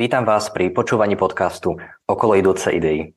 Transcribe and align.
Vítam 0.00 0.24
vás 0.24 0.48
pri 0.48 0.72
počúvaní 0.72 1.12
podcastu 1.12 1.76
Okolo 2.08 2.32
idúce 2.32 2.72
idei. 2.72 3.12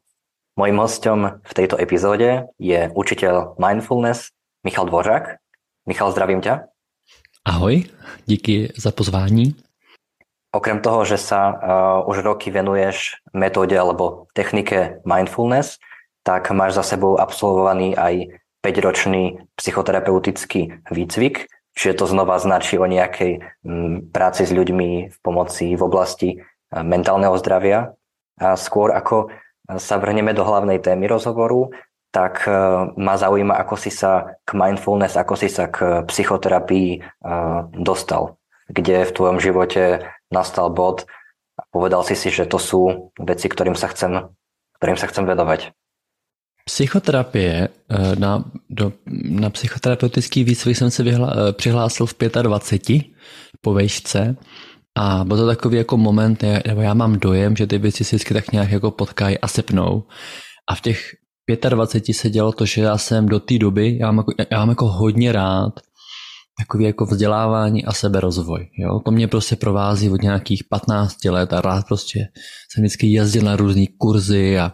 Mojím 0.59 0.83
hostom 0.83 1.39
v 1.39 1.51
tejto 1.55 1.79
epizóde 1.79 2.51
je 2.59 2.91
učiteľ 2.91 3.55
mindfulness 3.55 4.35
Michal 4.67 4.91
Dvořák. 4.91 5.39
Michal, 5.87 6.11
zdravím 6.11 6.43
ťa. 6.43 6.67
Ahoj, 7.47 7.87
díky 8.27 8.75
za 8.75 8.91
pozvání. 8.91 9.55
Okrem 10.51 10.83
toho, 10.83 11.07
že 11.07 11.15
sa 11.15 11.55
uh, 11.55 11.55
už 12.11 12.19
roky 12.19 12.51
venuješ 12.51 13.15
metóde 13.31 13.79
alebo 13.79 14.27
technike 14.35 14.99
mindfulness, 15.07 15.79
tak 16.27 16.51
máš 16.51 16.75
za 16.75 16.83
sebou 16.83 17.15
absolvovaný 17.15 17.95
aj 17.95 18.27
5-ročný 18.59 19.39
psychoterapeutický 19.55 20.83
výcvik, 20.91 21.47
čiže 21.79 21.95
to 21.95 22.05
znova 22.11 22.43
značí 22.43 22.75
o 22.75 22.83
nejakej 22.83 23.39
m, 23.63 24.11
práci 24.11 24.43
s 24.43 24.51
ľuďmi 24.51 25.15
v 25.15 25.17
pomoci 25.23 25.79
v 25.79 25.83
oblasti 25.87 26.43
mentálneho 26.81 27.37
zdravia. 27.37 27.93
A 28.41 28.57
skôr 28.57 28.89
ako 28.89 29.29
sa 29.77 29.95
vrhneme 30.01 30.33
do 30.33 30.41
hlavnej 30.41 30.81
témy 30.81 31.05
rozhovoru, 31.05 31.69
tak 32.13 32.45
ma 32.97 33.17
zaujíma, 33.17 33.57
ako 33.57 33.75
si 33.77 33.89
sa 33.89 34.37
k 34.45 34.53
mindfulness, 34.53 35.17
ako 35.17 35.33
si 35.33 35.49
sa 35.49 35.69
k 35.69 36.05
psychoterapii 36.05 37.01
dostal. 37.73 38.37
Kde 38.69 39.09
v 39.09 39.15
tvojom 39.17 39.37
živote 39.41 40.05
nastal 40.29 40.69
bod 40.69 41.09
a 41.57 41.65
povedal 41.73 42.05
si 42.05 42.13
si, 42.13 42.29
že 42.29 42.45
to 42.45 42.61
sú 42.61 43.13
veci, 43.17 43.49
ktorým 43.49 43.73
sa 43.73 43.89
chcem, 43.89 44.29
ktorým 44.77 44.97
sa 44.97 45.09
chcem 45.09 45.25
vedovať. 45.25 45.73
Psychoterapie, 46.63 47.69
na, 48.15 48.45
do, 48.69 48.95
na 49.29 49.49
psychoterapeutický 49.49 50.43
výcvik 50.43 50.77
jsem 50.77 50.91
se 50.91 51.03
vyhla, 51.03 51.51
přihlásil 51.51 52.05
v 52.05 52.15
25 52.41 53.03
po 53.61 53.73
vejšce 53.73 54.35
a 54.97 55.23
byl 55.23 55.37
to 55.37 55.47
takový 55.47 55.77
jako 55.77 55.97
moment, 55.97 56.43
nebo 56.67 56.81
já 56.81 56.93
mám 56.93 57.19
dojem, 57.19 57.55
že 57.55 57.67
ty 57.67 57.77
věci 57.77 58.03
si 58.03 58.15
vždycky 58.15 58.33
tak 58.33 58.51
nějak 58.51 58.71
jako 58.71 58.91
potkají 58.91 59.37
a 59.37 59.47
sepnou. 59.47 60.03
A 60.69 60.75
v 60.75 60.81
těch 60.81 61.09
25 61.69 62.13
se 62.13 62.29
dělo 62.29 62.51
to, 62.51 62.65
že 62.65 62.81
já 62.81 62.97
jsem 62.97 63.25
do 63.25 63.39
té 63.39 63.57
doby, 63.57 63.97
já 63.97 64.11
mám, 64.11 64.17
jako, 64.17 64.31
já 64.51 64.59
mám 64.59 64.69
jako 64.69 64.87
hodně 64.87 65.31
rád 65.31 65.73
takový 66.59 66.83
jako 66.83 67.05
vzdělávání 67.05 67.85
a 67.85 67.93
seberozvoj. 67.93 68.67
Jo? 68.77 68.99
To 69.05 69.11
mě 69.11 69.27
prostě 69.27 69.55
provází 69.55 70.09
od 70.09 70.21
nějakých 70.21 70.63
15 70.69 71.25
let 71.25 71.53
a 71.53 71.61
rád 71.61 71.87
prostě 71.87 72.19
jsem 72.73 72.83
vždycky 72.83 73.07
jezdil 73.07 73.41
na 73.41 73.55
různé 73.55 73.85
kurzy 73.97 74.59
a 74.59 74.71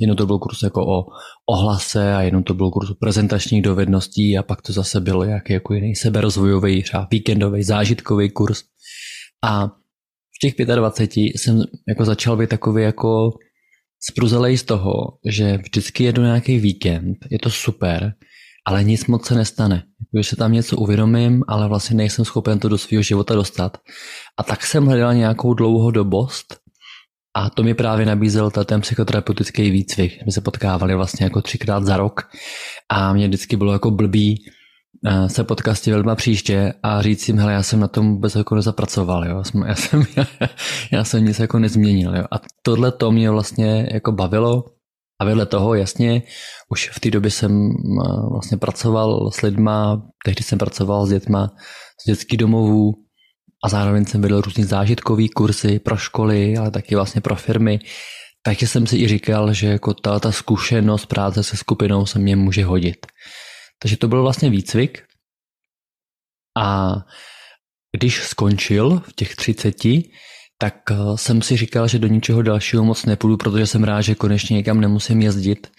jednou 0.00 0.14
to 0.14 0.26
byl 0.26 0.38
kurz 0.38 0.62
jako 0.62 0.86
o 0.86 1.04
ohlase 1.50 2.14
a 2.14 2.22
jednou 2.22 2.42
to 2.42 2.54
byl 2.54 2.70
kurz 2.70 2.90
prezentačních 3.00 3.62
dovedností 3.62 4.38
a 4.38 4.42
pak 4.42 4.62
to 4.62 4.72
zase 4.72 5.00
bylo 5.00 5.24
nějaký 5.24 5.52
jako 5.52 5.74
jiný 5.74 5.94
seberozvojový, 5.94 6.82
třeba 6.82 7.08
víkendový, 7.10 7.62
zážitkový 7.62 8.30
kurz. 8.30 8.62
A 9.44 9.66
v 10.36 10.38
těch 10.40 10.54
25 10.66 11.16
jsem 11.16 11.62
jako 11.88 12.04
začal 12.04 12.36
být 12.36 12.50
takový 12.50 12.82
jako 12.82 13.30
spruzelej 14.00 14.58
z 14.58 14.62
toho, 14.62 14.92
že 15.28 15.58
vždycky 15.58 16.04
jedu 16.04 16.22
nějaký 16.22 16.58
víkend, 16.58 17.16
je 17.30 17.38
to 17.38 17.50
super, 17.50 18.14
ale 18.66 18.84
nic 18.84 19.06
moc 19.06 19.26
se 19.26 19.34
nestane. 19.34 19.82
Když 20.12 20.26
se 20.26 20.36
tam 20.36 20.52
něco 20.52 20.76
uvědomím, 20.76 21.42
ale 21.48 21.68
vlastně 21.68 21.96
nejsem 21.96 22.24
schopen 22.24 22.58
to 22.58 22.68
do 22.68 22.78
svého 22.78 23.02
života 23.02 23.34
dostat. 23.34 23.78
A 24.38 24.42
tak 24.42 24.66
jsem 24.66 24.86
hledal 24.86 25.14
nějakou 25.14 25.54
dlouhodobost 25.54 26.56
a 27.34 27.50
to 27.50 27.62
mi 27.62 27.74
právě 27.74 28.06
nabízel 28.06 28.50
ten 28.50 28.80
psychoterapeutický 28.80 29.70
výcvik. 29.70 30.12
My 30.26 30.32
se 30.32 30.40
potkávali 30.40 30.94
vlastně 30.94 31.24
jako 31.24 31.42
třikrát 31.42 31.84
za 31.84 31.96
rok 31.96 32.30
a 32.88 33.12
mě 33.12 33.28
vždycky 33.28 33.56
bylo 33.56 33.72
jako 33.72 33.90
blbý 33.90 34.44
se 35.26 35.44
potkat 35.44 35.74
s 35.74 35.80
těma 35.80 36.14
příště 36.14 36.74
a 36.82 37.02
říct 37.02 37.28
jim, 37.28 37.38
hele, 37.38 37.52
já 37.52 37.62
jsem 37.62 37.80
na 37.80 37.88
tom 37.88 38.14
vůbec 38.14 38.34
jako 38.34 38.54
nezapracoval, 38.54 39.24
jo. 39.26 39.42
Já 39.66 39.74
jsem, 39.74 40.04
já, 40.16 40.26
já 40.92 41.04
jsem 41.04 41.24
nic 41.24 41.38
jako 41.38 41.58
nezměnil, 41.58 42.16
jo. 42.16 42.24
A 42.30 42.40
tohle 42.62 42.92
to 42.92 43.12
mě 43.12 43.30
vlastně 43.30 43.88
jako 43.92 44.12
bavilo 44.12 44.64
a 45.20 45.24
vedle 45.24 45.46
toho, 45.46 45.74
jasně, 45.74 46.22
už 46.68 46.90
v 46.92 47.00
té 47.00 47.10
době 47.10 47.30
jsem 47.30 47.70
eh, 47.70 48.30
vlastně 48.30 48.56
pracoval 48.56 49.30
s 49.30 49.42
lidma, 49.42 50.02
tehdy 50.24 50.42
jsem 50.42 50.58
pracoval 50.58 51.06
s 51.06 51.10
dětma 51.10 51.50
z 52.02 52.10
dětských 52.10 52.38
domovů 52.38 52.94
a 53.64 53.68
zároveň 53.68 54.04
jsem 54.04 54.22
vedl 54.22 54.40
různý 54.40 54.64
zážitkový 54.64 55.28
kursy 55.28 55.78
pro 55.78 55.96
školy, 55.96 56.56
ale 56.56 56.70
taky 56.70 56.94
vlastně 56.94 57.20
pro 57.20 57.36
firmy. 57.36 57.80
Takže 58.44 58.66
jsem 58.66 58.86
si 58.86 58.96
i 58.96 59.08
říkal, 59.08 59.52
že 59.52 59.66
jako 59.66 59.94
ta, 59.94 60.20
ta 60.20 60.32
zkušenost 60.32 61.06
práce 61.06 61.42
se 61.42 61.56
skupinou 61.56 62.06
se 62.06 62.18
mě 62.18 62.36
může 62.36 62.64
hodit. 62.64 63.06
Takže 63.82 63.96
to 63.96 64.08
byl 64.08 64.22
vlastně 64.22 64.50
výcvik. 64.50 65.02
A 66.58 66.94
když 67.96 68.22
skončil 68.22 69.02
v 69.08 69.12
těch 69.12 69.36
30, 69.36 69.74
tak 70.58 70.74
eh, 70.90 70.94
jsem 71.16 71.42
si 71.42 71.56
říkal, 71.56 71.88
že 71.88 71.98
do 71.98 72.08
ničeho 72.08 72.42
dalšího 72.42 72.84
moc 72.84 73.04
nepůjdu, 73.04 73.36
protože 73.36 73.66
jsem 73.66 73.84
rád, 73.84 74.00
že 74.00 74.14
konečně 74.14 74.54
někam 74.54 74.80
nemusím 74.80 75.22
jezdit, 75.22 75.70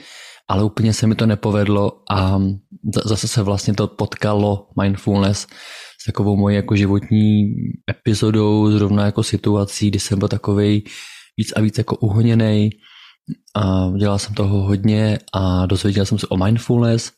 ale 0.48 0.64
úplně 0.64 0.94
se 0.94 1.08
mi 1.08 1.16
to 1.16 1.26
nepovedlo 1.26 2.04
a 2.12 2.40
zase 3.06 3.28
se 3.28 3.44
vlastně 3.44 3.74
to 3.74 3.88
potkalo 3.88 4.68
mindfulness 4.82 5.48
s 6.02 6.06
takovou 6.06 6.38
mojí 6.38 6.56
jako 6.56 6.76
životní 6.76 7.56
epizodou, 7.90 8.72
zrovna 8.72 9.06
jako 9.06 9.24
situací, 9.24 9.90
kdy 9.90 10.00
jsem 10.00 10.20
byl 10.20 10.28
takový 10.28 10.84
víc 11.38 11.54
a 11.56 11.62
víc 11.62 11.78
jako 11.78 11.96
uhoněný 11.96 12.70
a 13.56 13.92
dělal 13.98 14.20
jsem 14.20 14.34
toho 14.36 14.64
hodně 14.64 15.20
a 15.34 15.66
dozvěděl 15.66 16.06
jsem 16.06 16.20
se 16.20 16.28
o 16.28 16.38
mindfulness 16.38 17.12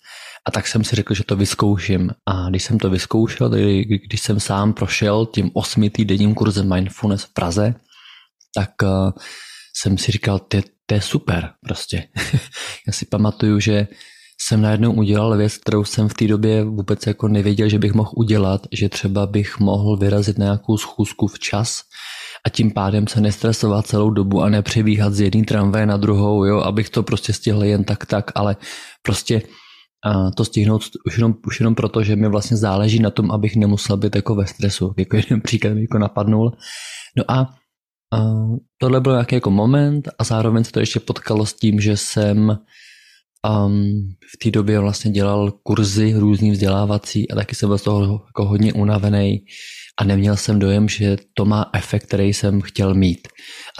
a 0.48 0.52
tak 0.52 0.68
jsem 0.68 0.84
si 0.84 0.96
řekl, 0.96 1.14
že 1.14 1.24
to 1.24 1.36
vyzkouším. 1.36 2.12
A 2.26 2.50
když 2.50 2.64
jsem 2.64 2.80
to 2.80 2.90
vyzkoušel, 2.90 3.50
když 4.08 4.22
jsem 4.22 4.40
sám 4.40 4.74
prošel 4.74 5.26
tím 5.26 5.52
osmi 5.54 5.90
týdenním 5.90 6.36
kurzem 6.36 6.74
Mindfulness 6.74 7.24
v 7.24 7.34
Praze, 7.34 7.76
tak 8.56 8.70
uh, 8.84 9.12
jsem 9.78 9.98
si 9.98 10.12
říkal, 10.12 10.40
to, 10.40 10.58
je 10.92 11.02
super 11.02 11.50
prostě. 11.62 12.08
Já 12.88 12.94
si 12.94 13.06
pamatuju, 13.06 13.60
že 13.60 13.88
jsem 14.42 14.62
najednou 14.62 14.94
udělal 14.94 15.38
věc, 15.38 15.58
kterou 15.58 15.84
jsem 15.84 16.10
v 16.10 16.14
té 16.14 16.28
době 16.28 16.64
vůbec 16.64 17.08
jako 17.08 17.28
nevěděl, 17.28 17.70
že 17.70 17.80
bych 17.80 17.94
mohl 17.94 18.12
udělat, 18.16 18.68
že 18.72 18.90
třeba 18.90 19.28
bych 19.28 19.60
mohl 19.60 19.98
vyrazit 19.98 20.38
na 20.38 20.46
nějakou 20.46 20.78
schůzku 20.78 21.28
včas 21.28 21.82
a 22.46 22.50
tím 22.50 22.72
pádem 22.72 23.08
se 23.08 23.22
nestresovat 23.22 23.88
celou 23.88 24.10
dobu 24.10 24.42
a 24.42 24.50
nepřebíhat 24.50 25.14
z 25.14 25.20
jedné 25.20 25.44
tramvaje 25.44 25.86
na 25.86 25.98
druhou, 25.98 26.46
jo, 26.46 26.60
abych 26.60 26.90
to 26.90 27.04
prostě 27.04 27.34
stihl 27.34 27.64
jen 27.64 27.84
tak 27.84 28.06
tak, 28.06 28.32
ale 28.36 28.56
prostě 29.02 29.42
to 30.36 30.46
stihnout 30.46 30.82
už 31.06 31.18
jenom, 31.18 31.36
už 31.48 31.60
jenom 31.60 31.76
proto, 31.76 32.04
že 32.04 32.16
mi 32.16 32.28
vlastně 32.28 32.58
záleží 32.58 33.00
na 33.00 33.12
tom, 33.12 33.32
abych 33.32 33.56
nemusel 33.56 33.98
být 33.98 34.16
jako 34.16 34.36
ve 34.36 34.48
stresu. 34.48 34.94
Jako 34.98 35.16
jeden 35.16 35.42
příklad 35.42 35.74
mi 35.74 35.82
jako 35.82 35.98
napadnul. 35.98 36.52
No 37.18 37.24
a, 37.32 37.56
tohle 38.78 39.02
byl 39.02 39.12
nějaký 39.12 39.36
jako 39.36 39.52
moment 39.52 40.10
a 40.20 40.24
zároveň 40.24 40.64
se 40.64 40.72
to 40.72 40.80
ještě 40.80 41.00
potkalo 41.00 41.46
s 41.46 41.54
tím, 41.54 41.80
že 41.80 41.98
jsem 41.98 42.58
um, 43.50 44.10
v 44.34 44.44
té 44.44 44.52
době 44.52 44.80
vlastně 44.80 45.12
dělal 45.12 45.52
kurzy 45.64 46.14
různý 46.14 46.52
vzdělávací 46.52 47.32
a 47.32 47.36
taky 47.36 47.56
jsem 47.56 47.70
byl 47.70 47.78
z 47.78 47.84
toho 47.84 48.22
jako 48.28 48.46
hodně 48.46 48.74
unavený 48.74 49.46
a 50.00 50.04
neměl 50.04 50.36
jsem 50.36 50.60
dojem, 50.60 50.90
že 50.90 51.18
to 51.34 51.46
má 51.46 51.70
efekt, 51.74 52.06
který 52.06 52.34
jsem 52.34 52.62
chtěl 52.62 52.94
mít. 52.94 53.28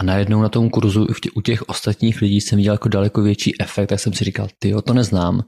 A 0.00 0.04
najednou 0.04 0.42
na 0.42 0.48
tom 0.48 0.70
kurzu 0.70 1.06
u 1.34 1.40
těch 1.40 1.68
ostatních 1.68 2.22
lidí 2.22 2.40
jsem 2.40 2.56
viděl 2.56 2.74
jako 2.74 2.88
daleko 2.88 3.22
větší 3.22 3.60
efekt, 3.60 3.88
tak 3.88 4.00
jsem 4.00 4.12
si 4.12 4.24
říkal, 4.24 4.48
ty 4.58 4.74
to 4.86 4.94
neznám, 4.94 5.40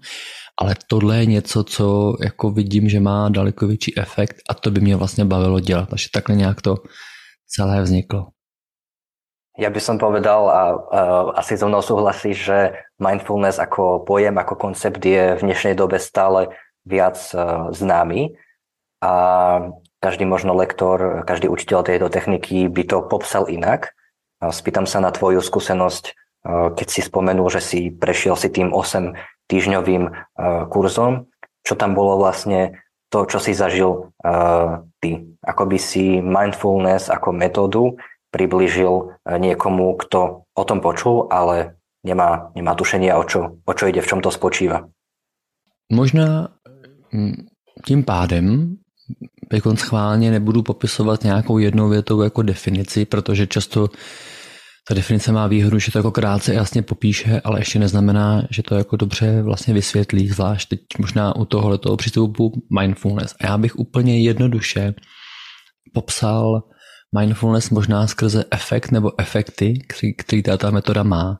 ale 0.60 0.74
tohle 0.88 1.18
je 1.18 1.26
něco, 1.26 1.64
co 1.64 2.14
jako 2.24 2.50
vidím, 2.50 2.88
že 2.88 3.00
má 3.00 3.28
daleko 3.28 3.66
větší 3.66 3.98
efekt 3.98 4.36
a 4.50 4.54
to 4.54 4.70
by 4.70 4.80
mě 4.80 4.96
vlastně 4.96 5.24
bavilo 5.24 5.60
dělat. 5.60 5.88
Takže 5.88 6.08
takhle 6.12 6.36
nějak 6.36 6.62
to 6.62 6.76
celé 7.48 7.82
vzniklo. 7.82 8.26
Ja 9.58 9.74
by 9.74 9.80
som 9.82 9.98
povedal 9.98 10.46
a, 10.46 10.54
a 10.54 10.62
asi 11.42 11.58
so 11.58 11.66
mnou 11.66 11.82
súhlasí, 11.82 12.30
že 12.30 12.78
mindfulness 13.02 13.58
ako 13.58 14.06
pojem, 14.06 14.38
ako 14.38 14.54
koncept 14.54 15.02
je 15.02 15.34
v 15.34 15.42
dnešnej 15.42 15.74
dobe 15.74 15.98
stále 15.98 16.54
viac 16.86 17.18
uh, 17.34 17.66
známy 17.74 18.38
a 19.02 19.14
každý 19.98 20.30
možno 20.30 20.54
lektor, 20.54 21.26
každý 21.26 21.50
učiteľ 21.50 21.82
tejto 21.82 22.06
techniky 22.06 22.70
by 22.70 22.86
to 22.86 23.02
popsal 23.02 23.50
inak. 23.50 23.98
Spýtam 24.38 24.86
sa 24.86 25.02
na 25.02 25.10
tvoju 25.10 25.42
skúsenosť, 25.42 26.04
uh, 26.46 26.70
keď 26.78 26.86
si 26.86 27.02
spomenul, 27.02 27.50
že 27.50 27.58
si 27.58 27.80
prešiel 27.90 28.38
si 28.38 28.54
tým 28.54 28.70
8 28.70 29.18
týždňovým 29.50 30.02
uh, 30.06 30.70
kurzom, 30.70 31.34
čo 31.66 31.74
tam 31.74 31.98
bolo 31.98 32.14
vlastne 32.14 32.78
to, 33.10 33.26
čo 33.26 33.40
si 33.40 33.56
zažil 33.56 34.12
ty. 35.00 35.10
Ako 35.40 35.64
by 35.64 35.78
si 35.80 36.20
mindfulness 36.20 37.08
ako 37.08 37.32
metódu 37.32 37.96
priblížil 38.30 38.90
uh, 38.90 39.10
niekomu, 39.38 39.96
kto 39.96 40.42
o 40.54 40.64
tom 40.64 40.80
počul, 40.80 41.28
ale 41.30 41.78
nemá, 42.04 42.52
nemá 42.54 42.74
tušenia, 42.74 43.18
o 43.18 43.24
čo, 43.24 43.60
o 43.64 43.72
čo 43.74 43.84
ide, 43.88 44.00
v 44.00 44.08
čom 44.08 44.20
to 44.20 44.30
spočíva. 44.30 44.88
Možná 45.92 46.48
mm, 47.12 47.48
tím 47.86 48.04
pádem 48.04 48.76
teď 49.50 49.62
schválně 49.74 50.30
nebudu 50.30 50.62
popisovat 50.62 51.24
nějakou 51.24 51.58
jednou 51.58 51.88
větou 51.88 52.22
jako 52.22 52.42
definici, 52.42 53.04
protože 53.04 53.46
často 53.46 53.88
ta 54.88 54.94
definice 54.94 55.32
má 55.32 55.46
výhodu, 55.46 55.78
že 55.78 55.92
to 55.92 55.98
jako 55.98 56.10
krátce 56.10 56.54
jasně 56.54 56.82
popíše, 56.82 57.40
ale 57.44 57.60
ještě 57.60 57.78
neznamená, 57.78 58.42
že 58.50 58.62
to 58.62 58.74
jako 58.74 58.96
dobře 58.96 59.42
vlastně 59.42 59.74
vysvětlí, 59.74 60.28
zvlášť 60.28 60.68
teď 60.68 60.80
možná 60.98 61.36
u 61.36 61.44
tohoto 61.44 61.96
přístupu 61.96 62.52
mindfulness. 62.80 63.34
A 63.40 63.46
já 63.46 63.58
bych 63.58 63.78
úplně 63.78 64.22
jednoduše 64.22 64.94
popsal 65.94 66.62
mindfulness 67.18 67.70
možná 67.70 68.06
skrze 68.06 68.44
efekt 68.50 68.90
nebo 68.90 69.20
efekty, 69.20 69.84
který, 69.88 70.14
který 70.14 70.42
ta 70.42 70.70
metoda 70.70 71.02
má. 71.02 71.38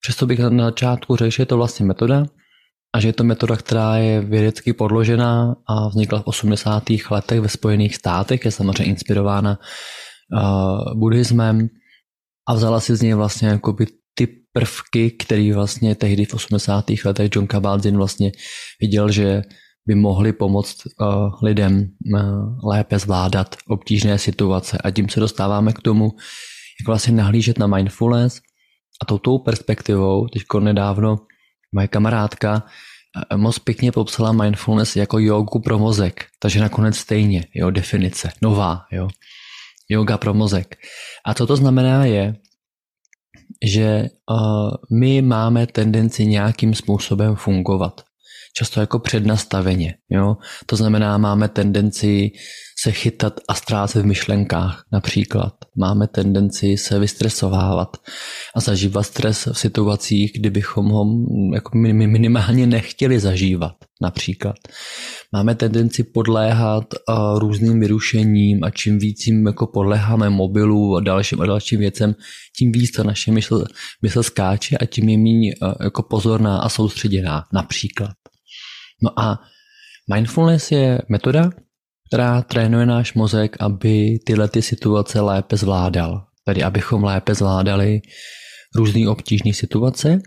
Přesto 0.00 0.26
bych 0.26 0.38
na 0.38 0.64
začátku 0.64 1.16
řekl, 1.16 1.30
že 1.30 1.42
je 1.42 1.46
to 1.46 1.56
vlastně 1.56 1.86
metoda 1.86 2.24
a 2.94 3.00
že 3.00 3.08
je 3.08 3.12
to 3.12 3.24
metoda, 3.24 3.56
která 3.56 3.96
je 3.96 4.20
vědecky 4.20 4.72
podložená 4.72 5.56
a 5.68 5.88
vznikla 5.88 6.22
v 6.22 6.26
80. 6.26 6.82
letech 7.10 7.40
ve 7.40 7.48
Spojených 7.48 7.96
státech, 7.96 8.44
je 8.44 8.50
samozřejmě 8.50 8.84
inspirována 8.84 9.58
uh, 9.58 10.98
buddhismem 10.98 11.68
a 12.48 12.54
vzala 12.54 12.80
si 12.80 12.96
z 12.96 13.02
něj 13.02 13.14
vlastně 13.14 13.48
jakoby 13.48 13.86
ty 14.14 14.28
prvky, 14.52 15.10
které 15.10 15.52
vlastně 15.54 15.94
tehdy 15.94 16.24
v 16.24 16.34
80. 16.34 16.84
letech 17.04 17.30
John 17.34 17.46
Kabat-Zinn 17.46 17.96
vlastně 17.96 18.32
viděl, 18.80 19.10
že 19.10 19.42
by 19.86 19.94
mohly 19.94 20.32
pomoct 20.32 20.76
uh, 20.86 21.32
lidem 21.42 21.90
uh, 22.14 22.20
lépe 22.64 22.98
zvládat 22.98 23.56
obtížné 23.68 24.18
situace. 24.18 24.78
A 24.78 24.90
tím 24.90 25.08
se 25.08 25.20
dostáváme 25.20 25.72
k 25.72 25.82
tomu, 25.82 26.04
jak 26.80 26.86
vlastně 26.86 27.12
nahlížet 27.12 27.58
na 27.58 27.66
mindfulness 27.66 28.40
a 29.02 29.04
touto 29.04 29.38
perspektivou, 29.38 30.26
teďko 30.28 30.60
nedávno 30.60 31.16
moje 31.72 31.88
kamarádka 31.88 32.62
uh, 33.32 33.38
moc 33.38 33.58
pěkně 33.58 33.92
popsala 33.92 34.32
mindfulness 34.32 34.96
jako 34.96 35.18
jogu 35.18 35.58
pro 35.60 35.78
mozek, 35.78 36.26
takže 36.38 36.60
nakonec 36.60 36.96
stejně, 36.96 37.46
jo, 37.54 37.70
definice, 37.70 38.32
nová, 38.42 38.80
jo, 38.92 39.08
yoga 39.88 40.18
pro 40.18 40.34
mozek. 40.34 40.76
A 41.26 41.34
co 41.34 41.46
to 41.46 41.56
znamená 41.56 42.04
je, 42.04 42.36
že 43.64 44.08
uh, 44.30 44.70
my 44.98 45.22
máme 45.22 45.66
tendenci 45.66 46.26
nějakým 46.26 46.74
způsobem 46.74 47.36
fungovat 47.36 48.05
často 48.58 48.80
jako 48.80 48.98
přednastaveně. 48.98 49.94
Jo? 50.10 50.36
To 50.66 50.76
znamená, 50.76 51.18
máme 51.18 51.48
tendenci 51.48 52.30
se 52.78 52.92
chytat 52.92 53.40
a 53.48 53.54
ztrácet 53.54 54.02
v 54.02 54.06
myšlenkách 54.06 54.84
například. 54.92 55.54
Máme 55.76 56.06
tendenci 56.06 56.76
se 56.76 56.98
vystresovávat 56.98 57.96
a 58.56 58.60
zažívat 58.60 59.02
stres 59.02 59.48
v 59.52 59.58
situacích, 59.58 60.32
kdybychom 60.34 60.86
ho 60.86 61.06
jako 61.54 61.78
minimálně 61.78 62.66
nechtěli 62.66 63.20
zažívat 63.20 63.72
například. 64.02 64.56
Máme 65.32 65.54
tendenci 65.54 66.04
podléhat 66.04 66.84
různým 67.38 67.80
vyrušením 67.80 68.64
a 68.64 68.70
čím 68.70 68.98
víc 68.98 69.26
jim 69.26 69.46
jako 69.46 69.66
podléháme 69.66 70.30
mobilu 70.30 70.96
a 70.96 71.00
dalším 71.00 71.40
a 71.40 71.46
dalším 71.46 71.80
věcem, 71.80 72.14
tím 72.58 72.72
víc 72.72 72.92
ta 72.92 73.02
naše 73.02 73.32
mysl, 73.32 73.64
mysl 74.02 74.22
skáče 74.22 74.76
a 74.76 74.86
tím 74.86 75.08
je 75.08 75.18
méně 75.18 75.52
jako 75.80 76.02
pozorná 76.02 76.58
a 76.58 76.68
soustředěná 76.68 77.44
například. 77.52 78.12
No 79.02 79.20
a 79.20 79.40
mindfulness 80.14 80.72
je 80.72 80.98
metoda, 81.08 81.50
která 82.08 82.42
trénuje 82.42 82.86
náš 82.86 83.14
mozek, 83.14 83.56
aby 83.60 84.18
tyhle 84.26 84.48
ty 84.48 84.62
situace 84.62 85.20
lépe 85.20 85.56
zvládal. 85.56 86.26
Tedy 86.44 86.62
abychom 86.62 87.04
lépe 87.04 87.34
zvládali 87.34 88.00
různé 88.74 89.08
obtížné 89.08 89.52
situace. 89.52 90.18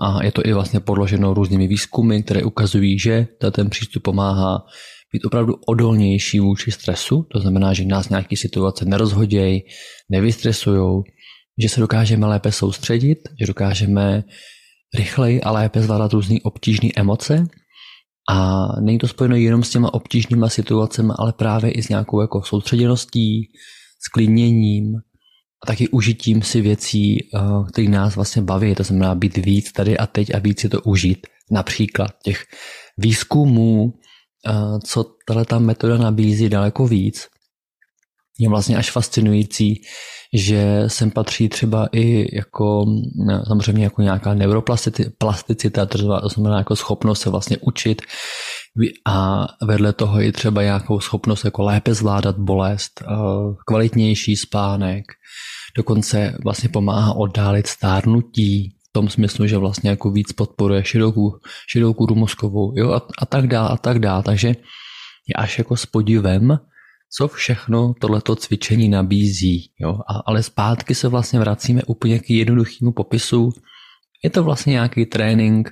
A 0.00 0.24
je 0.24 0.32
to 0.32 0.42
i 0.46 0.52
vlastně 0.52 0.80
podloženo 0.80 1.34
různými 1.34 1.66
výzkumy, 1.66 2.22
které 2.22 2.44
ukazují, 2.44 2.98
že 2.98 3.26
ten 3.50 3.70
přístup 3.70 4.02
pomáhá 4.02 4.66
být 5.12 5.24
opravdu 5.24 5.54
odolnější 5.68 6.40
vůči 6.40 6.70
stresu, 6.70 7.26
to 7.32 7.40
znamená, 7.40 7.72
že 7.72 7.84
nás 7.84 8.08
nějaké 8.08 8.36
situace 8.36 8.84
nerozhodějí, 8.84 9.62
nevystresují, 10.10 11.02
že 11.62 11.68
se 11.68 11.80
dokážeme 11.80 12.26
lépe 12.26 12.52
soustředit, 12.52 13.18
že 13.40 13.46
dokážeme 13.46 14.24
rychleji 14.94 15.40
a 15.40 15.50
lépe 15.50 15.82
zvládat 15.82 16.12
různé 16.12 16.36
obtížné 16.42 16.88
emoce 16.96 17.46
a 18.30 18.66
není 18.80 18.98
to 18.98 19.08
spojeno 19.08 19.36
jenom 19.36 19.62
s 19.62 19.70
těma 19.70 19.94
obtížnýma 19.94 20.48
situacemi, 20.48 21.12
ale 21.18 21.32
právě 21.32 21.70
i 21.70 21.82
s 21.82 21.88
nějakou 21.88 22.20
jako 22.20 22.42
soustředěností, 22.42 23.52
sklidněním 23.98 24.94
a 25.62 25.66
taky 25.66 25.88
užitím 25.88 26.42
si 26.42 26.60
věcí, 26.60 27.18
eh, 27.18 27.40
které 27.72 27.88
nás 27.88 28.16
vlastně 28.16 28.42
baví. 28.42 28.74
To 28.74 28.82
znamená 28.82 29.14
být 29.14 29.36
víc 29.36 29.72
tady 29.72 29.98
a 29.98 30.06
teď 30.06 30.34
a 30.34 30.38
víc 30.38 30.60
si 30.60 30.68
to 30.68 30.80
užít. 30.80 31.26
Například 31.50 32.10
těch 32.24 32.44
výzkumů, 32.98 33.92
eh, 34.46 34.52
co 34.84 35.04
tahle 35.26 35.44
ta 35.44 35.58
metoda 35.58 35.98
nabízí 35.98 36.48
daleko 36.48 36.86
víc, 36.86 37.28
je 38.38 38.48
vlastně 38.48 38.76
až 38.76 38.90
fascinující, 38.90 39.82
že 40.32 40.84
sem 40.86 41.10
patří 41.10 41.48
třeba 41.48 41.88
i 41.92 42.36
jako 42.36 42.86
samozřejmě 43.46 43.84
jako 43.84 44.02
nějaká 44.02 44.34
neuroplasticita, 44.34 45.86
to 45.86 46.28
znamená 46.28 46.58
jako 46.58 46.76
schopnost 46.76 47.20
se 47.20 47.30
vlastně 47.30 47.56
učit 47.60 48.02
a 49.06 49.46
vedle 49.62 49.92
toho 49.92 50.20
i 50.20 50.32
třeba 50.32 50.62
nějakou 50.62 51.00
schopnost 51.00 51.44
jako 51.44 51.62
lépe 51.62 51.94
zvládat 51.94 52.38
bolest, 52.38 53.02
eh, 53.02 53.06
kvalitnější 53.66 54.36
spánek, 54.36 55.04
dokonce 55.76 56.38
vlastně 56.44 56.68
pomáhá 56.68 57.12
oddálit 57.12 57.66
stárnutí, 57.66 58.72
v 58.88 58.92
tom 58.92 59.08
smyslu, 59.08 59.46
že 59.46 59.58
vlastně 59.58 59.90
jako 59.90 60.10
víc 60.10 60.32
podporuje 60.32 60.84
širokou, 60.84 61.32
širokou 61.68 62.14
mozkovou 62.14 62.72
jo, 62.76 62.92
a, 62.92 63.06
a 63.18 63.26
tak 63.26 63.46
dále 63.46 63.68
a 63.68 63.76
tak 63.76 63.98
dále. 63.98 64.22
Takže 64.22 64.48
je 65.28 65.34
až 65.36 65.58
jako 65.58 65.76
s 65.76 65.86
podivem, 65.86 66.58
co 67.10 67.28
všechno 67.28 67.94
tohleto 68.00 68.36
cvičení 68.36 68.88
nabízí. 68.88 69.72
Jo? 69.78 69.98
A, 70.08 70.22
ale 70.26 70.42
zpátky 70.42 70.94
se 70.94 71.08
vlastně 71.08 71.38
vracíme 71.38 71.82
úplně 71.86 72.18
k 72.18 72.30
jednoduchému 72.30 72.92
popisu. 72.92 73.50
Je 74.24 74.30
to 74.30 74.44
vlastně 74.44 74.70
nějaký 74.70 75.06
trénink 75.06 75.70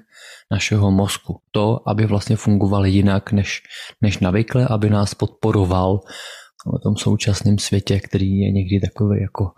našeho 0.50 0.90
mozku. 0.90 1.40
To, 1.50 1.88
aby 1.88 2.06
vlastně 2.06 2.36
fungoval 2.36 2.86
jinak 2.86 3.32
než, 3.32 3.62
než 4.02 4.18
navykle, 4.18 4.66
aby 4.70 4.90
nás 4.90 5.14
podporoval 5.14 6.00
v 6.66 6.82
tom 6.82 6.96
současném 6.96 7.58
světě, 7.58 8.00
který 8.00 8.38
je 8.38 8.52
někdy 8.52 8.80
takový 8.80 9.20
jako 9.20 9.50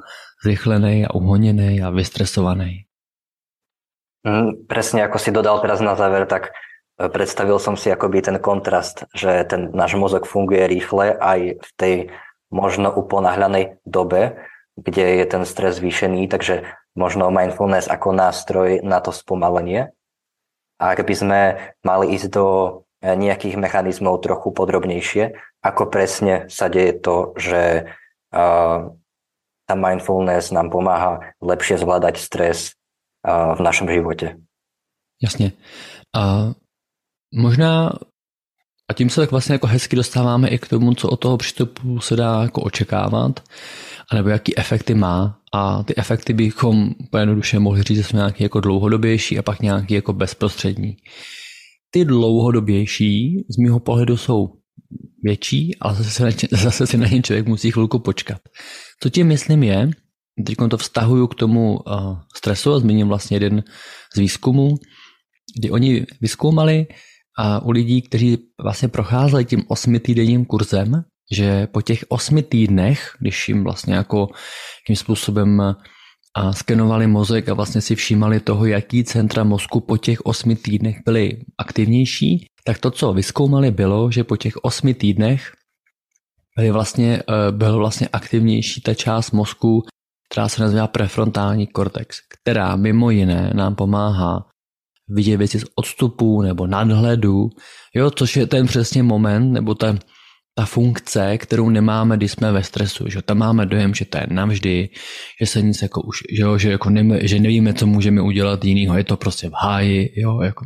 zrychlený 0.45 1.07
a 1.07 1.15
uhoněný 1.15 1.83
a 1.83 1.91
vystresovaný. 1.91 2.87
Mm, 4.27 4.67
presne 4.67 5.07
ako 5.07 5.23
si 5.23 5.31
dodal 5.31 5.63
teraz 5.63 5.79
na 5.79 5.95
záver, 5.95 6.27
tak 6.27 6.51
predstavil 6.97 7.61
som 7.61 7.77
si 7.77 7.93
akoby 7.93 8.25
ten 8.25 8.37
kontrast, 8.41 9.05
že 9.13 9.45
ten 9.45 9.73
náš 9.73 9.95
mozog 10.01 10.25
funguje 10.25 10.65
rýchle 10.65 11.13
aj 11.17 11.41
v 11.61 11.71
tej 11.77 11.95
možno 12.49 12.89
uponáhľanej 12.93 13.85
dobe, 13.85 14.41
kde 14.77 15.21
je 15.21 15.25
ten 15.29 15.43
stres 15.45 15.81
zvýšený, 15.81 16.29
takže 16.29 16.65
možno 16.97 17.33
mindfulness 17.33 17.89
ako 17.89 18.13
nástroj 18.13 18.81
na 18.85 19.01
to 19.05 19.13
spomalenie. 19.13 19.93
A 20.77 20.93
ak 20.93 21.05
by 21.09 21.15
sme 21.17 21.41
mali 21.81 22.13
ísť 22.17 22.29
do 22.33 22.47
nejakých 23.01 23.57
mechanizmov 23.61 24.25
trochu 24.25 24.53
podrobnejšie, 24.53 25.37
ako 25.65 25.89
presne 25.89 26.49
sa 26.49 26.69
deje 26.69 26.97
to, 26.97 27.37
že 27.37 27.93
uh, 28.33 28.93
tá 29.67 29.75
mindfulness 29.75 30.53
nám 30.53 30.73
pomáha 30.73 31.35
lepšie 31.41 31.81
zvládať 31.81 32.21
stres 32.21 32.77
uh, 33.25 33.57
v 33.57 33.61
našom 33.61 33.89
živote. 33.89 34.37
Jasně. 35.23 35.53
A 36.17 36.53
Možná 37.37 37.93
a 38.89 38.93
tím 38.93 39.11
se 39.11 39.21
tak 39.21 39.31
vlastně 39.31 39.53
jako 39.53 39.67
hezky 39.67 39.97
dostáváme 39.97 40.49
i 40.49 40.59
k 40.59 40.69
tomu, 40.69 40.95
co 40.95 41.09
od 41.09 41.17
toho 41.17 41.37
přístupu 41.37 42.01
se 42.01 42.17
dá 42.17 42.43
jako 42.43 42.63
očekávat, 42.63 43.41
anebo 44.13 44.29
jaký 44.29 44.59
efekty 44.59 44.95
má. 44.95 45.39
A 45.55 45.83
ty 45.83 45.97
efekty 45.97 46.33
bychom 46.33 46.91
jednoduše 47.19 47.59
mohli 47.59 47.83
říct, 47.83 47.97
že 47.97 48.05
jsou 48.05 48.17
nějaký 48.17 48.43
jako 48.43 48.61
dlouhodobější 48.61 49.39
a 49.39 49.43
pak 49.43 49.63
nějaký 49.63 49.95
jako 49.95 50.13
bezprostřední. 50.13 50.97
Ty 51.91 52.05
dlouhodobější 52.05 53.45
z 53.49 53.63
mého 53.65 53.81
pohledu 53.81 54.17
jsou 54.17 54.49
větší, 55.23 55.77
ale 55.81 55.95
zase, 55.95 56.31
zase 56.51 56.87
si 56.87 56.97
na 56.97 57.07
ně 57.07 57.23
člověk 57.23 57.47
musí 57.47 57.71
chvilku 57.71 57.99
počkat. 57.99 58.39
Co 59.03 59.11
tím 59.11 59.27
myslím 59.27 59.63
je, 59.63 59.91
teď 60.47 60.57
to 60.71 60.77
vztahuju 60.77 61.27
k 61.27 61.35
tomu 61.35 61.79
uh, 61.79 62.19
stresu 62.37 62.73
a 62.73 62.79
zmíním 62.79 63.09
vlastně 63.09 63.37
jeden 63.37 63.65
z 64.15 64.19
výzkumů, 64.19 64.75
kdy 65.59 65.71
oni 65.71 66.07
vyskoumali, 66.21 66.87
u 67.63 67.71
lidí, 67.71 68.03
kteří 68.03 68.39
vlastně 68.63 68.89
procházeli 68.89 69.45
tím 69.45 69.65
osmitýdenním 69.69 70.45
kurzem, 70.45 71.05
že 71.33 71.67
po 71.67 71.83
těch 71.83 72.05
osmi 72.09 72.43
týdnech, 72.43 73.17
když 73.21 73.49
jim 73.49 73.65
vlastně 73.65 73.95
jako 73.95 74.29
tím 74.87 74.97
způsobem 74.97 75.61
a 76.37 76.53
skenovali 76.53 77.07
mozek 77.07 77.49
a 77.49 77.55
vlastně 77.55 77.81
si 77.81 77.95
všímali 77.95 78.41
toho, 78.41 78.67
jaký 78.67 79.05
centra 79.05 79.45
mozku 79.45 79.81
po 79.81 79.97
těch 79.97 80.21
osmi 80.21 80.57
týdnech 80.57 80.97
byly 81.05 81.39
aktivnější, 81.59 82.47
tak 82.65 82.79
to, 82.79 82.91
co 82.91 83.13
vyskoumali, 83.13 83.71
bylo, 83.71 84.11
že 84.11 84.25
po 84.25 84.37
těch 84.37 84.57
osmi 84.57 84.95
týdnech 84.95 85.53
byly 86.57 86.71
vlastně, 86.71 87.23
e, 87.29 87.53
byl 87.53 87.79
vlastně 87.79 88.09
aktivnější 88.13 88.81
ta 88.81 88.95
část 88.95 89.31
mozku, 89.31 89.83
která 90.31 90.49
se 90.49 90.63
nazývá 90.63 90.87
prefrontální 90.87 91.67
kortex, 91.67 92.17
která 92.29 92.77
mimo 92.77 93.11
jiné 93.11 93.51
nám 93.55 93.75
pomáhá 93.75 94.47
vidět 95.09 95.37
věci 95.37 95.61
z 95.61 95.65
odstupu 95.75 96.43
nebo 96.43 96.67
nadhledu, 96.67 97.51
jo, 97.95 98.11
což 98.11 98.37
je 98.37 98.47
ten 98.47 98.67
přesně 98.67 99.03
moment, 99.03 99.53
nebo 99.53 99.75
ta, 99.75 99.99
ta 100.55 100.65
funkce, 100.67 101.39
kterou 101.39 101.71
nemáme, 101.71 102.17
když 102.17 102.33
jsme 102.33 102.53
ve 102.53 102.63
stresu, 102.63 103.09
že 103.09 103.23
tam 103.23 103.39
máme 103.39 103.67
dojem, 103.67 103.95
že 103.95 104.05
to 104.05 104.19
je 104.19 104.27
navždy, 104.31 104.89
že 105.41 105.47
se 105.47 105.63
nic 105.63 105.83
jako 105.83 106.03
už, 106.03 106.19
že, 106.37 106.43
jo, 106.43 106.59
že, 106.59 106.71
jako 106.71 106.91
nevíme, 106.91 107.29
že 107.29 107.41
nevíme, 107.41 107.75
co 107.75 107.87
můžeme 107.87 108.23
udělat 108.23 108.65
jinýho, 108.65 108.99
je 108.99 109.05
to 109.05 109.17
prostě 109.17 109.49
v 109.49 109.53
háji, 109.53 110.13
jo, 110.17 110.41
jako, 110.41 110.65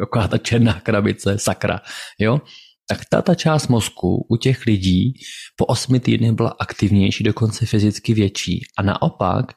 jako 0.00 0.28
ta 0.28 0.38
černá 0.38 0.72
krabice, 0.80 1.38
sakra, 1.38 1.80
jo. 2.18 2.40
tak 2.88 3.00
ta, 3.10 3.22
ta 3.22 3.34
část 3.34 3.68
mozku 3.68 4.26
u 4.30 4.36
těch 4.36 4.66
lidí 4.66 5.14
po 5.56 5.66
osmi 5.66 6.00
týdnech 6.00 6.32
byla 6.32 6.54
aktivnější, 6.60 7.24
dokonce 7.24 7.66
fyzicky 7.66 8.14
větší. 8.14 8.64
A 8.78 8.82
naopak, 8.82 9.52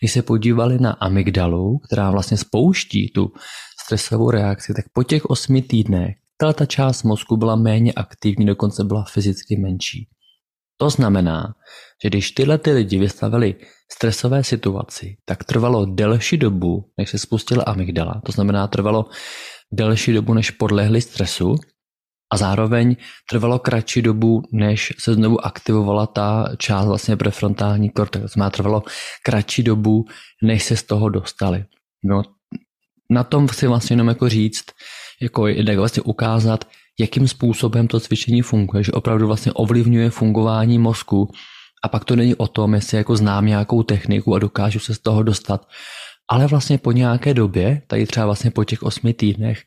když 0.00 0.12
se 0.12 0.22
podívali 0.22 0.78
na 0.78 0.92
amygdalu, 0.92 1.78
která 1.78 2.10
vlastně 2.10 2.36
spouští 2.36 3.12
tu 3.14 3.32
stresovou 3.92 4.30
reakci, 4.30 4.74
tak 4.74 4.84
po 4.92 5.02
těch 5.02 5.24
osmi 5.24 5.62
týdnech 5.62 6.16
ta, 6.36 6.52
ta 6.52 6.66
část 6.66 7.02
mozku 7.02 7.36
byla 7.36 7.56
méně 7.56 7.92
aktivní, 7.92 8.46
dokonce 8.46 8.84
byla 8.84 9.04
fyzicky 9.04 9.56
menší. 9.56 10.08
To 10.76 10.90
znamená, 10.90 11.54
že 12.02 12.08
když 12.08 12.30
tyhle 12.30 12.58
ty 12.58 12.72
lidi 12.72 12.98
vystavili 12.98 13.54
stresové 13.92 14.44
situaci, 14.44 15.16
tak 15.24 15.44
trvalo 15.44 15.84
delší 15.84 16.36
dobu, 16.36 16.90
než 16.98 17.10
se 17.10 17.18
spustila 17.18 17.64
amygdala. 17.64 18.22
To 18.26 18.32
znamená, 18.32 18.66
trvalo 18.66 19.06
delší 19.72 20.12
dobu, 20.12 20.34
než 20.34 20.50
podlehli 20.50 21.00
stresu 21.00 21.56
a 22.32 22.36
zároveň 22.36 22.96
trvalo 23.30 23.58
kratší 23.58 24.02
dobu, 24.02 24.42
než 24.52 24.92
se 24.98 25.14
znovu 25.14 25.46
aktivovala 25.46 26.06
ta 26.06 26.48
část 26.58 26.86
vlastně 26.86 27.16
prefrontální 27.16 27.90
kortex. 27.90 28.22
To 28.22 28.28
znamená, 28.28 28.50
trvalo 28.50 28.82
kratší 29.24 29.62
dobu, 29.62 30.04
než 30.42 30.64
se 30.64 30.76
z 30.76 30.82
toho 30.82 31.08
dostali. 31.08 31.64
No, 32.04 32.22
na 33.12 33.24
tom 33.24 33.48
chci 33.48 33.66
vlastně 33.66 33.94
jenom 33.94 34.08
jako 34.08 34.28
říct, 34.28 34.64
jako 35.22 35.46
jednak 35.46 35.76
vlastně 35.78 36.02
ukázat, 36.02 36.64
jakým 37.00 37.28
způsobem 37.28 37.88
to 37.88 38.00
cvičení 38.00 38.42
funguje, 38.42 38.84
že 38.84 38.92
opravdu 38.92 39.26
vlastně 39.26 39.52
ovlivňuje 39.52 40.10
fungování 40.10 40.78
mozku 40.78 41.28
a 41.84 41.88
pak 41.88 42.04
to 42.04 42.16
není 42.16 42.34
o 42.34 42.46
tom, 42.46 42.74
jestli 42.74 42.96
jako 42.96 43.16
znám 43.16 43.46
nějakou 43.46 43.82
techniku 43.82 44.34
a 44.34 44.38
dokážu 44.38 44.78
se 44.78 44.94
z 44.94 44.98
toho 44.98 45.22
dostat, 45.22 45.68
ale 46.30 46.46
vlastně 46.46 46.78
po 46.78 46.92
nějaké 46.92 47.34
době, 47.34 47.82
tady 47.86 48.06
třeba 48.06 48.26
vlastně 48.26 48.50
po 48.50 48.64
těch 48.64 48.82
osmi 48.82 49.14
týdnech, 49.14 49.62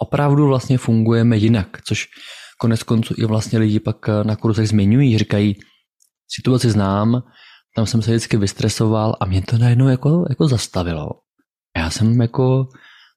opravdu 0.00 0.46
vlastně 0.46 0.78
fungujeme 0.78 1.36
jinak, 1.36 1.82
což 1.84 2.06
konec 2.58 2.82
konců 2.82 3.14
i 3.18 3.24
vlastně 3.24 3.58
lidi 3.58 3.80
pak 3.80 4.08
na 4.08 4.36
kurzech 4.36 4.68
zmiňují, 4.68 5.18
říkají, 5.18 5.56
situaci 6.28 6.70
znám, 6.70 7.22
tam 7.76 7.86
jsem 7.86 8.02
se 8.02 8.10
vždycky 8.10 8.36
vystresoval 8.36 9.16
a 9.20 9.26
mě 9.26 9.42
to 9.42 9.58
najednou 9.58 9.88
jako, 9.88 10.24
jako 10.28 10.48
zastavilo. 10.48 11.10
Já 11.76 11.90
jsem 11.90 12.20
jako 12.20 12.68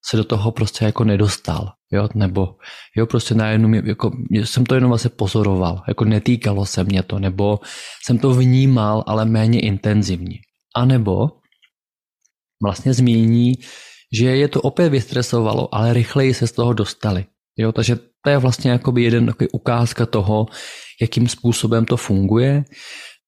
se 0.10 0.18
do 0.18 0.24
toho 0.24 0.52
prostě 0.52 0.86
jako 0.86 1.04
nedostal, 1.04 1.72
jo, 1.92 2.10
nebo 2.14 2.56
jo, 2.98 3.06
prostě 3.06 3.36
najednou 3.36 3.74
jako, 3.86 4.12
jsem 4.32 4.66
to 4.66 4.76
jenom 4.76 4.90
vlastně 4.90 5.10
pozoroval, 5.10 5.84
jako 5.88 6.06
netýkalo 6.06 6.66
se 6.66 6.84
mě 6.84 7.04
to, 7.04 7.20
nebo 7.20 7.60
jsem 8.06 8.18
to 8.18 8.34
vnímal, 8.34 9.04
ale 9.08 9.26
méně 9.26 9.60
intenzivně. 9.60 10.38
A 10.76 10.86
nebo 10.86 11.30
vlastně 12.64 12.94
změní, 12.94 13.54
že 14.20 14.26
je 14.26 14.48
to 14.48 14.62
opět 14.62 14.90
vystresovalo, 14.90 15.76
ale 15.76 15.94
rychleji 15.94 16.34
se 16.34 16.48
z 16.48 16.52
toho 16.52 16.74
dostali. 16.74 17.26
Jo, 17.58 17.72
takže 17.72 17.96
to 18.24 18.30
je 18.30 18.38
vlastně 18.38 18.72
jakoby 18.72 19.04
jeden 19.04 19.26
takový 19.26 19.50
ukázka 19.50 20.06
toho, 20.06 20.46
jakým 21.02 21.28
způsobem 21.28 21.86
to 21.86 21.98
funguje 21.98 22.64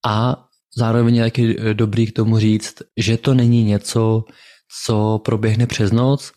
a 0.05 0.45
zároveň 0.77 1.15
je 1.15 1.23
taky 1.23 1.57
dobrý 1.73 2.07
k 2.07 2.15
tomu 2.15 2.39
říct, 2.39 2.75
že 2.97 3.17
to 3.17 3.33
není 3.33 3.63
něco, 3.63 4.23
co 4.85 5.21
proběhne 5.25 5.67
přes 5.67 5.91
noc, 5.91 6.31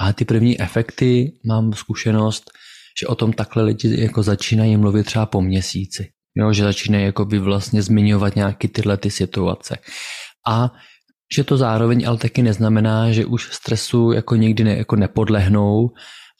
a 0.00 0.12
ty 0.12 0.24
první 0.24 0.60
efekty 0.60 1.32
mám 1.46 1.72
zkušenost, 1.72 2.50
že 3.00 3.06
o 3.06 3.14
tom 3.14 3.32
takhle 3.32 3.62
lidi 3.62 4.00
jako 4.00 4.22
začínají 4.22 4.76
mluvit 4.76 5.04
třeba 5.04 5.26
po 5.26 5.42
měsíci. 5.42 6.08
Jo, 6.36 6.52
že 6.52 6.64
začínají 6.64 7.04
jako 7.04 7.24
by 7.24 7.38
vlastně 7.38 7.82
zmiňovat 7.82 8.36
nějaké 8.36 8.68
tyhle 8.68 8.96
ty 8.96 9.10
situace. 9.10 9.78
A 10.48 10.72
že 11.36 11.44
to 11.44 11.56
zároveň 11.56 12.08
ale 12.08 12.18
taky 12.18 12.42
neznamená, 12.42 13.12
že 13.12 13.26
už 13.26 13.48
stresu 13.52 14.12
jako 14.12 14.36
nikdy 14.36 14.64
ne, 14.64 14.76
jako 14.76 14.96
nepodlehnou, 14.96 15.90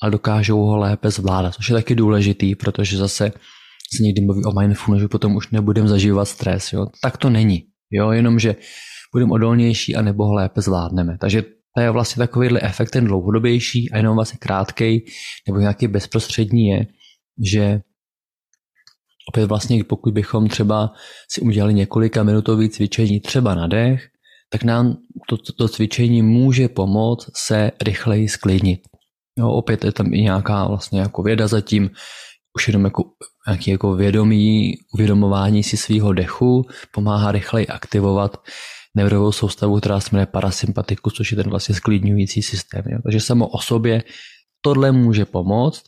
ale 0.02 0.10
dokážou 0.10 0.60
ho 0.60 0.76
lépe 0.76 1.10
zvládat, 1.10 1.54
což 1.54 1.68
je 1.68 1.74
taky 1.74 1.94
důležitý, 1.94 2.54
protože 2.54 2.96
zase 2.96 3.32
se 3.96 4.02
někdy 4.02 4.20
mluví 4.20 4.44
o 4.44 4.60
mindfulness, 4.60 5.02
že 5.02 5.08
potom 5.08 5.36
už 5.36 5.50
nebudeme 5.50 5.88
zažívat 5.88 6.24
stres. 6.24 6.72
Jo? 6.72 6.86
Tak 7.02 7.16
to 7.16 7.30
není. 7.30 7.62
Jo? 7.90 8.10
Jenom, 8.10 8.38
že 8.38 8.56
budeme 9.14 9.32
odolnější 9.32 9.96
a 9.96 10.02
nebo 10.02 10.26
ho 10.26 10.32
lépe 10.32 10.60
zvládneme. 10.60 11.18
Takže 11.18 11.42
to 11.76 11.80
je 11.80 11.90
vlastně 11.90 12.20
takovýhle 12.20 12.60
efekt, 12.62 12.90
ten 12.90 13.04
dlouhodobější 13.04 13.90
a 13.92 13.96
jenom 13.96 14.14
vlastně 14.14 14.38
krátkej 14.38 15.04
nebo 15.48 15.60
nějaký 15.60 15.88
bezprostřední 15.88 16.66
je, 16.66 16.86
že 17.44 17.80
opět 19.28 19.46
vlastně 19.46 19.84
pokud 19.84 20.14
bychom 20.14 20.48
třeba 20.48 20.92
si 21.30 21.40
udělali 21.40 21.74
několika 21.74 22.22
minutový 22.22 22.68
cvičení 22.68 23.20
třeba 23.20 23.54
na 23.54 23.66
dech, 23.66 24.08
tak 24.50 24.64
nám 24.64 24.96
to, 25.28 25.36
to, 25.36 25.52
to 25.52 25.68
cvičení 25.68 26.22
může 26.22 26.68
pomoct 26.68 27.30
se 27.36 27.70
rychleji 27.82 28.28
sklidnit. 28.28 28.80
Jo, 29.38 29.50
opět 29.50 29.84
je 29.84 29.92
tam 29.92 30.14
i 30.14 30.22
nějaká 30.22 30.68
vlastně 30.68 31.00
jako 31.00 31.22
věda 31.22 31.46
zatím, 31.48 31.90
už 32.56 32.68
jenom 32.68 32.84
jako 32.84 33.02
nějaký 33.48 33.70
jako 33.70 33.94
vědomí, 33.94 34.74
uvědomování 34.94 35.62
si 35.62 35.76
svého 35.76 36.12
dechu 36.12 36.66
pomáhá 36.92 37.32
rychleji 37.32 37.66
aktivovat 37.66 38.36
neurovou 38.94 39.32
soustavu, 39.32 39.80
která 39.80 40.00
se 40.00 40.08
jmenuje 40.12 40.26
parasympatikus, 40.26 41.14
což 41.14 41.30
je 41.30 41.36
ten 41.36 41.50
vlastně 41.50 41.74
sklidňující 41.74 42.42
systém. 42.42 42.82
Jo. 42.86 42.98
Takže 43.02 43.20
samo 43.20 43.48
o 43.48 43.58
sobě 43.58 44.02
tohle 44.60 44.92
může 44.92 45.24
pomoct 45.24 45.84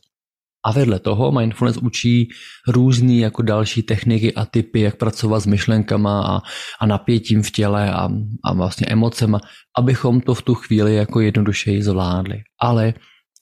a 0.66 0.72
vedle 0.72 0.98
toho 0.98 1.32
mindfulness 1.32 1.76
učí 1.76 2.28
různé 2.68 3.14
jako 3.14 3.42
další 3.42 3.82
techniky 3.82 4.34
a 4.34 4.44
typy, 4.44 4.80
jak 4.80 4.96
pracovat 4.96 5.40
s 5.40 5.46
myšlenkama 5.46 6.22
a, 6.26 6.42
a 6.80 6.86
napětím 6.86 7.42
v 7.42 7.50
těle 7.50 7.92
a, 7.92 8.08
a 8.44 8.52
vlastně 8.52 8.86
emocema, 8.86 9.40
abychom 9.78 10.20
to 10.20 10.34
v 10.34 10.42
tu 10.42 10.54
chvíli 10.54 10.94
jako 10.94 11.20
jednodušeji 11.20 11.82
zvládli. 11.82 12.42
Ale 12.60 12.94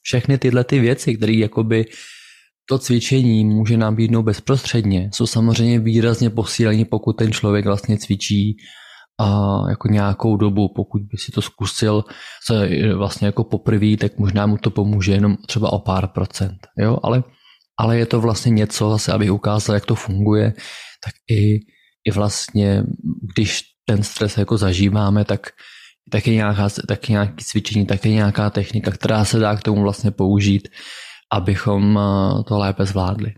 všechny 0.02 0.38
tyhle 0.38 0.64
ty 0.64 0.80
věci, 0.80 1.16
které 1.16 1.32
jakoby 1.32 1.84
to 2.68 2.78
cvičení 2.78 3.44
může 3.44 3.76
nabídnout 3.76 4.22
bezprostředně, 4.22 5.10
jsou 5.12 5.26
samozřejmě 5.26 5.78
výrazně 5.78 6.30
posílení, 6.30 6.84
pokud 6.84 7.12
ten 7.12 7.32
člověk 7.32 7.64
vlastně 7.64 7.98
cvičí 7.98 8.56
a 9.20 9.60
jako 9.68 9.88
nějakou 9.88 10.36
dobu, 10.36 10.68
pokud 10.76 11.02
by 11.02 11.16
si 11.18 11.32
to 11.32 11.42
zkusil 11.42 12.04
se 12.46 12.68
vlastně 12.94 13.26
jako 13.26 13.44
poprvé, 13.44 13.96
tak 13.96 14.18
možná 14.18 14.46
mu 14.46 14.56
to 14.56 14.70
pomůže 14.70 15.12
jenom 15.12 15.36
třeba 15.46 15.72
o 15.72 15.78
pár 15.78 16.08
procent, 16.08 16.58
jo, 16.78 16.98
ale, 17.02 17.22
ale 17.78 17.98
je 17.98 18.06
to 18.06 18.20
vlastně 18.20 18.50
něco, 18.50 18.90
zase 18.90 19.12
abych 19.12 19.32
ukázal, 19.32 19.74
jak 19.74 19.86
to 19.86 19.94
funguje, 19.94 20.52
tak 21.04 21.14
i, 21.30 21.54
i 22.04 22.10
vlastně, 22.14 22.82
když 23.34 23.62
ten 23.84 24.02
stres 24.02 24.38
jako 24.38 24.56
zažíváme, 24.56 25.24
tak 25.24 25.40
tak 26.10 26.26
je, 26.26 26.34
nějaká, 26.34 26.68
tak 26.88 27.08
je 27.08 27.12
nějaký 27.12 27.44
cvičení, 27.44 27.86
tak 27.86 28.04
je 28.04 28.12
nějaká 28.12 28.50
technika, 28.50 28.90
která 28.90 29.24
se 29.24 29.38
dá 29.38 29.56
k 29.56 29.62
tomu 29.62 29.82
vlastně 29.82 30.10
použít, 30.10 30.68
abychom 31.32 31.98
to 32.48 32.58
lépe 32.58 32.86
zvládli. 32.86 33.32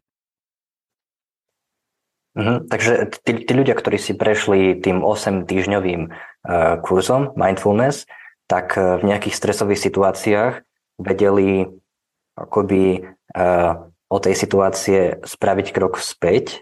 Uh-huh. 2.37 2.61
Takže 2.69 3.17
tí, 3.25 3.49
tí 3.49 3.53
ľudia, 3.57 3.73
ktorí 3.73 3.97
si 3.97 4.13
prešli 4.13 4.77
tým 4.77 5.01
8-týždňovým 5.01 6.13
uh, 6.13 6.77
kurzom 6.85 7.33
mindfulness, 7.33 8.05
tak 8.45 8.77
uh, 8.77 9.01
v 9.01 9.09
nejakých 9.09 9.33
stresových 9.33 9.81
situáciách 9.81 10.61
vedeli 11.01 11.65
akoby 12.37 13.09
uh, 13.33 13.89
o 14.13 14.19
tej 14.21 14.35
situácie 14.37 15.01
spraviť 15.25 15.73
krok 15.73 15.97
späť 15.97 16.61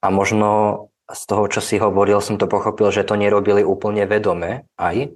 a 0.00 0.08
možno 0.14 0.86
z 1.10 1.22
toho, 1.26 1.50
čo 1.50 1.58
si 1.58 1.76
hovoril, 1.82 2.22
som 2.22 2.38
to 2.38 2.46
pochopil, 2.46 2.94
že 2.94 3.02
to 3.02 3.18
nerobili 3.18 3.66
úplne 3.66 4.06
vedome 4.06 4.70
aj, 4.78 5.10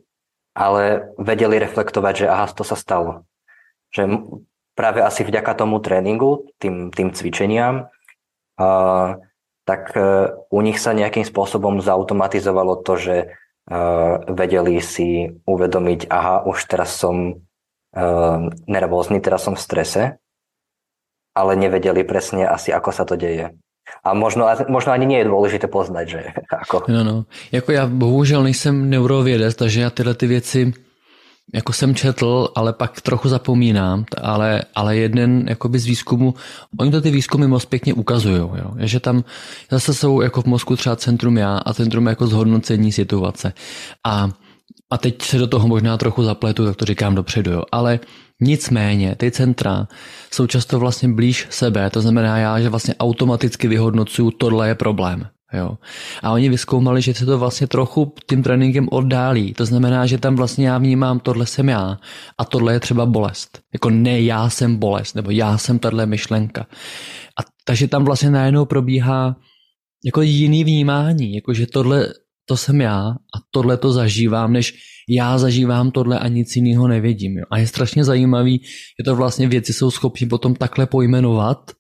ale 0.59 1.15
vedeli 1.15 1.63
reflektovať, 1.63 2.15
že 2.19 2.27
aha, 2.27 2.51
to 2.51 2.67
sa 2.67 2.75
stalo. 2.75 3.23
Že 3.95 4.27
práve 4.75 5.07
asi 5.07 5.23
vďaka 5.23 5.55
tomu 5.55 5.79
tréningu, 5.79 6.51
tým, 6.59 6.91
tým 6.91 7.15
cvičeniam, 7.15 7.87
uh, 8.59 9.23
tak 9.65 9.97
e, 9.97 10.29
u 10.53 10.61
nich 10.61 10.77
sa 10.77 10.93
nejakým 10.93 11.25
spôsobom 11.25 11.81
zautomatizovalo 11.81 12.85
to, 12.85 12.95
že 13.01 13.17
uh, 13.27 14.21
vedeli 14.29 14.77
si 14.85 15.33
uvedomiť, 15.49 16.07
aha, 16.13 16.45
už 16.45 16.69
teraz 16.69 16.93
som 16.95 17.33
uh, 17.33 18.39
nervózny, 18.69 19.25
teraz 19.25 19.49
som 19.49 19.57
v 19.57 19.65
strese, 19.65 20.03
ale 21.35 21.57
nevedeli 21.57 22.05
presne 22.05 22.47
asi, 22.47 22.71
ako 22.71 22.91
sa 22.93 23.09
to 23.09 23.17
deje. 23.17 23.57
A 24.05 24.17
možno, 24.17 24.49
možno 24.69 24.93
ani 24.93 25.05
nie 25.05 25.21
je 25.21 25.29
dôležité 25.29 25.67
poznať, 25.69 26.07
že 26.09 26.21
ako. 26.63 26.89
No, 26.89 27.05
no. 27.05 27.25
Jako 27.53 27.73
já 27.73 27.87
bohužel 27.87 28.43
nejsem 28.43 28.91
neurovědec, 28.91 29.55
takže 29.55 29.81
já 29.81 29.91
tyhle 29.91 30.15
ty 30.15 30.27
věci 30.27 30.73
jako 31.55 31.73
jsem 31.73 31.95
četl, 31.95 32.49
ale 32.55 32.73
pak 32.73 33.01
trochu 33.01 33.29
zapomínám, 33.29 34.05
ale, 34.23 34.63
ale 34.75 34.97
jeden 34.97 35.45
jakoby 35.49 35.79
z 35.79 35.87
výzkumu, 35.87 36.35
oni 36.81 36.91
to 36.91 37.01
ty 37.01 37.11
výzkumy 37.11 37.47
moc 37.47 37.65
pěkně 37.65 37.95
ukazují, 37.95 38.37
jo, 38.37 38.75
že 38.79 39.01
tam 39.01 39.25
zase 39.71 39.95
jsou 39.95 40.21
jako 40.21 40.43
v 40.43 40.47
mozku 40.47 40.77
třeba 40.77 40.97
centrum 40.97 41.37
já 41.37 41.59
a 41.59 41.75
centrum 41.75 42.07
jako 42.07 42.27
zhodnocení 42.27 42.93
situace. 42.93 43.53
A, 44.05 44.31
a 44.91 44.99
teď 44.99 45.23
se 45.23 45.39
do 45.39 45.47
toho 45.47 45.69
možná 45.69 45.97
trochu 45.97 46.23
zapletu, 46.23 46.65
tak 46.65 46.77
to 46.77 46.85
říkám 46.85 47.15
dopředu, 47.15 47.53
jo, 47.53 47.63
ale 47.73 48.01
Nicméně 48.41 49.15
ty 49.15 49.31
centra 49.31 49.89
jsou 50.33 50.47
často 50.47 50.79
vlastně 50.79 51.09
blíž 51.09 51.47
sebe, 51.51 51.91
to 51.91 52.01
znamená 52.01 52.39
já, 52.39 52.61
že 52.61 52.69
vlastně 52.69 52.95
automaticky 52.95 53.69
vyhodnocuju, 53.69 54.31
tohle 54.31 54.69
je 54.69 54.75
problém. 54.75 55.27
Jo. 55.57 55.79
A 56.23 56.33
oni 56.33 56.49
vyskoumali, 56.49 57.03
že 57.03 57.15
se 57.15 57.27
to 57.27 57.39
vlastně 57.39 57.67
trochu 57.67 58.15
tím 58.29 58.43
tréninkem 58.43 58.89
oddálí. 58.91 59.55
To 59.55 59.67
znamená, 59.67 60.07
že 60.07 60.19
tam 60.19 60.37
vlastně 60.37 60.69
já 60.69 60.79
vnímám, 60.79 61.21
tohle 61.21 61.47
jsem 61.47 61.69
já 61.69 61.99
a 62.39 62.45
tohle 62.45 62.73
je 62.73 62.81
třeba 62.81 63.07
bolest. 63.07 63.61
Jako 63.73 63.91
ne 63.91 64.21
já 64.21 64.51
jsem 64.51 64.77
bolest, 64.77 65.15
nebo 65.15 65.31
já 65.31 65.59
jsem 65.59 65.79
tahle 65.79 66.07
myšlenka. 66.07 66.67
A 67.41 67.43
takže 67.65 67.89
tam 67.89 68.05
vlastně 68.05 68.31
najednou 68.31 68.65
probíhá 68.65 69.37
jako 70.05 70.23
jiný 70.23 70.65
vnímání, 70.65 71.35
jako 71.35 71.55
že 71.55 71.67
tohle 71.67 72.09
to 72.47 72.57
jsem 72.57 72.81
já 72.81 73.09
a 73.09 73.39
tohle 73.51 73.77
to 73.77 73.93
zažívám, 73.93 74.53
než 74.53 74.75
já 75.09 75.39
zažívám 75.39 75.91
tohle 75.91 76.19
a 76.19 76.29
nic 76.29 76.57
jiného 76.57 76.89
nevidím. 76.89 77.39
Jo. 77.39 77.45
A 77.51 77.59
je 77.59 77.67
strašně 77.67 78.05
zajímavý, 78.05 78.61
že 78.99 79.05
to 79.05 79.17
vlastně 79.17 79.49
věci 79.49 79.73
jsou 79.73 79.91
schopni 79.91 80.27
potom 80.27 80.55
takhle 80.55 80.87
pojmenovat, 80.87 81.71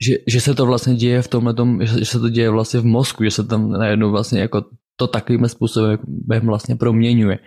že, 0.00 0.14
že 0.26 0.40
se 0.40 0.54
to 0.54 0.66
vlastně 0.66 0.94
děje 0.94 1.22
v 1.22 1.28
tomhle 1.28 1.54
tom, 1.54 1.86
že, 1.86 2.04
se 2.04 2.20
to 2.20 2.28
děje 2.28 2.50
vlastně 2.50 2.80
v 2.80 2.84
mozku, 2.84 3.24
že 3.24 3.30
se 3.30 3.44
tam 3.44 3.70
najednou 3.70 4.10
vlastně 4.10 4.40
jako 4.40 4.64
to 4.96 5.06
takovým 5.06 5.48
způsobem 5.48 5.98
vlastně 6.42 6.76
proměňuje. 6.76 7.38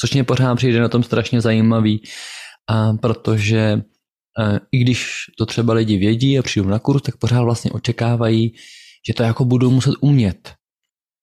Což 0.00 0.14
mě 0.14 0.24
pořád 0.24 0.54
přijde 0.54 0.80
na 0.80 0.88
tom 0.88 1.02
strašně 1.02 1.40
zajímavý, 1.40 2.02
a 2.70 2.92
protože 2.92 3.58
e, 3.58 3.82
i 4.72 4.78
když 4.78 5.14
to 5.38 5.46
třeba 5.46 5.74
lidi 5.74 5.96
vědí 5.96 6.38
a 6.38 6.42
přijdou 6.42 6.68
na 6.68 6.78
kurz, 6.78 7.02
tak 7.02 7.16
pořád 7.16 7.42
vlastně 7.42 7.70
očekávají, 7.70 8.54
že 9.08 9.14
to 9.14 9.22
jako 9.22 9.44
budou 9.44 9.70
muset 9.70 9.94
umět 10.00 10.54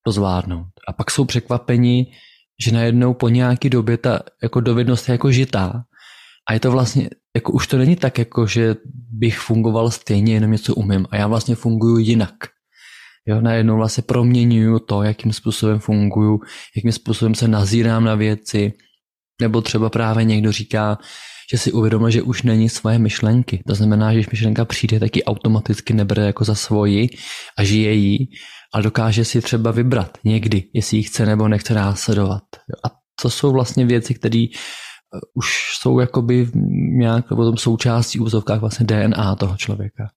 to 0.06 0.12
zvládnout. 0.12 0.66
A 0.88 0.92
pak 0.92 1.10
jsou 1.10 1.24
překvapeni, 1.24 2.06
že 2.64 2.72
najednou 2.72 3.14
po 3.14 3.28
nějaký 3.28 3.70
době 3.70 3.96
ta 3.96 4.20
jako 4.42 4.60
dovednost 4.60 5.08
je 5.08 5.12
jako 5.12 5.32
žitá 5.32 5.84
a 6.48 6.52
je 6.52 6.60
to 6.60 6.70
vlastně, 6.70 7.10
jako 7.36 7.52
už 7.52 7.66
to 7.66 7.78
není 7.78 7.96
tak, 7.96 8.18
jako 8.18 8.46
že 8.46 8.76
bych 9.10 9.38
fungoval 9.38 9.90
stejně, 9.90 10.34
jenom 10.34 10.52
něco 10.52 10.74
umím 10.74 11.06
a 11.10 11.16
já 11.16 11.26
vlastně 11.26 11.54
funguji 11.54 12.04
jinak. 12.04 12.34
Jo, 13.28 13.40
najednou 13.40 13.76
vlastně 13.76 14.02
proměňuju 14.02 14.78
to, 14.78 15.02
jakým 15.02 15.32
způsobem 15.32 15.78
funguju, 15.78 16.40
jakým 16.76 16.92
způsobem 16.92 17.34
se 17.34 17.48
nazírám 17.48 18.04
na 18.04 18.14
věci, 18.14 18.72
nebo 19.40 19.62
třeba 19.62 19.90
právě 19.90 20.24
někdo 20.24 20.52
říká, 20.52 20.98
že 21.52 21.58
si 21.58 21.72
uvědomil, 21.72 22.10
že 22.10 22.22
už 22.22 22.42
není 22.42 22.68
svoje 22.68 22.98
myšlenky. 22.98 23.62
To 23.66 23.74
znamená, 23.74 24.12
že 24.12 24.18
když 24.18 24.30
myšlenka 24.30 24.64
přijde, 24.64 25.00
tak 25.00 25.16
ji 25.16 25.24
automaticky 25.24 25.94
nebere 25.94 26.22
jako 26.26 26.44
za 26.44 26.54
svoji 26.54 27.08
a 27.58 27.64
žije 27.64 27.92
jí, 27.92 28.28
ale 28.74 28.82
dokáže 28.82 29.24
si 29.24 29.40
třeba 29.40 29.70
vybrat 29.70 30.18
někdy, 30.24 30.62
jestli 30.74 30.96
ji 30.96 31.02
chce 31.02 31.26
nebo 31.26 31.48
nechce 31.48 31.74
následovat. 31.74 32.42
A 32.84 32.88
to 33.22 33.30
jsou 33.30 33.52
vlastně 33.52 33.86
věci, 33.86 34.14
které 34.14 34.46
už 35.34 35.76
jsou 35.78 36.00
jakoby 36.00 36.46
nějak 36.96 37.28
potom 37.28 37.56
součástí 37.56 38.20
úzovkách 38.20 38.60
vlastně 38.60 38.86
DNA 38.86 39.34
toho 39.34 39.56
člověka. 39.56 40.08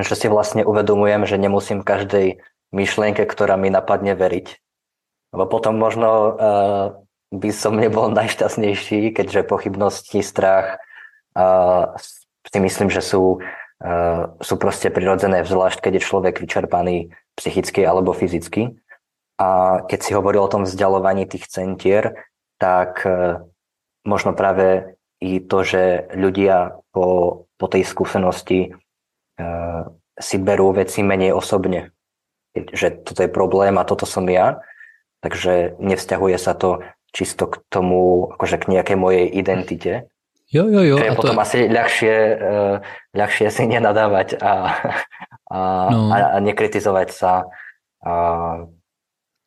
Že 0.00 0.14
si 0.14 0.28
vlastně 0.28 0.64
uvedomujem, 0.64 1.26
že 1.26 1.38
nemusím 1.38 1.82
každej 1.82 2.36
myšlenke, 2.72 3.26
která 3.26 3.56
mi 3.56 3.70
napadne, 3.70 4.14
veriť. 4.14 4.56
Lebo 5.32 5.46
potom 5.46 5.76
možno 5.76 6.08
uh, 6.08 6.36
by 7.32 7.52
som 7.52 7.76
nebol 7.76 8.12
najšťastnejší, 8.12 9.12
keďže 9.12 9.48
pochybnosti, 9.48 10.20
strach 10.20 10.80
uh, 11.36 11.96
si 12.44 12.60
myslím, 12.60 12.88
že 12.90 13.00
sú, 13.00 13.40
uh, 13.84 14.22
sú 14.40 14.56
proste 14.56 14.88
prirodzené, 14.92 15.44
zvlášť 15.44 15.80
keď 15.80 15.92
je 16.00 16.06
človek 16.08 16.34
vyčerpaný 16.40 17.12
psychicky 17.36 17.84
alebo 17.84 18.12
fyzicky. 18.12 18.76
A 19.38 19.80
keď 19.86 20.00
si 20.02 20.12
hovoril 20.12 20.42
o 20.42 20.52
tom 20.52 20.64
vzdialovaní 20.64 21.24
tých 21.28 21.46
centier, 21.48 22.27
tak 22.58 23.02
uh, 23.06 23.42
možno 24.04 24.34
práve 24.34 24.98
i 25.18 25.42
to, 25.42 25.66
že 25.66 26.10
ľudia 26.14 26.78
po, 26.94 27.46
po 27.58 27.66
tej 27.66 27.82
skúsenosti 27.86 28.70
uh, 28.70 29.86
si 30.18 30.36
berú 30.38 30.74
veci 30.74 31.02
menej 31.02 31.34
osobne. 31.34 31.94
Že 32.54 33.06
toto 33.06 33.20
je 33.22 33.30
problém 33.30 33.78
a 33.78 33.86
toto 33.86 34.06
som 34.06 34.26
ja. 34.26 34.62
Takže 35.22 35.78
nevzťahuje 35.82 36.38
sa 36.38 36.54
to 36.54 36.82
čisto 37.10 37.50
k 37.50 37.62
tomu, 37.70 38.30
akože 38.38 38.62
k 38.62 38.70
nejakej 38.78 38.96
mojej 38.98 39.26
identite. 39.26 40.06
Jo, 40.48 40.64
jo, 40.64 40.80
jo. 40.80 40.96
Je 40.96 41.12
a 41.12 41.18
potom 41.18 41.36
to... 41.36 41.42
asi 41.44 41.68
ľahšie, 41.68 42.14
uh, 42.38 42.74
ľahšie 43.12 43.46
si 43.50 43.64
nenadávať 43.68 44.38
a, 44.40 44.52
a, 45.54 45.58
no. 45.92 46.08
a, 46.14 46.16
a 46.34 46.38
nekritizovať 46.40 47.08
sa 47.12 47.32
a 47.98 48.12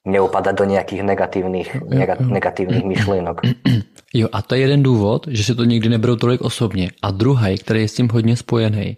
neupadat 0.07 0.57
do 0.57 0.63
nějakých 0.63 1.03
negativních, 1.03 1.77
negativních 2.19 2.83
myšlenek. 2.83 3.41
Jo, 4.13 4.27
a 4.31 4.41
to 4.41 4.55
je 4.55 4.61
jeden 4.61 4.83
důvod, 4.83 5.27
že 5.29 5.43
si 5.43 5.55
to 5.55 5.63
nikdy 5.63 5.89
neberou 5.89 6.15
tolik 6.15 6.41
osobně. 6.41 6.91
A 7.01 7.11
druhý, 7.11 7.57
který 7.57 7.81
je 7.81 7.87
s 7.87 7.93
tím 7.93 8.09
hodně 8.09 8.35
spojený, 8.35 8.97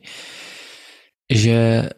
že 1.33 1.89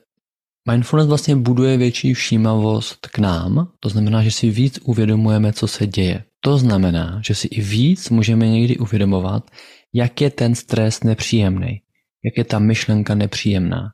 mindfulness 0.71 1.07
vlastně 1.07 1.35
buduje 1.35 1.77
větší 1.77 2.13
všímavost 2.13 3.07
k 3.07 3.19
nám, 3.19 3.71
to 3.79 3.89
znamená, 3.89 4.23
že 4.23 4.31
si 4.31 4.49
víc 4.49 4.79
uvědomujeme, 4.83 5.53
co 5.53 5.67
se 5.67 5.87
děje. 5.87 6.23
To 6.39 6.57
znamená, 6.57 7.21
že 7.25 7.35
si 7.35 7.47
i 7.47 7.61
víc 7.61 8.09
můžeme 8.09 8.47
někdy 8.47 8.77
uvědomovat, 8.77 9.51
jak 9.93 10.21
je 10.21 10.29
ten 10.29 10.55
stres 10.55 11.03
nepříjemný, 11.03 11.81
jak 12.25 12.37
je 12.37 12.43
ta 12.43 12.59
myšlenka 12.59 13.15
nepříjemná. 13.15 13.89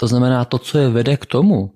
To 0.00 0.06
znamená, 0.06 0.44
to, 0.44 0.58
co 0.58 0.78
je 0.78 0.88
vede 0.88 1.16
k 1.16 1.26
tomu, 1.26 1.70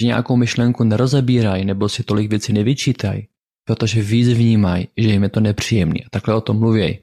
že 0.00 0.06
nějakou 0.06 0.36
myšlenku 0.36 0.84
nerozebírají 0.84 1.64
nebo 1.64 1.88
si 1.88 2.02
tolik 2.02 2.30
věcí 2.30 2.52
nevyčítají, 2.52 3.28
protože 3.64 4.02
víc 4.02 4.28
vnímají, 4.28 4.88
že 4.96 5.08
jim 5.08 5.22
je 5.22 5.28
to 5.28 5.40
nepříjemný 5.40 6.04
a 6.04 6.08
takhle 6.10 6.34
o 6.34 6.40
tom 6.40 6.58
mluví. 6.58 6.98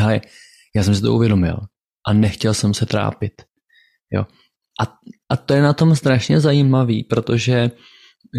Ale 0.00 0.20
já 0.76 0.82
jsem 0.82 0.94
si 0.94 1.02
to 1.02 1.14
uvědomil 1.14 1.58
a 2.06 2.12
nechtěl 2.12 2.54
jsem 2.54 2.74
se 2.74 2.86
trápit. 2.86 3.32
Jo. 4.10 4.26
A, 4.80 4.84
a 5.28 5.36
to 5.36 5.54
je 5.54 5.62
na 5.62 5.72
tom 5.72 5.96
strašně 5.96 6.40
zajímavý, 6.40 7.04
protože 7.04 7.70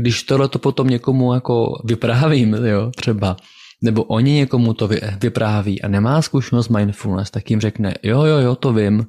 když 0.02 0.24
tohle 0.24 0.48
to 0.48 0.60
potom 0.60 0.88
někomu 0.88 1.34
jako 1.34 1.82
vyprávím, 1.86 2.54
jo, 2.54 2.91
třeba, 2.96 3.38
nebo 3.84 4.04
oni 4.04 4.32
někomu 4.32 4.74
to 4.74 4.89
vypráví 5.22 5.82
a 5.82 5.88
nemá 5.88 6.22
zkušenost 6.22 6.70
mindfulness, 6.70 7.32
tak 7.32 7.50
jim 7.50 7.62
řekne, 7.62 7.94
jo, 8.04 8.24
jo, 8.24 8.38
jo, 8.38 8.56
to 8.56 8.74
vím, 8.74 9.06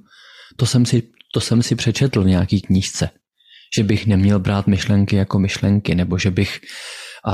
to 0.56 0.66
jsem 0.66 0.86
si, 0.86 1.02
to 1.34 1.40
jsem 1.40 1.62
si 1.62 1.74
přečetl 1.74 2.22
v 2.22 2.26
nějaký 2.26 2.60
knížce, 2.60 3.10
že 3.76 3.84
bych 3.84 4.06
neměl 4.06 4.38
brát 4.38 4.66
myšlenky 4.66 5.16
jako 5.16 5.38
myšlenky, 5.38 5.94
nebo 5.94 6.18
že 6.18 6.30
bych 6.30 6.60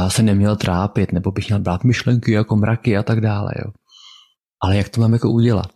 se 0.08 0.22
neměl 0.22 0.56
trápit, 0.56 1.12
nebo 1.12 1.30
bych 1.30 1.48
měl 1.48 1.58
brát 1.58 1.84
myšlenky 1.84 2.32
jako 2.32 2.56
mraky 2.56 2.96
a 2.96 3.02
tak 3.02 3.20
dále. 3.20 3.52
Jo. 3.64 3.72
Ale 4.64 4.76
jak 4.76 4.88
to 4.88 5.00
mám 5.00 5.12
jako 5.12 5.30
udělat? 5.30 5.72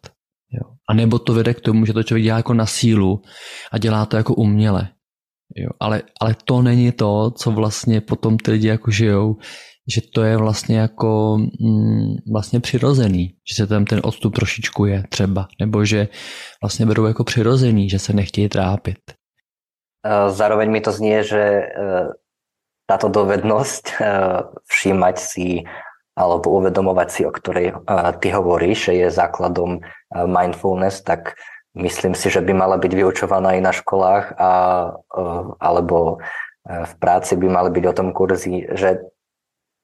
Jo. 0.52 0.72
A 0.90 0.94
nebo 0.94 1.18
to 1.18 1.34
vede 1.34 1.54
k 1.54 1.60
tomu, 1.60 1.86
že 1.86 1.92
to 1.92 2.02
člověk 2.02 2.24
dělá 2.24 2.36
jako 2.36 2.54
na 2.54 2.66
sílu 2.66 3.22
a 3.72 3.78
dělá 3.78 4.06
to 4.06 4.16
jako 4.16 4.34
uměle. 4.34 4.88
Jo. 5.56 5.68
Ale, 5.80 6.02
ale 6.20 6.36
to 6.44 6.62
není 6.62 6.92
to, 6.92 7.30
co 7.30 7.50
vlastně 7.50 8.00
potom 8.00 8.38
ty 8.38 8.50
lidi 8.50 8.68
jako 8.68 8.90
žijou, 8.90 9.36
že 9.94 10.00
to 10.14 10.22
je 10.22 10.36
vlastně 10.36 10.78
jako 10.78 11.38
mm, 11.38 12.14
vlastně 12.32 12.60
přirozený, 12.60 13.34
že 13.50 13.54
se 13.54 13.66
tam 13.66 13.84
ten 13.84 14.00
odstup 14.04 14.34
trošičku 14.34 14.84
je 14.84 15.04
třeba, 15.08 15.48
nebo 15.60 15.84
že 15.84 16.08
vlastně 16.62 16.86
berou 16.86 17.04
jako 17.04 17.24
přirozený, 17.24 17.90
že 17.90 17.98
se 17.98 18.12
nechtějí 18.12 18.48
trápit. 18.48 18.98
Zároveň 20.30 20.68
mi 20.70 20.80
to 20.80 20.94
znie, 20.94 21.26
že 21.26 21.42
e, 21.42 21.64
táto 22.86 23.10
dovednosť 23.10 23.84
e, 23.90 23.94
všímať 24.68 25.16
si 25.18 25.66
alebo 26.16 26.48
uvedomovať 26.56 27.08
si, 27.12 27.22
o 27.28 27.32
ktorej 27.34 27.76
ty 28.24 28.32
hovoríš, 28.32 28.88
že 28.88 28.92
je 29.04 29.08
základom 29.12 29.84
mindfulness, 30.08 31.04
tak 31.04 31.36
myslím 31.76 32.16
si, 32.16 32.32
že 32.32 32.40
by 32.40 32.56
mala 32.56 32.80
byť 32.80 32.88
vyučovaná 32.88 33.52
i 33.52 33.60
na 33.60 33.68
školách 33.68 34.32
a, 34.40 34.52
alebo 35.60 36.24
v 36.64 36.94
práci 37.04 37.36
by 37.36 37.52
mali 37.52 37.68
byť 37.68 37.84
o 37.84 37.96
tom 38.00 38.08
kurzy, 38.16 38.64
že 38.72 39.12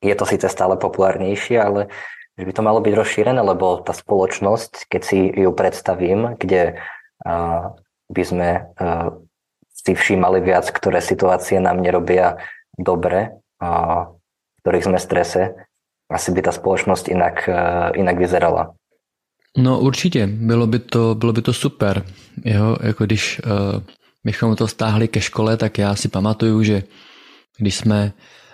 je 0.00 0.14
to 0.16 0.24
síce 0.24 0.48
stále 0.48 0.80
populárnejšie, 0.80 1.60
ale 1.60 1.92
že 2.40 2.48
by 2.48 2.52
to 2.56 2.62
malo 2.64 2.80
byť 2.80 2.94
rozšírené, 2.96 3.40
lebo 3.44 3.84
tá 3.84 3.92
spoločnosť, 3.92 4.88
keď 4.88 5.02
si 5.04 5.28
ju 5.36 5.52
predstavím, 5.52 6.40
kde 6.40 6.80
by 8.08 8.22
sme 8.24 8.72
si 9.86 9.94
všímali 9.94 10.40
viac, 10.40 10.70
ktoré 10.70 11.02
situácie 11.02 11.60
nám 11.60 11.82
nerobia 11.82 12.38
dobre, 12.78 13.34
uh, 13.62 14.08
v 14.08 14.58
ktorých 14.62 14.86
sme 14.86 14.98
strese, 14.98 15.42
asi 16.10 16.28
by 16.32 16.40
ta 16.42 16.52
společnost 16.52 17.08
jinak, 17.08 17.48
uh, 17.48 17.90
jinak 17.96 18.18
vyzerala. 18.18 18.74
No 19.56 19.80
určitě, 19.80 20.26
bylo 20.26 20.66
by 20.66 20.78
to, 20.78 21.14
bylo 21.14 21.32
by 21.32 21.42
to 21.42 21.52
super. 21.52 22.04
Jo, 22.44 22.76
jako 22.82 23.04
když 23.04 23.40
uh, 23.44 23.82
bychom 24.24 24.56
to 24.56 24.68
stáhli 24.68 25.08
ke 25.08 25.20
škole, 25.20 25.56
tak 25.56 25.78
já 25.78 25.94
si 25.94 26.08
pamatuju, 26.08 26.62
že 26.62 26.82
když 27.58 27.74
jsme 27.74 28.12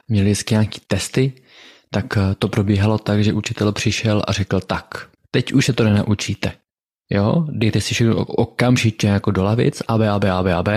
měli 0.08 0.24
vždycky 0.24 0.54
nějaký 0.54 0.80
testy, 0.86 1.32
tak 1.90 2.16
eh, 2.16 2.34
to 2.38 2.48
probíhalo 2.48 2.98
tak, 2.98 3.24
že 3.24 3.32
učitel 3.32 3.72
přišel 3.72 4.22
a 4.28 4.32
řekl 4.32 4.60
tak, 4.60 5.08
teď 5.30 5.52
už 5.52 5.66
se 5.66 5.72
to 5.72 5.84
nenaučíte. 5.84 6.52
Jo, 7.10 7.46
dejte 7.50 7.80
si 7.80 7.94
všechno 7.94 8.16
okamžitě 8.24 9.06
jako 9.06 9.30
do 9.30 9.42
lavic, 9.42 9.82
AB, 9.88 10.00
AB, 10.00 10.24
AB, 10.24 10.46
AB. 10.46 10.68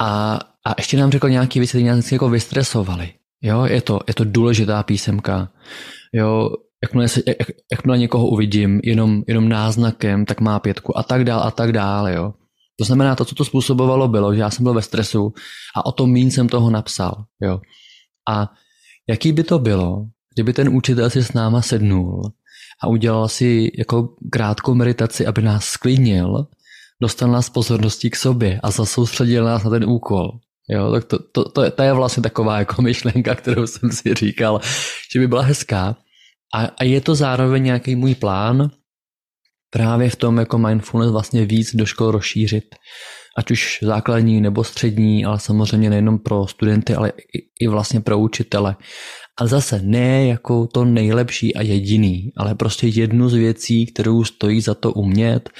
A, 0.00 0.38
a 0.66 0.74
ještě 0.78 0.96
nám 0.96 1.10
řekl 1.10 1.28
nějaký 1.28 1.58
věci, 1.58 1.70
které 1.70 1.96
nás 1.96 2.12
jako 2.12 2.28
vystresovali. 2.28 3.12
Jo, 3.42 3.64
je 3.64 3.80
to, 3.80 4.00
je 4.08 4.14
to 4.14 4.24
důležitá 4.24 4.82
písemka. 4.82 5.48
Jo, 6.12 6.50
jakmile, 6.82 7.08
se, 7.08 7.22
jak, 7.26 7.48
jakmile 7.72 7.98
někoho 7.98 8.26
uvidím, 8.26 8.80
jenom, 8.84 9.22
jenom 9.26 9.48
náznakem, 9.48 10.24
tak 10.24 10.40
má 10.40 10.58
pětku 10.58 10.98
a 10.98 11.02
tak 11.02 11.24
dál 11.24 11.40
a 11.40 11.50
tak 11.50 11.72
dál, 11.72 12.08
jo. 12.08 12.34
To 12.78 12.84
znamená, 12.84 13.16
to, 13.16 13.24
co 13.24 13.34
to 13.34 13.44
způsobovalo, 13.44 14.08
bylo, 14.08 14.34
že 14.34 14.40
já 14.40 14.50
jsem 14.50 14.62
byl 14.62 14.74
ve 14.74 14.82
stresu 14.82 15.32
a 15.76 15.86
o 15.86 15.92
tom 15.92 16.10
mín 16.10 16.30
jsem 16.30 16.48
toho 16.48 16.70
napsal. 16.70 17.24
Jo. 17.42 17.60
A 18.28 18.52
jaký 19.08 19.32
by 19.32 19.44
to 19.44 19.58
bylo, 19.58 20.06
kdyby 20.34 20.52
ten 20.52 20.68
učitel 20.68 21.10
si 21.10 21.24
s 21.24 21.32
náma 21.32 21.62
sednul 21.62 22.32
a 22.82 22.86
udělal 22.86 23.28
si 23.28 23.70
jako 23.78 24.08
krátkou 24.32 24.74
meditaci, 24.74 25.26
aby 25.26 25.42
nás 25.42 25.64
sklidnil, 25.64 26.46
dostal 27.02 27.30
nás 27.30 27.50
pozorností 27.50 28.10
k 28.10 28.16
sobě 28.16 28.60
a 28.62 28.70
zasoustředil 28.70 29.44
nás 29.44 29.64
na 29.64 29.70
ten 29.70 29.84
úkol. 29.84 30.30
Jo, 30.70 30.92
tak 30.92 31.04
to, 31.04 31.18
to, 31.18 31.48
to, 31.48 31.70
to 31.70 31.82
je 31.82 31.92
vlastně 31.92 32.22
taková 32.22 32.58
jako 32.58 32.82
myšlenka, 32.88 33.34
kterou 33.34 33.66
jsem 33.66 33.92
si 33.92 34.14
říkal, 34.14 34.60
že 35.12 35.18
by 35.18 35.28
byla 35.28 35.42
hezká. 35.42 35.96
A, 36.54 36.64
a 36.64 36.84
je 36.84 37.00
to 37.00 37.14
zároveň 37.14 37.62
nějaký 37.62 37.96
můj 37.96 38.14
plán 38.14 38.70
právě 39.70 40.10
v 40.10 40.16
tom 40.16 40.38
jako 40.38 40.58
mindfulness 40.58 41.12
vlastně 41.12 41.44
víc 41.44 41.74
do 41.74 41.86
škol 41.86 42.10
rozšířit. 42.10 42.74
Ať 43.36 43.50
už 43.50 43.78
základní 43.82 44.40
nebo 44.40 44.64
střední, 44.64 45.24
ale 45.24 45.40
samozřejmě 45.40 45.90
nejenom 45.90 46.18
pro 46.18 46.46
studenty, 46.46 46.94
ale 46.94 47.08
i, 47.08 47.64
i 47.64 47.68
vlastně 47.68 48.00
pro 48.00 48.18
učitele. 48.18 48.76
Ale 49.38 49.48
zase 49.48 49.78
ne 49.78 50.26
jako 50.26 50.66
to 50.66 50.84
nejlepší 50.84 51.54
a 51.54 51.62
jediný, 51.62 52.32
ale 52.36 52.54
prostě 52.54 52.86
jednu 52.86 53.28
z 53.28 53.34
věcí, 53.34 53.86
kterou 53.86 54.24
stojí 54.24 54.60
za 54.60 54.74
to 54.74 54.92
umět 54.92 55.50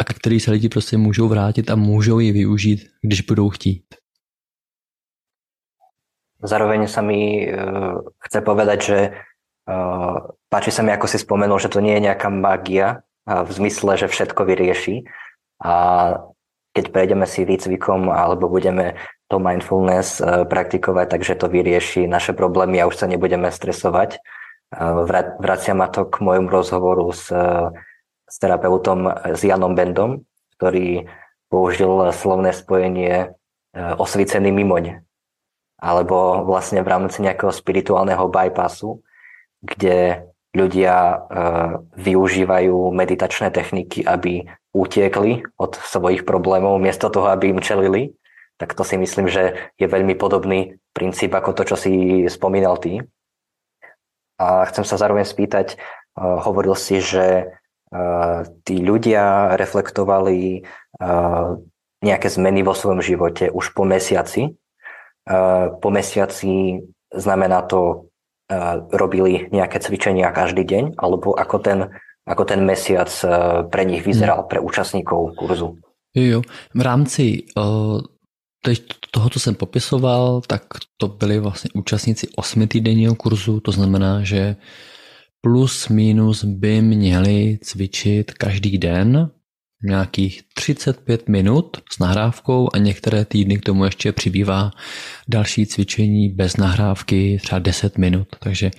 a 0.00 0.04
ke 0.04 0.14
který 0.14 0.40
se 0.40 0.50
lidi 0.50 0.68
prostě 0.68 0.96
můžou 0.96 1.28
vrátit 1.28 1.70
a 1.70 1.76
můžou 1.76 2.18
ji 2.18 2.32
využít, 2.32 2.80
když 3.02 3.20
budou 3.20 3.50
chtít. 3.50 3.82
Zároveň 6.40 6.88
sa 6.88 7.04
mi 7.04 7.52
uh, 7.52 8.00
chce 8.16 8.40
povedať, 8.40 8.78
že 8.80 8.98
uh, 9.68 10.32
páči 10.48 10.72
sa 10.72 10.80
mi, 10.80 10.88
ako 10.88 11.04
si 11.04 11.20
spomenul, 11.20 11.60
že 11.60 11.68
to 11.68 11.84
nie 11.84 12.00
je 12.00 12.08
nejaká 12.08 12.32
magia 12.32 13.04
uh, 13.28 13.44
v 13.44 13.50
zmysle, 13.52 14.00
že 14.00 14.08
všetko 14.08 14.48
vyrieši. 14.48 15.04
A 15.60 15.72
keď 16.72 16.84
prejdeme 16.96 17.28
si 17.28 17.44
výcvikom 17.44 18.08
alebo 18.08 18.48
budeme 18.48 18.96
to 19.30 19.38
mindfulness 19.38 20.18
uh, 20.18 20.42
praktikovať, 20.42 21.06
takže 21.16 21.38
to 21.38 21.46
vyrieši 21.46 22.10
naše 22.10 22.34
problémy 22.34 22.82
a 22.82 22.90
už 22.90 22.98
sa 22.98 23.06
nebudeme 23.06 23.48
stresovať. 23.48 24.18
Uh, 24.74 25.06
vracia 25.38 25.72
ma 25.72 25.86
to 25.86 26.04
k 26.10 26.18
môjmu 26.18 26.50
rozhovoru 26.50 27.14
s, 27.14 27.30
uh, 27.30 27.70
s 28.26 28.36
terapeutom, 28.42 29.06
s 29.38 29.40
Janom 29.46 29.78
Bendom, 29.78 30.26
ktorý 30.58 31.06
použil 31.50 32.10
slovné 32.14 32.54
spojenie 32.54 33.34
osvícený 33.74 34.50
mimoň 34.50 35.02
alebo 35.80 36.44
vlastne 36.44 36.84
v 36.84 36.90
rámci 36.92 37.24
nejakého 37.24 37.50
spirituálneho 37.50 38.28
bypassu, 38.28 39.00
kde 39.64 40.28
ľudia 40.52 41.26
využívajú 41.96 42.92
meditačné 42.92 43.48
techniky, 43.54 44.04
aby 44.04 44.44
utiekli 44.76 45.42
od 45.56 45.78
svojich 45.80 46.28
problémov, 46.28 46.82
miesto 46.82 47.08
toho, 47.08 47.32
aby 47.32 47.50
im 47.50 47.64
čelili. 47.64 48.14
Tak 48.60 48.76
to 48.76 48.84
si 48.84 49.00
myslím, 49.00 49.32
že 49.32 49.72
je 49.80 49.88
veľmi 49.88 50.12
podobný 50.20 50.76
princíp 50.92 51.32
ako 51.32 51.56
to, 51.56 51.62
čo 51.64 51.76
si 51.80 51.92
spomínal 52.28 52.76
ty. 52.76 53.00
A 54.36 54.68
chcem 54.68 54.84
sa 54.84 55.00
zároveň 55.00 55.24
spýtať, 55.24 55.80
uh, 56.20 56.44
hovoril 56.44 56.76
si, 56.76 57.00
že 57.00 57.48
uh, 57.48 58.44
tí 58.68 58.84
ľudia 58.84 59.56
reflektovali 59.56 60.68
uh, 61.00 61.56
nejaké 62.04 62.28
zmeny 62.28 62.60
vo 62.60 62.76
svojom 62.76 63.00
živote 63.00 63.48
už 63.48 63.72
po 63.72 63.88
mesiaci 63.88 64.60
po 65.80 65.88
mesiaci 65.90 66.82
znamená 67.14 67.62
to, 67.62 68.06
robili 68.90 69.46
nejaké 69.54 69.78
cvičenia 69.78 70.34
každý 70.34 70.66
deň, 70.66 70.98
alebo 70.98 71.38
ako 71.38 71.56
ten, 71.62 71.78
ako 72.26 72.42
ten 72.42 72.66
mesiac 72.66 73.06
pre 73.70 73.86
nich 73.86 74.02
vyzeral, 74.02 74.42
hmm. 74.42 74.50
pre 74.50 74.58
účastníkov 74.58 75.38
kurzu? 75.38 75.78
Jo, 76.18 76.24
jo. 76.26 76.40
V 76.74 76.82
rámci 76.82 77.46
teď 78.62 78.82
toho, 79.10 79.30
co 79.30 79.40
jsem 79.40 79.54
popisoval, 79.54 80.40
tak 80.46 80.62
to 80.96 81.08
byli 81.08 81.40
vlastně 81.40 81.70
účastníci 81.74 82.28
osmitýdenního 82.36 83.14
kurzu, 83.14 83.60
to 83.60 83.72
znamená, 83.72 84.24
že 84.24 84.56
plus 85.40 85.88
minus 85.88 86.44
by 86.44 86.82
měli 86.82 87.58
cvičit 87.62 88.32
každý 88.32 88.78
den 88.78 89.30
nějakých 89.82 90.42
35 90.54 91.28
minut 91.28 91.76
s 91.92 91.98
nahrávkou 91.98 92.68
a 92.74 92.78
některé 92.78 93.24
týdny 93.24 93.58
k 93.58 93.64
tomu 93.64 93.84
ještě 93.84 94.12
přibývá 94.12 94.70
další 95.28 95.66
cvičení 95.66 96.28
bez 96.28 96.56
nahrávky, 96.56 97.38
třeba 97.42 97.58
10 97.58 97.98
minut, 97.98 98.28
takže 98.40 98.70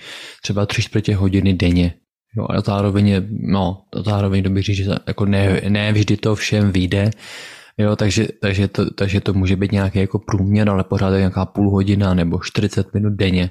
třeba 0.42 0.66
3 0.66 0.82
čtvrtě 0.82 1.16
hodiny 1.16 1.54
denně. 1.54 1.94
Jo, 2.36 2.46
a 2.50 2.60
zároveň, 2.60 3.22
no, 3.30 3.82
zároveň 4.04 4.42
to 4.42 4.50
bych 4.50 4.64
říct, 4.64 4.76
že 4.76 4.90
jako 5.06 5.26
ne, 5.26 5.60
ne 5.68 5.92
vždy 5.92 6.16
to 6.16 6.34
všem 6.34 6.72
vyjde, 6.72 7.10
jo, 7.78 7.96
takže, 7.96 8.28
takže, 8.40 8.68
to, 8.68 8.94
takže 8.94 9.20
to 9.20 9.32
může 9.32 9.56
být 9.56 9.72
nějaký 9.72 9.98
jako 9.98 10.18
průměr, 10.18 10.70
ale 10.70 10.84
pořád 10.84 11.10
je 11.10 11.18
nějaká 11.18 11.46
půl 11.46 11.70
hodina 11.70 12.14
nebo 12.14 12.38
40 12.42 12.94
minut 12.94 13.12
denně, 13.12 13.50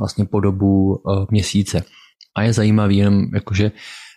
vlastně 0.00 0.24
po 0.24 0.40
dobu 0.40 0.94
uh, 0.94 1.26
měsíce. 1.30 1.84
A 2.36 2.42
je 2.42 2.52
zajímavý 2.52 2.96
jenom, 2.96 3.24
jakože 3.34 3.72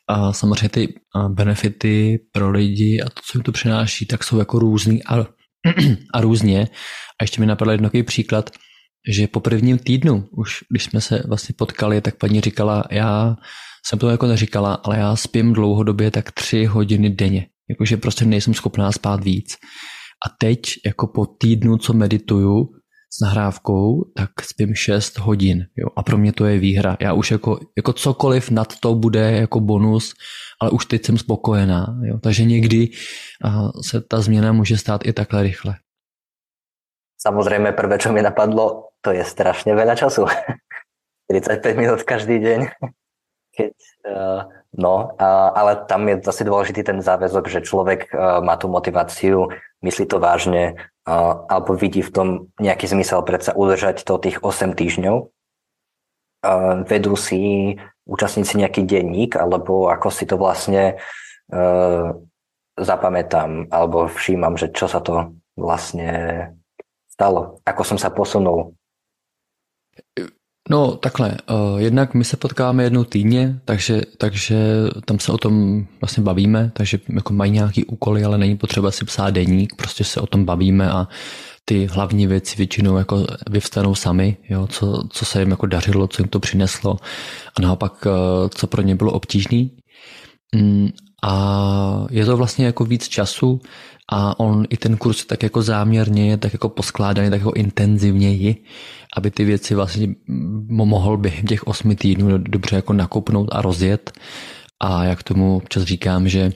a 0.07 0.33
samozřejmě 0.33 0.69
ty 0.69 0.93
benefity 1.27 2.19
pro 2.31 2.51
lidi 2.51 3.01
a 3.01 3.09
to, 3.09 3.21
co 3.25 3.37
jim 3.37 3.43
to 3.43 3.51
přináší, 3.51 4.05
tak 4.05 4.23
jsou 4.23 4.39
jako 4.39 4.59
různý 4.59 5.03
a, 5.03 5.15
a 6.13 6.21
různě. 6.21 6.67
A 7.21 7.23
ještě 7.23 7.41
mi 7.41 7.47
napadl 7.47 7.71
jednoduchý 7.71 8.03
příklad, 8.03 8.49
že 9.09 9.27
po 9.27 9.39
prvním 9.39 9.77
týdnu, 9.77 10.27
už 10.31 10.63
když 10.69 10.83
jsme 10.83 11.01
se 11.01 11.23
vlastně 11.27 11.55
potkali, 11.57 12.01
tak 12.01 12.17
paní 12.17 12.41
říkala, 12.41 12.83
já 12.91 13.35
jsem 13.85 13.99
to 13.99 14.09
jako 14.09 14.27
neříkala, 14.27 14.73
ale 14.73 14.97
já 14.97 15.15
spím 15.15 15.53
dlouhodobě 15.53 16.11
tak 16.11 16.31
tři 16.31 16.65
hodiny 16.65 17.09
denně. 17.09 17.47
Jakože 17.69 17.97
prostě 17.97 18.25
nejsem 18.25 18.53
schopná 18.53 18.91
spát 18.91 19.23
víc. 19.23 19.55
A 20.25 20.29
teď, 20.39 20.59
jako 20.85 21.07
po 21.07 21.25
týdnu, 21.25 21.77
co 21.77 21.93
medituju, 21.93 22.69
s 23.13 23.21
nahrávkou, 23.21 24.11
tak 24.17 24.29
spím 24.41 24.75
6 24.75 25.19
hodin. 25.19 25.65
Jo? 25.77 25.87
A 25.97 26.03
pro 26.03 26.17
mě 26.17 26.33
to 26.33 26.45
je 26.45 26.59
výhra. 26.59 26.97
Já 26.99 27.13
už 27.13 27.31
jako, 27.31 27.59
jako 27.77 27.93
cokoliv 27.93 28.49
nad 28.49 28.79
to 28.79 28.95
bude 28.95 29.31
jako 29.31 29.59
bonus, 29.59 30.13
ale 30.61 30.71
už 30.71 30.85
teď 30.85 31.05
jsem 31.05 31.17
spokojená. 31.17 31.85
Jo? 32.03 32.19
Takže 32.23 32.45
někdy 32.45 32.89
se 33.87 34.01
ta 34.01 34.21
změna 34.21 34.51
může 34.51 34.77
stát 34.77 35.05
i 35.05 35.13
takhle 35.13 35.43
rychle. 35.43 35.75
Samozřejmě 37.21 37.71
prvé, 37.71 37.99
co 37.99 38.13
mi 38.13 38.21
napadlo, 38.21 38.89
to 39.01 39.11
je 39.11 39.23
strašně 39.23 39.75
veľa 39.75 39.95
času. 39.95 40.25
45 41.31 41.77
minut 41.77 42.03
každý 42.03 42.39
den. 42.39 42.67
Keď, 43.53 43.73
uh, 44.09 44.49
no, 44.73 45.13
uh, 45.13 45.49
ale 45.53 45.85
tam 45.85 46.09
je 46.09 46.17
zase 46.25 46.41
dôležitý 46.41 46.81
ten 46.81 46.99
záväzok, 46.99 47.45
že 47.49 47.65
človek 47.65 48.09
uh, 48.09 48.41
má 48.41 48.57
tu 48.57 48.65
motiváciu, 48.65 49.53
myslí 49.85 50.09
to 50.09 50.17
vážne, 50.17 50.79
alebo 51.03 51.75
vidí 51.75 51.99
v 51.99 52.13
tom 52.15 52.27
nejaký 52.55 52.87
zmysel 52.87 53.19
predsa 53.27 53.51
udržať 53.51 54.07
to 54.07 54.15
tých 54.15 54.39
8 54.39 54.71
týždňov. 54.71 55.27
Vedú 56.87 57.13
si 57.19 57.75
účastníci 58.07 58.55
nejaký 58.55 58.87
denník, 58.87 59.35
alebo 59.35 59.91
ako 59.91 60.07
si 60.07 60.23
to 60.23 60.39
vlastne 60.39 60.95
uh, 61.51 62.07
zapamätám, 62.79 63.67
alebo 63.67 64.07
všímam, 64.07 64.55
že 64.55 64.71
čo 64.71 64.87
sa 64.87 65.03
to 65.03 65.35
vlastne 65.59 66.11
stalo, 67.11 67.61
ako 67.67 67.81
som 67.85 67.97
sa 68.01 68.09
posunul 68.09 68.73
No 70.69 70.91
takhle, 70.91 71.37
uh, 71.51 71.79
jednak 71.81 72.13
my 72.13 72.23
se 72.23 72.37
potkáváme 72.37 72.83
jednou 72.83 73.03
týdně, 73.03 73.59
takže, 73.65 74.01
takže 74.17 74.57
tam 75.05 75.19
se 75.19 75.31
o 75.31 75.37
tom 75.37 75.85
vlastně 76.01 76.23
bavíme, 76.23 76.71
takže 76.73 76.99
jako 77.15 77.33
mají 77.33 77.51
nějaký 77.51 77.85
úkoly, 77.85 78.23
ale 78.23 78.37
není 78.37 78.57
potřeba 78.57 78.91
si 78.91 79.05
psát 79.05 79.29
deník, 79.29 79.75
prostě 79.75 80.03
se 80.03 80.21
o 80.21 80.27
tom 80.27 80.45
bavíme 80.45 80.91
a 80.91 81.07
ty 81.65 81.85
hlavní 81.85 82.27
věci 82.27 82.55
většinou 82.57 82.97
jako 82.97 83.25
vyvstanou 83.49 83.95
sami, 83.95 84.37
jo, 84.49 84.67
co, 84.67 85.03
co 85.09 85.25
se 85.25 85.39
jim 85.39 85.51
jako 85.51 85.65
dařilo, 85.65 86.07
co 86.07 86.21
jim 86.21 86.29
to 86.29 86.39
přineslo 86.39 86.97
a 87.57 87.61
naopak, 87.61 88.05
uh, 88.05 88.11
co 88.49 88.67
pro 88.67 88.81
ně 88.81 88.95
bylo 88.95 89.11
obtížný. 89.11 89.71
Mm, 90.55 90.89
a 91.23 92.05
je 92.09 92.25
to 92.25 92.37
vlastně 92.37 92.65
jako 92.65 92.85
víc 92.85 93.07
času 93.07 93.61
a 94.11 94.39
on 94.39 94.65
i 94.69 94.77
ten 94.77 94.97
kurz 94.97 95.25
tak 95.25 95.43
jako 95.43 95.61
záměrně 95.61 96.29
je 96.29 96.37
tak 96.37 96.53
jako 96.53 96.69
poskládaný 96.69 97.29
tak 97.29 97.39
jako 97.39 97.51
intenzivněji, 97.51 98.63
aby 99.17 99.31
ty 99.31 99.45
věci 99.45 99.75
vlastně 99.75 100.07
mohl 100.67 101.17
během 101.17 101.45
těch 101.45 101.67
osmi 101.67 101.95
týdnů 101.95 102.37
dobře 102.37 102.75
jako 102.75 102.93
nakopnout 102.93 103.49
a 103.51 103.61
rozjet. 103.61 104.11
A 104.79 105.03
jak 105.03 105.23
tomu 105.23 105.57
občas 105.57 105.83
říkám, 105.83 106.29
že 106.29 106.51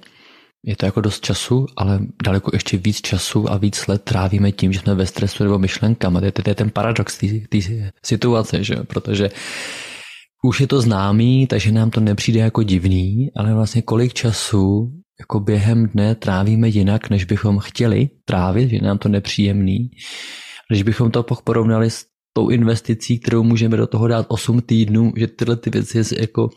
je 0.66 0.76
to 0.76 0.86
jako 0.86 1.02
dost 1.02 1.26
času, 1.26 1.66
ale 1.78 2.00
daleko 2.24 2.52
ještě 2.54 2.78
víc 2.78 3.02
času 3.02 3.52
a 3.52 3.58
víc 3.58 3.88
let 3.88 4.02
trávíme 4.04 4.52
tím, 4.52 4.74
že 4.74 4.80
jsme 4.80 4.96
ve 4.96 5.06
stresu 5.06 5.44
nebo 5.44 5.60
myšlenkama. 5.60 6.20
To 6.20 6.26
je, 6.26 6.32
to 6.32 6.50
je 6.50 6.56
ten 6.56 6.70
paradox 6.70 7.18
té 7.18 7.60
situace, 8.04 8.64
že? 8.64 8.76
protože 8.76 9.30
už 10.44 10.62
je 10.62 10.68
to 10.68 10.82
známý, 10.82 11.48
takže 11.48 11.72
nám 11.72 11.90
to 11.90 12.00
nepřijde 12.00 12.40
jako 12.40 12.64
divný, 12.64 13.32
ale 13.36 13.54
vlastně 13.54 13.82
kolik 13.82 14.14
času 14.14 14.92
jako 15.20 15.40
během 15.40 15.88
dne 15.88 16.16
trávíme 16.16 16.68
jinak, 16.68 17.10
než 17.10 17.26
bychom 17.26 17.60
chtěli 17.60 18.10
trávit, 18.26 18.70
že 18.70 18.82
nám 18.82 18.98
to 18.98 19.10
nepříjemný. 19.10 19.92
Když 20.70 20.84
bychom 20.84 21.12
to 21.12 21.24
porovnali 21.24 21.90
s 21.90 22.06
tou 22.38 22.50
investicí, 22.50 23.20
kterou 23.20 23.44
můžeme 23.44 23.78
do 23.78 23.88
toho 23.88 24.08
dát 24.08 24.26
8 24.30 24.62
týdnů, 24.62 25.14
že 25.18 25.28
tyhle 25.28 25.56
ty 25.56 25.70
věci 25.70 26.20
jako 26.20 26.50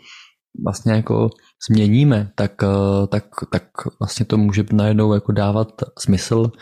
vlastně 0.64 0.92
jako 0.92 1.30
změníme, 1.68 2.32
tak, 2.36 2.52
eh, 2.62 3.06
tak, 3.06 3.24
tak 3.52 3.64
vlastně 4.00 4.26
to 4.26 4.36
může 4.36 4.64
najednou 4.72 5.14
jako 5.14 5.32
dávat 5.32 5.68
smysl, 5.98 6.52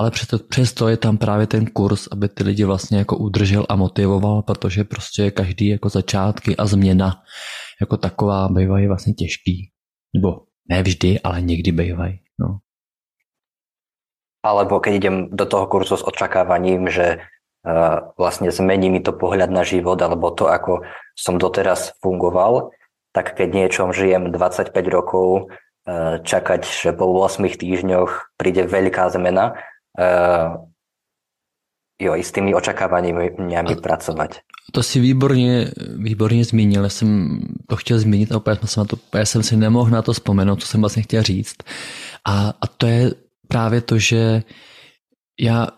ale 0.00 0.10
přesto, 0.10 0.38
přesto 0.38 0.88
je 0.88 0.96
tam 0.96 1.18
právě 1.18 1.46
ten 1.46 1.66
kurz, 1.66 2.08
aby 2.12 2.28
ty 2.28 2.44
lidi 2.44 2.64
vlastně 2.64 2.98
jako 2.98 3.16
udržel 3.18 3.66
a 3.68 3.76
motivoval, 3.76 4.42
protože 4.42 4.84
prostě 4.84 5.30
každý 5.30 5.66
jako 5.68 5.88
začátky 5.88 6.56
a 6.56 6.66
změna 6.66 7.22
jako 7.80 7.96
taková 7.96 8.48
bývají 8.48 8.86
vlastně 8.86 9.14
těžký. 9.14 9.70
Nebo 10.14 10.46
ne 10.70 10.82
vždy, 10.82 11.20
ale 11.20 11.42
někdy 11.42 11.72
bývají. 11.72 12.18
No. 12.40 12.58
Alebo 14.46 14.80
keď 14.80 14.94
idem 14.94 15.28
do 15.32 15.46
toho 15.46 15.66
kurzu 15.66 15.96
s 15.96 16.06
očakávaním, 16.06 16.88
že 16.90 17.18
vlastne 18.20 18.52
zmení 18.52 18.92
mi 18.92 19.00
to 19.00 19.16
pohľad 19.16 19.48
na 19.48 19.64
život, 19.64 19.96
alebo 20.04 20.28
to, 20.30 20.52
ako 20.52 20.84
som 21.16 21.40
doteraz 21.40 21.96
fungoval, 22.04 22.76
tak 23.16 23.32
keď 23.32 23.48
niečom 23.56 23.88
žijem 23.96 24.28
25 24.28 24.74
rokov, 24.92 25.48
uh, 25.48 26.20
čakať, 26.20 26.60
že 26.68 26.92
po 26.92 27.08
8 27.08 27.40
týždňoch 27.40 28.36
príde 28.36 28.68
veľká 28.68 29.08
zmena, 29.08 29.56
uh, 29.96 30.60
jo, 31.96 32.12
i 32.12 32.22
s 32.22 32.32
tými 32.32 32.52
očakávaniami 32.52 33.32
pracovat. 33.80 34.44
To 34.72 34.82
si 34.82 35.00
výborně, 35.00 35.70
výborně 35.96 36.44
zmínil, 36.44 36.82
já 36.82 36.88
jsem 36.88 37.40
to 37.68 37.76
chtěl 37.76 37.98
zmínit 37.98 38.32
a 38.32 38.36
opět 38.36 38.60
jsem, 38.64 38.80
na 38.80 38.84
to, 38.84 38.96
já 39.14 39.26
jsem 39.26 39.42
si 39.42 39.56
nemohl 39.56 39.90
na 39.90 40.02
to 40.02 40.12
vzpomenout, 40.12 40.60
co 40.60 40.66
jsem 40.66 40.80
vlastně 40.80 41.02
chtěl 41.02 41.22
říct. 41.22 41.56
A, 42.26 42.54
a 42.60 42.66
to 42.66 42.86
je 42.86 43.10
právě 43.48 43.80
to, 43.80 43.98
že 43.98 44.42
já 45.40 45.68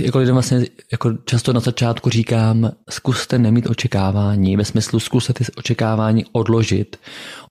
jako 0.00 0.18
lidem 0.18 0.34
vlastně 0.34 0.66
jako 0.92 1.12
často 1.12 1.52
na 1.52 1.60
začátku 1.60 2.10
říkám, 2.10 2.72
zkuste 2.90 3.38
nemít 3.38 3.66
očekávání, 3.66 4.56
ve 4.56 4.64
smyslu 4.64 5.00
zkuste 5.00 5.32
ty 5.32 5.44
očekávání 5.56 6.24
odložit 6.32 6.96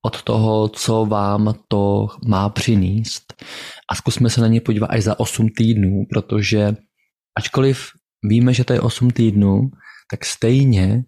od 0.06 0.22
toho, 0.22 0.70
co 0.70 1.06
vám 1.06 1.56
to 1.68 2.08
má 2.28 2.50
přinést 2.50 3.34
a 3.90 3.96
zkusme 3.96 4.30
se 4.30 4.42
na 4.42 4.48
ně 4.48 4.62
podívat 4.62 4.88
až 4.88 5.04
za 5.04 5.20
8 5.20 5.50
týdnů, 5.58 6.04
protože 6.10 6.76
ačkoliv 7.38 7.88
víme, 8.30 8.54
že 8.54 8.64
to 8.64 8.74
je 8.74 8.82
8 8.82 9.12
týdnů, 9.12 9.62
tak 10.12 10.26
stejně 10.26 11.04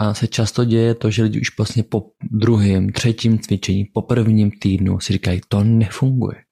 a 0.00 0.14
se 0.14 0.26
často 0.26 0.64
děje 0.64 0.94
to, 0.94 1.10
že 1.10 1.22
lidi 1.22 1.40
už 1.40 1.56
vlastně 1.58 1.82
po 1.82 2.02
druhém, 2.32 2.92
třetím 2.92 3.38
cvičení, 3.38 3.84
po 3.94 4.02
prvním 4.02 4.50
týdnu 4.50 5.00
si 5.00 5.12
říkají, 5.12 5.40
to 5.48 5.64
nefunguje 5.64 6.46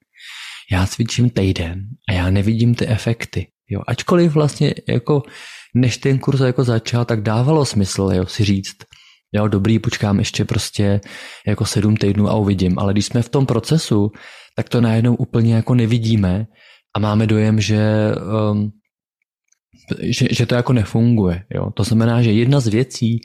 já 0.71 0.87
cvičím 0.87 1.29
týden 1.29 1.87
a 2.09 2.13
já 2.13 2.29
nevidím 2.29 2.75
ty 2.75 2.87
efekty. 2.87 3.47
Jo, 3.69 3.81
ačkoliv 3.87 4.33
vlastně 4.33 4.73
jako 4.87 5.23
než 5.75 5.97
ten 5.97 6.19
kurz 6.19 6.39
jako 6.39 6.63
začal, 6.63 7.05
tak 7.05 7.21
dávalo 7.21 7.65
smysl 7.65 8.09
jo, 8.13 8.25
si 8.25 8.43
říct, 8.43 8.75
jo, 9.31 9.47
dobrý, 9.47 9.79
počkám 9.79 10.19
ještě 10.19 10.45
prostě 10.45 11.01
jako 11.47 11.65
sedm 11.65 11.97
týdnů 11.97 12.29
a 12.29 12.35
uvidím. 12.35 12.79
Ale 12.79 12.93
když 12.93 13.05
jsme 13.05 13.21
v 13.21 13.29
tom 13.29 13.45
procesu, 13.45 14.11
tak 14.55 14.69
to 14.69 14.81
najednou 14.81 15.15
úplně 15.15 15.55
jako 15.55 15.75
nevidíme 15.75 16.45
a 16.95 16.99
máme 16.99 17.27
dojem, 17.27 17.61
že, 17.61 18.11
um, 18.51 18.71
že, 20.01 20.27
že 20.31 20.45
to 20.45 20.55
jako 20.55 20.73
nefunguje. 20.73 21.43
Jo. 21.55 21.71
To 21.73 21.83
znamená, 21.83 22.21
že 22.21 22.31
jedna 22.31 22.59
z 22.59 22.67
věcí, 22.67 23.19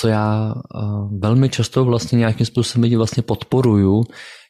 co 0.00 0.08
já 0.08 0.54
uh, 0.54 1.20
velmi 1.20 1.48
často 1.48 1.84
vlastně 1.84 2.18
nějakým 2.18 2.46
způsobem 2.46 2.82
lidi 2.82 2.96
vlastně 2.96 3.22
podporuju, 3.22 4.04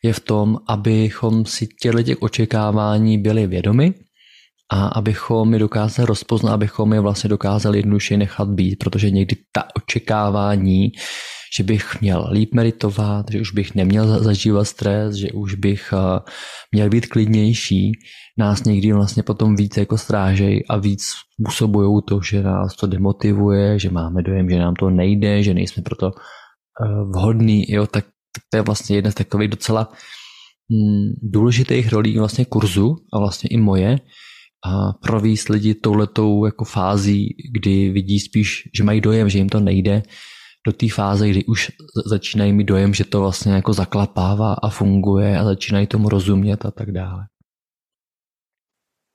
je 0.04 0.12
v 0.12 0.20
tom, 0.20 0.58
abychom 0.68 1.46
si 1.46 1.66
těchto 1.82 2.02
těch 2.02 2.22
očekávání 2.22 3.18
byli 3.18 3.46
vědomi 3.46 3.94
a 4.70 4.86
abychom 4.86 5.52
je 5.52 5.58
dokázali 5.58 6.06
rozpoznat, 6.06 6.52
abychom 6.52 6.92
je 6.92 7.00
vlastně 7.00 7.28
dokázali 7.28 7.78
jednoduše 7.78 8.16
nechat 8.16 8.48
být, 8.48 8.76
protože 8.76 9.10
někdy 9.10 9.36
ta 9.52 9.64
očekávání, 9.76 10.92
že 11.56 11.62
bych 11.64 12.00
měl 12.00 12.28
líp 12.32 12.54
meditovat, 12.54 13.26
že 13.30 13.40
už 13.40 13.52
bych 13.52 13.74
neměl 13.74 14.22
zažívat 14.22 14.64
stres, 14.64 15.14
že 15.14 15.32
už 15.32 15.54
bych 15.54 15.92
uh, 15.92 16.18
měl 16.72 16.88
být 16.88 17.06
klidnější, 17.06 17.92
nás 18.38 18.64
někdy 18.64 18.92
vlastně 18.92 19.22
potom 19.22 19.56
víc 19.56 19.76
jako 19.76 19.98
strážej 19.98 20.64
a 20.68 20.76
víc 20.76 21.04
způsobují 21.42 22.02
to, 22.08 22.20
že 22.22 22.42
nás 22.42 22.76
to 22.76 22.86
demotivuje, 22.86 23.78
že 23.78 23.90
máme 23.90 24.22
dojem, 24.22 24.50
že 24.50 24.58
nám 24.58 24.74
to 24.74 24.90
nejde, 24.90 25.42
že 25.42 25.54
nejsme 25.54 25.82
proto 25.82 26.06
uh, 26.06 27.12
vhodný, 27.12 27.64
jo, 27.68 27.86
tak 27.86 28.04
to 28.50 28.56
je 28.56 28.62
vlastně 28.62 28.96
jedna 28.96 29.10
z 29.10 29.14
takových 29.14 29.48
docela 29.48 29.88
mm, 30.68 31.12
důležitých 31.22 31.92
rolí 31.92 32.18
vlastně 32.18 32.44
kurzu 32.44 32.96
a 33.12 33.18
vlastně 33.18 33.48
i 33.48 33.56
moje, 33.56 33.98
a 34.64 34.92
províst 34.92 35.48
lidi 35.48 35.74
touhletou 35.74 36.44
jako 36.44 36.64
fází, 36.64 37.36
kdy 37.52 37.90
vidí 37.90 38.20
spíš, 38.20 38.68
že 38.76 38.84
mají 38.84 39.00
dojem, 39.00 39.28
že 39.28 39.38
jim 39.38 39.48
to 39.48 39.60
nejde, 39.60 40.02
do 40.66 40.72
té 40.72 40.86
fáze, 40.88 41.28
kdy 41.28 41.44
už 41.44 41.72
začínají 42.06 42.52
mít 42.52 42.64
dojem, 42.64 42.94
že 42.94 43.04
to 43.04 43.20
vlastně 43.20 43.52
jako 43.54 43.72
zaklapává 43.72 44.54
a 44.62 44.68
funguje 44.68 45.38
a 45.38 45.44
začínají 45.44 45.86
tomu 45.86 46.08
rozumět 46.08 46.64
a 46.64 46.70
tak 46.70 46.92
dále. 46.92 47.26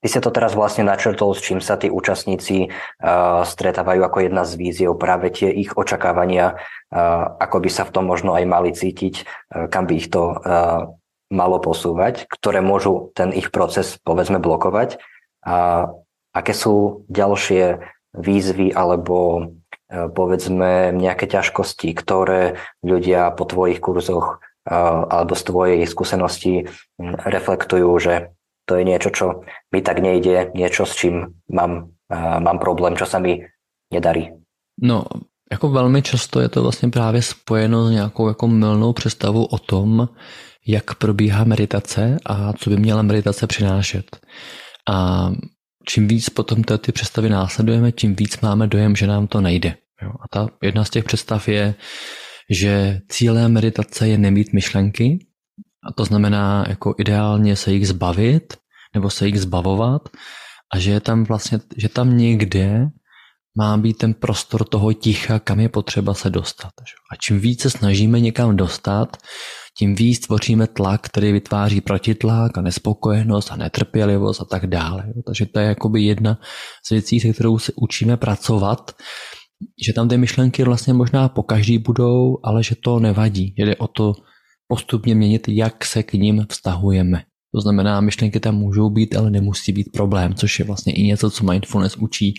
Ty 0.03 0.11
si 0.11 0.19
to 0.19 0.35
teraz 0.35 0.51
vlastne 0.51 0.83
načrtol, 0.83 1.31
s 1.31 1.39
čím 1.39 1.63
sa 1.63 1.79
tí 1.79 1.87
účastníci 1.87 2.67
uh, 2.67 3.39
stretávajú 3.47 4.03
ako 4.03 4.19
jedna 4.19 4.43
z 4.43 4.59
víziev, 4.59 4.99
práve 4.99 5.31
tie 5.31 5.47
ich 5.47 5.71
očakávania, 5.79 6.59
uh, 6.59 7.39
ako 7.39 7.63
by 7.63 7.69
sa 7.71 7.87
v 7.87 7.93
tom 7.95 8.11
možno 8.11 8.35
aj 8.35 8.43
mali 8.43 8.75
cítiť, 8.75 9.23
uh, 9.23 9.71
kam 9.71 9.87
by 9.87 9.95
ich 9.95 10.11
to 10.11 10.35
uh, 10.35 10.91
malo 11.31 11.57
posúvať, 11.63 12.27
ktoré 12.27 12.59
môžu 12.59 13.15
ten 13.15 13.31
ich 13.31 13.47
proces 13.47 13.95
povedzme 14.03 14.43
blokovať. 14.43 14.99
A 15.43 15.87
aké 16.33 16.53
sú 16.55 17.05
ďalšie 17.11 17.79
výzvy 18.17 18.73
alebo 18.73 19.17
uh, 19.39 20.09
povedzme 20.09 20.95
nejaké 20.95 21.27
ťažkosti, 21.29 21.93
ktoré 21.93 22.57
ľudia 22.81 23.31
po 23.35 23.45
tvojich 23.45 23.79
kurzoch 23.83 24.39
uh, 24.39 25.05
alebo 25.07 25.35
z 25.35 25.43
tvojej 25.43 25.79
skúsenosti 25.85 26.53
reflektujú, 26.99 27.89
že 27.99 28.33
to 28.63 28.79
je 28.79 28.83
niečo, 28.87 29.09
čo 29.11 29.25
mi 29.75 29.83
tak 29.83 29.99
nejde, 29.99 30.55
niečo, 30.55 30.87
s 30.87 30.95
čím 30.95 31.35
mám, 31.51 31.91
uh, 32.07 32.39
mám 32.39 32.57
problém, 32.57 32.95
čo 32.95 33.05
sa 33.05 33.19
mi 33.19 33.43
nedarí. 33.91 34.31
No, 34.81 35.05
jako 35.51 35.69
velmi 35.69 36.01
často 36.01 36.39
je 36.39 36.49
to 36.49 36.61
vlastně 36.61 36.89
právě 36.89 37.21
spojeno 37.21 37.87
s 37.87 37.91
nějakou 37.91 38.27
jako 38.27 38.47
mylnou 38.47 38.93
představou 38.93 39.45
o 39.45 39.57
tom, 39.57 40.09
jak 40.67 40.95
probíhá 40.95 41.43
meditace 41.43 42.17
a 42.25 42.53
co 42.53 42.69
by 42.69 42.77
měla 42.77 43.01
meditace 43.01 43.47
přinášet. 43.47 44.17
A 44.89 45.29
čím 45.87 46.07
víc 46.07 46.29
potom 46.29 46.63
ty 46.63 46.91
představy 46.91 47.29
následujeme, 47.29 47.91
tím 47.91 48.15
víc 48.15 48.39
máme 48.39 48.67
dojem, 48.67 48.95
že 48.95 49.07
nám 49.07 49.27
to 49.27 49.41
nejde. 49.41 49.77
Jo? 50.01 50.09
A 50.09 50.27
ta 50.31 50.47
jedna 50.63 50.83
z 50.83 50.89
těch 50.89 51.03
představ 51.03 51.47
je, 51.47 51.75
že 52.49 52.99
cílem 53.09 53.53
meditace 53.53 54.07
je 54.07 54.17
nemít 54.17 54.53
myšlenky, 54.53 55.19
a 55.89 55.93
to 55.93 56.05
znamená 56.05 56.65
jako 56.67 56.95
ideálně 56.97 57.55
se 57.55 57.71
jich 57.71 57.87
zbavit 57.87 58.53
nebo 58.93 59.09
se 59.09 59.25
jich 59.25 59.41
zbavovat 59.41 60.09
a 60.73 60.79
že 60.79 60.91
je 60.91 60.99
tam 60.99 61.23
vlastně, 61.23 61.59
že 61.77 61.89
tam 61.89 62.17
někde 62.17 62.87
má 63.57 63.77
být 63.77 63.97
ten 63.97 64.13
prostor 64.13 64.63
toho 64.63 64.93
ticha, 64.93 65.39
kam 65.39 65.59
je 65.59 65.69
potřeba 65.69 66.13
se 66.13 66.29
dostat. 66.29 66.71
A 67.11 67.15
čím 67.15 67.39
více 67.39 67.69
snažíme 67.69 68.19
někam 68.19 68.57
dostat, 68.57 69.17
tím 69.77 69.95
víc 69.95 70.19
tvoříme 70.19 70.67
tlak, 70.67 71.01
který 71.01 71.31
vytváří 71.31 71.81
protitlak 71.81 72.57
a 72.57 72.61
nespokojenost 72.61 73.51
a 73.51 73.55
netrpělivost 73.55 74.41
a 74.41 74.45
tak 74.45 74.67
dále. 74.67 75.13
Takže 75.25 75.45
to 75.45 75.59
je 75.59 75.65
jakoby 75.65 76.01
jedna 76.03 76.39
z 76.85 76.89
věcí, 76.89 77.19
se 77.19 77.33
kterou 77.33 77.59
se 77.59 77.71
učíme 77.75 78.17
pracovat, 78.17 78.91
že 79.85 79.93
tam 79.93 80.09
ty 80.09 80.17
myšlenky 80.17 80.63
vlastně 80.63 80.93
možná 80.93 81.29
po 81.29 81.43
každý 81.43 81.77
budou, 81.77 82.37
ale 82.43 82.63
že 82.63 82.75
to 82.83 82.99
nevadí. 82.99 83.53
Jde 83.57 83.75
o 83.75 83.87
to 83.87 84.13
postupně 84.67 85.15
měnit, 85.15 85.47
jak 85.47 85.85
se 85.85 86.03
k 86.03 86.13
ním 86.13 86.45
vztahujeme. 86.49 87.23
To 87.55 87.61
znamená, 87.61 88.01
myšlenky 88.01 88.39
tam 88.39 88.55
můžou 88.55 88.89
být, 88.89 89.15
ale 89.15 89.31
nemusí 89.31 89.71
být 89.71 89.91
problém, 89.93 90.35
což 90.35 90.59
je 90.59 90.65
vlastně 90.65 90.93
i 90.93 91.03
něco, 91.03 91.31
co 91.31 91.43
mindfulness 91.43 91.95
učí, 91.97 92.33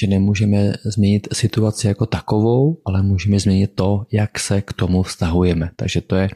že 0.00 0.06
nemůžeme 0.06 0.72
změnit 0.84 1.28
situaci 1.32 1.86
jako 1.86 2.06
takovou, 2.06 2.82
ale 2.86 3.02
můžeme 3.02 3.38
změnit 3.38 3.70
to, 3.74 4.06
jak 4.12 4.38
se 4.38 4.62
k 4.62 4.72
tomu 4.72 5.02
vztahujeme. 5.02 5.70
Takže 5.76 6.00
to 6.00 6.16
je 6.16 6.28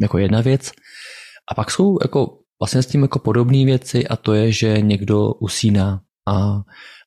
jako 0.00 0.18
jedna 0.18 0.40
věc. 0.40 0.70
A 1.50 1.54
pak 1.54 1.70
jsou 1.70 1.98
jako 2.02 2.38
vlastně 2.60 2.82
s 2.82 2.86
tím 2.86 3.02
jako 3.02 3.18
podobné 3.18 3.64
věci 3.64 4.08
a 4.08 4.16
to 4.16 4.32
je, 4.32 4.52
že 4.52 4.80
někdo 4.80 5.32
usíná 5.32 6.00
a, 6.28 6.60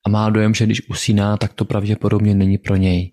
a 0.06 0.10
má 0.10 0.30
dojem, 0.30 0.54
že 0.54 0.66
když 0.66 0.88
usíná, 0.90 1.36
tak 1.36 1.52
to 1.52 1.64
pravděpodobně 1.64 2.34
není 2.34 2.58
pro 2.58 2.76
něj 2.76 3.12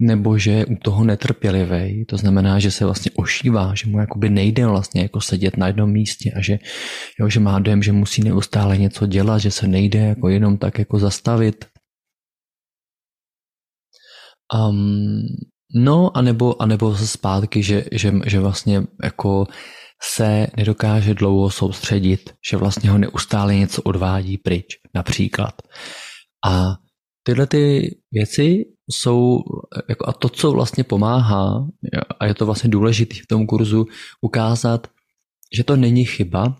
nebo 0.00 0.38
že 0.38 0.50
je 0.50 0.66
u 0.66 0.76
toho 0.76 1.04
netrpělivý, 1.04 2.04
to 2.04 2.16
znamená, 2.16 2.58
že 2.58 2.70
se 2.70 2.84
vlastně 2.84 3.10
ošívá, 3.14 3.74
že 3.74 3.90
mu 3.90 3.98
jakoby 3.98 4.30
nejde 4.30 4.66
vlastně 4.66 5.02
jako 5.02 5.20
sedět 5.20 5.56
na 5.56 5.66
jednom 5.66 5.90
místě 5.90 6.32
a 6.36 6.40
že, 6.40 6.58
jo, 7.20 7.28
že 7.28 7.40
má 7.40 7.58
dojem, 7.58 7.82
že 7.82 7.92
musí 7.92 8.22
neustále 8.22 8.78
něco 8.78 9.06
dělat, 9.06 9.38
že 9.38 9.50
se 9.50 9.66
nejde 9.66 9.98
jako 9.98 10.28
jenom 10.28 10.58
tak 10.58 10.78
jako 10.78 10.98
zastavit. 10.98 11.64
Um, 14.54 15.22
no, 15.74 16.16
anebo, 16.16 16.62
anebo 16.62 16.96
zpátky, 16.96 17.62
že, 17.62 17.84
že, 17.92 18.12
že 18.26 18.40
vlastně 18.40 18.82
jako 19.04 19.46
se 20.02 20.46
nedokáže 20.56 21.14
dlouho 21.14 21.50
soustředit, 21.50 22.34
že 22.50 22.56
vlastně 22.56 22.90
ho 22.90 22.98
neustále 22.98 23.54
něco 23.54 23.82
odvádí 23.82 24.38
pryč, 24.38 24.66
například. 24.94 25.62
A 26.46 26.76
tyhle 27.22 27.46
ty 27.46 27.94
věci 28.12 28.64
jsou, 28.90 29.38
jako 29.88 30.08
a 30.08 30.12
to, 30.12 30.28
co 30.28 30.52
vlastně 30.52 30.84
pomáhá, 30.84 31.66
a 32.20 32.26
je 32.26 32.34
to 32.34 32.46
vlastně 32.46 32.70
důležité 32.70 33.14
v 33.14 33.26
tom 33.26 33.46
kurzu, 33.46 33.86
ukázat, 34.20 34.86
že 35.56 35.64
to 35.64 35.76
není 35.76 36.04
chyba, 36.04 36.56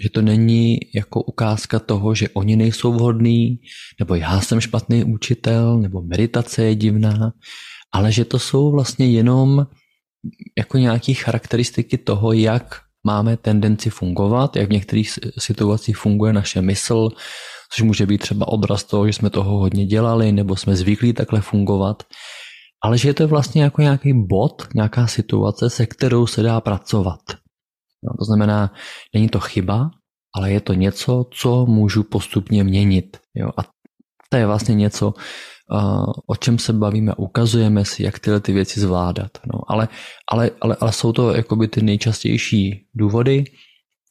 že 0.00 0.10
to 0.10 0.22
není 0.22 0.78
jako 0.94 1.22
ukázka 1.22 1.78
toho, 1.78 2.14
že 2.14 2.28
oni 2.28 2.56
nejsou 2.56 2.92
vhodní, 2.92 3.58
nebo 3.98 4.14
já 4.14 4.40
jsem 4.40 4.60
špatný 4.60 5.04
učitel, 5.04 5.78
nebo 5.78 6.02
meditace 6.02 6.64
je 6.64 6.74
divná, 6.74 7.32
ale 7.92 8.12
že 8.12 8.24
to 8.24 8.38
jsou 8.38 8.70
vlastně 8.70 9.10
jenom 9.10 9.66
jako 10.58 10.78
nějaké 10.78 11.14
charakteristiky 11.14 11.98
toho, 11.98 12.32
jak 12.32 12.80
máme 13.06 13.36
tendenci 13.36 13.90
fungovat, 13.90 14.56
jak 14.56 14.68
v 14.68 14.72
některých 14.72 15.18
situacích 15.38 15.96
funguje 15.96 16.32
naše 16.32 16.62
mysl, 16.62 17.08
což 17.72 17.82
může 17.82 18.06
být 18.06 18.18
třeba 18.18 18.48
odraz 18.48 18.84
toho, 18.84 19.06
že 19.06 19.12
jsme 19.12 19.30
toho 19.30 19.58
hodně 19.58 19.86
dělali, 19.86 20.32
nebo 20.32 20.56
jsme 20.56 20.76
zvyklí 20.76 21.12
takhle 21.12 21.40
fungovat, 21.40 22.02
ale 22.84 22.98
že 22.98 23.08
je 23.08 23.14
to 23.14 23.28
vlastně 23.28 23.62
jako 23.62 23.82
nějaký 23.82 24.12
bod, 24.26 24.68
nějaká 24.74 25.06
situace, 25.06 25.70
se 25.70 25.86
kterou 25.86 26.26
se 26.26 26.42
dá 26.42 26.60
pracovat. 26.60 27.20
No, 28.04 28.10
to 28.18 28.24
znamená, 28.24 28.74
není 29.14 29.28
to 29.28 29.40
chyba, 29.40 29.90
ale 30.34 30.52
je 30.52 30.60
to 30.60 30.74
něco, 30.74 31.26
co 31.30 31.66
můžu 31.66 32.02
postupně 32.02 32.64
měnit. 32.64 33.16
Jo? 33.34 33.50
A 33.58 33.62
to 34.28 34.36
je 34.36 34.46
vlastně 34.46 34.74
něco, 34.74 35.14
o 36.26 36.36
čem 36.36 36.58
se 36.58 36.72
bavíme, 36.72 37.14
ukazujeme 37.14 37.84
si, 37.84 38.02
jak 38.02 38.18
tyhle 38.18 38.40
ty 38.40 38.52
věci 38.52 38.80
zvládat. 38.80 39.30
No, 39.52 39.60
ale, 39.68 39.88
ale, 40.32 40.50
ale, 40.60 40.76
ale 40.80 40.92
jsou 40.92 41.12
to 41.12 41.34
jakoby 41.34 41.68
ty 41.68 41.82
nejčastější 41.82 42.86
důvody, 42.94 43.44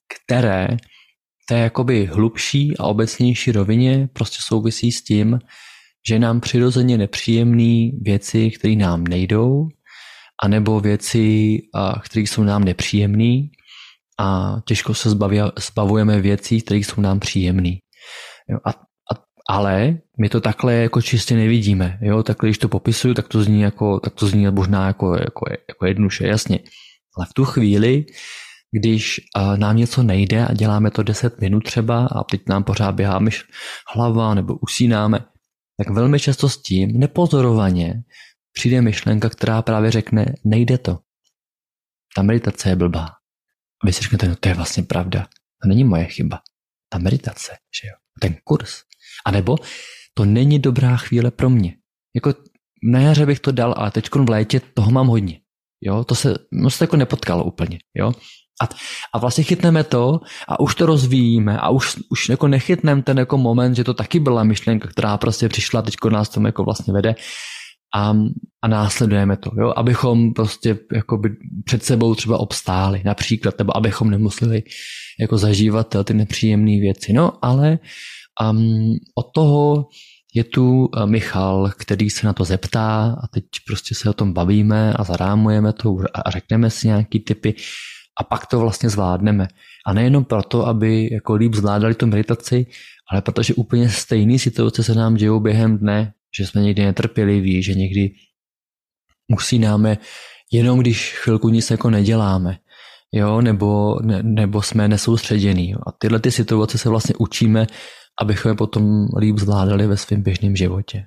které 0.07 0.67
té 1.49 1.59
jakoby 1.59 2.05
hlubší 2.05 2.77
a 2.77 2.83
obecnější 2.83 3.51
rovině 3.51 4.09
prostě 4.13 4.37
souvisí 4.41 4.91
s 4.91 5.03
tím, 5.03 5.39
že 6.09 6.19
nám 6.19 6.39
přirozeně 6.39 6.97
nepříjemné 6.97 7.91
věci, 8.01 8.51
které 8.51 8.75
nám 8.75 9.03
nejdou, 9.03 9.67
anebo 10.43 10.79
věci, 10.79 11.57
které 12.03 12.23
jsou 12.23 12.43
nám 12.43 12.63
nepříjemné 12.63 13.47
a 14.19 14.55
těžko 14.65 14.93
se 14.93 15.09
zbaví, 15.09 15.39
zbavujeme 15.59 16.21
věcí, 16.21 16.61
které 16.61 16.79
jsou 16.79 17.01
nám 17.01 17.19
příjemné. 17.19 17.69
A, 18.65 18.69
a, 18.69 19.23
ale 19.49 19.97
my 20.19 20.29
to 20.29 20.41
takhle 20.41 20.73
jako 20.73 21.01
čistě 21.01 21.35
nevidíme. 21.35 21.99
Jo? 22.01 22.23
Takhle, 22.23 22.49
když 22.49 22.57
to 22.57 22.69
popisuju, 22.69 23.13
tak 23.13 23.27
to 23.27 23.43
zní, 23.43 23.61
jako, 23.61 23.99
tak 23.99 24.13
to 24.13 24.27
zní 24.27 24.47
možná 24.51 24.87
jako, 24.87 25.15
jako, 25.15 25.45
jako 25.69 25.85
jednoduše, 25.85 26.27
jasně. 26.27 26.59
Ale 27.17 27.25
v 27.29 27.33
tu 27.33 27.45
chvíli, 27.45 28.05
když 28.71 29.21
nám 29.55 29.77
něco 29.77 30.03
nejde 30.03 30.45
a 30.45 30.53
děláme 30.53 30.91
to 30.91 31.03
10 31.03 31.41
minut 31.41 31.63
třeba 31.63 32.05
a 32.05 32.23
teď 32.23 32.41
nám 32.49 32.63
pořád 32.63 32.95
běhá 32.95 33.19
myš 33.19 33.43
hlava 33.95 34.33
nebo 34.33 34.55
usínáme, 34.55 35.19
tak 35.77 35.89
velmi 35.89 36.19
často 36.19 36.49
s 36.49 36.61
tím 36.61 36.99
nepozorovaně 36.99 37.93
přijde 38.53 38.81
myšlenka, 38.81 39.29
která 39.29 39.61
právě 39.61 39.91
řekne, 39.91 40.25
nejde 40.45 40.77
to. 40.77 40.97
Ta 42.15 42.21
meditace 42.21 42.69
je 42.69 42.75
blbá. 42.75 43.18
A 43.83 43.87
vy 43.87 43.93
si 43.93 44.01
řeknete, 44.01 44.27
no 44.27 44.35
to 44.35 44.49
je 44.49 44.55
vlastně 44.55 44.83
pravda. 44.83 45.27
To 45.63 45.67
není 45.67 45.83
moje 45.83 46.05
chyba. 46.05 46.39
Ta 46.89 46.97
meditace, 46.97 47.51
že 47.51 47.87
jo. 47.87 47.95
Ten 48.21 48.35
kurz. 48.43 48.81
A 49.25 49.31
nebo 49.31 49.57
to 50.13 50.25
není 50.25 50.59
dobrá 50.59 50.97
chvíle 50.97 51.31
pro 51.31 51.49
mě. 51.49 51.75
Jako 52.15 52.33
na 52.83 52.99
jaře 52.99 53.25
bych 53.25 53.39
to 53.39 53.51
dal, 53.51 53.73
ale 53.77 53.91
teď 53.91 54.09
v 54.15 54.29
létě 54.29 54.59
toho 54.73 54.91
mám 54.91 55.07
hodně. 55.07 55.39
Jo, 55.81 56.03
to 56.03 56.15
se, 56.15 56.35
no 56.51 56.69
se 56.69 56.83
jako 56.83 56.97
nepotkalo 56.97 57.43
úplně. 57.43 57.79
Jo. 57.95 58.13
A, 58.61 58.69
a 59.13 59.17
vlastně 59.17 59.43
chytneme 59.43 59.83
to 59.83 60.19
a 60.47 60.59
už 60.59 60.75
to 60.75 60.85
rozvíjíme 60.85 61.59
a 61.59 61.69
už, 61.69 61.95
už 62.09 62.29
jako 62.29 62.47
nechytneme 62.47 63.03
ten 63.03 63.19
jako 63.19 63.37
moment, 63.37 63.75
že 63.75 63.83
to 63.83 63.93
taky 63.93 64.19
byla 64.19 64.43
myšlenka, 64.43 64.87
která 64.87 65.17
prostě 65.17 65.49
přišla, 65.49 65.81
teď 65.81 65.95
nás 66.09 66.29
tomu 66.29 66.45
jako 66.47 66.63
vlastně 66.63 66.93
vede 66.93 67.15
a, 67.95 68.15
a 68.61 68.67
následujeme 68.67 69.37
to, 69.37 69.51
jo? 69.61 69.73
abychom 69.75 70.33
prostě 70.33 70.77
před 71.65 71.83
sebou 71.83 72.15
třeba 72.15 72.37
obstáli 72.37 73.01
například, 73.05 73.57
nebo 73.57 73.77
abychom 73.77 74.09
nemuseli 74.09 74.63
jako 75.19 75.37
zažívat 75.37 75.95
ty 76.03 76.13
nepříjemné 76.13 76.71
věci. 76.71 77.13
No 77.13 77.45
ale 77.45 77.79
um, 78.51 78.95
od 79.15 79.31
toho 79.33 79.87
je 80.33 80.43
tu 80.43 80.85
uh, 80.85 81.05
Michal, 81.05 81.71
který 81.77 82.09
se 82.09 82.27
na 82.27 82.33
to 82.33 82.45
zeptá 82.45 83.15
a 83.23 83.27
teď 83.27 83.43
prostě 83.67 83.95
se 83.95 84.09
o 84.09 84.13
tom 84.13 84.33
bavíme 84.33 84.93
a 84.93 85.03
zarámujeme 85.03 85.73
to 85.73 85.97
a 86.25 86.31
řekneme 86.31 86.69
si 86.69 86.87
nějaký 86.87 87.19
typy 87.19 87.55
a 88.19 88.23
pak 88.23 88.45
to 88.45 88.59
vlastně 88.59 88.89
zvládneme. 88.89 89.47
A 89.85 89.93
nejenom 89.93 90.25
proto, 90.25 90.67
aby 90.67 91.09
jako 91.11 91.35
líp 91.35 91.53
zvládali 91.53 91.95
tu 91.95 92.07
meditaci, 92.07 92.65
ale 93.11 93.21
protože 93.21 93.53
úplně 93.53 93.89
stejné 93.89 94.39
situace 94.39 94.83
se 94.83 94.95
nám 94.95 95.15
dějou 95.15 95.39
během 95.39 95.77
dne, 95.77 96.13
že 96.37 96.47
jsme 96.47 96.61
někdy 96.61 96.85
netrpěliví, 96.85 97.63
že 97.63 97.73
někdy 97.73 98.11
usínáme 99.35 99.97
jenom 100.51 100.79
když 100.79 101.13
chvilku 101.17 101.49
nic 101.49 101.71
jako 101.71 101.89
neděláme, 101.89 102.57
jo, 103.11 103.41
nebo, 103.41 103.99
ne, 104.01 104.23
nebo 104.23 104.61
jsme 104.61 104.87
nesoustředění. 104.87 105.75
A 105.75 105.91
tyhle 105.91 106.19
ty 106.19 106.31
situace 106.31 106.77
se 106.77 106.89
vlastně 106.89 107.15
učíme, 107.19 107.67
abychom 108.21 108.49
je 108.49 108.55
potom 108.55 109.07
líp 109.19 109.37
zvládali 109.37 109.87
ve 109.87 109.97
svém 109.97 110.21
běžném 110.21 110.55
životě. 110.55 111.05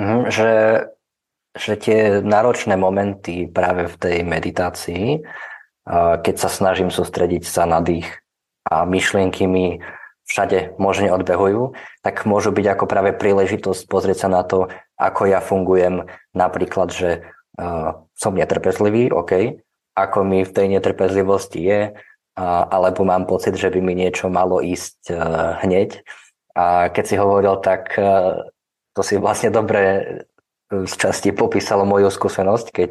Mm, 0.00 0.30
že 0.30 0.80
že 1.54 1.78
tie 1.78 2.18
náročné 2.18 2.74
momenty 2.74 3.46
práve 3.46 3.86
v 3.86 3.96
tej 3.96 4.26
meditácii, 4.26 5.22
keď 6.18 6.34
sa 6.34 6.50
snažím 6.50 6.90
sústrediť 6.90 7.46
sa 7.46 7.62
na 7.62 7.78
dých 7.78 8.10
a 8.66 8.82
myšlienky 8.82 9.46
mi 9.46 9.78
všade 10.24 10.80
možne 10.80 11.12
odbehujú, 11.12 11.76
tak 12.00 12.24
môžu 12.24 12.50
byť 12.50 12.66
ako 12.74 12.84
práve 12.88 13.10
príležitosť 13.12 13.84
pozrieť 13.86 14.26
sa 14.26 14.28
na 14.32 14.42
to, 14.42 14.72
ako 14.96 15.28
ja 15.28 15.44
fungujem. 15.44 16.08
Napríklad, 16.32 16.90
že 16.90 17.28
uh, 17.60 18.02
som 18.16 18.32
netrpezlivý, 18.32 19.12
OK, 19.12 19.60
ako 19.94 20.18
mi 20.24 20.42
v 20.42 20.54
tej 20.54 20.66
netrpezlivosti 20.72 21.60
je, 21.60 21.80
uh, 21.92 22.62
alebo 22.72 23.04
mám 23.04 23.28
pocit, 23.28 23.54
že 23.54 23.68
by 23.68 23.80
mi 23.84 23.94
niečo 23.94 24.32
malo 24.32 24.64
ísť 24.64 25.12
uh, 25.12 25.16
hneď. 25.60 26.00
A 26.56 26.88
keď 26.88 27.04
si 27.04 27.16
hovoril, 27.20 27.60
tak 27.60 27.92
uh, 28.00 28.48
to 28.96 29.02
si 29.04 29.20
vlastne 29.20 29.52
dobre 29.52 30.24
z 30.72 30.94
časti 30.96 31.30
popísalo 31.30 31.84
moju 31.84 32.08
skúsenosť, 32.08 32.66
keď 32.72 32.90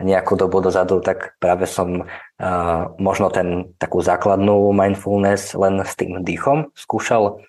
nejakú 0.00 0.34
dobu 0.34 0.64
dozadu, 0.64 1.04
tak 1.04 1.36
práve 1.38 1.68
som 1.68 2.08
uh, 2.08 2.82
možno 2.96 3.28
ten 3.28 3.76
takú 3.76 4.00
základnú 4.00 4.72
mindfulness 4.72 5.52
len 5.54 5.84
s 5.84 5.92
tým 5.94 6.24
dýchom 6.24 6.72
skúšal. 6.72 7.44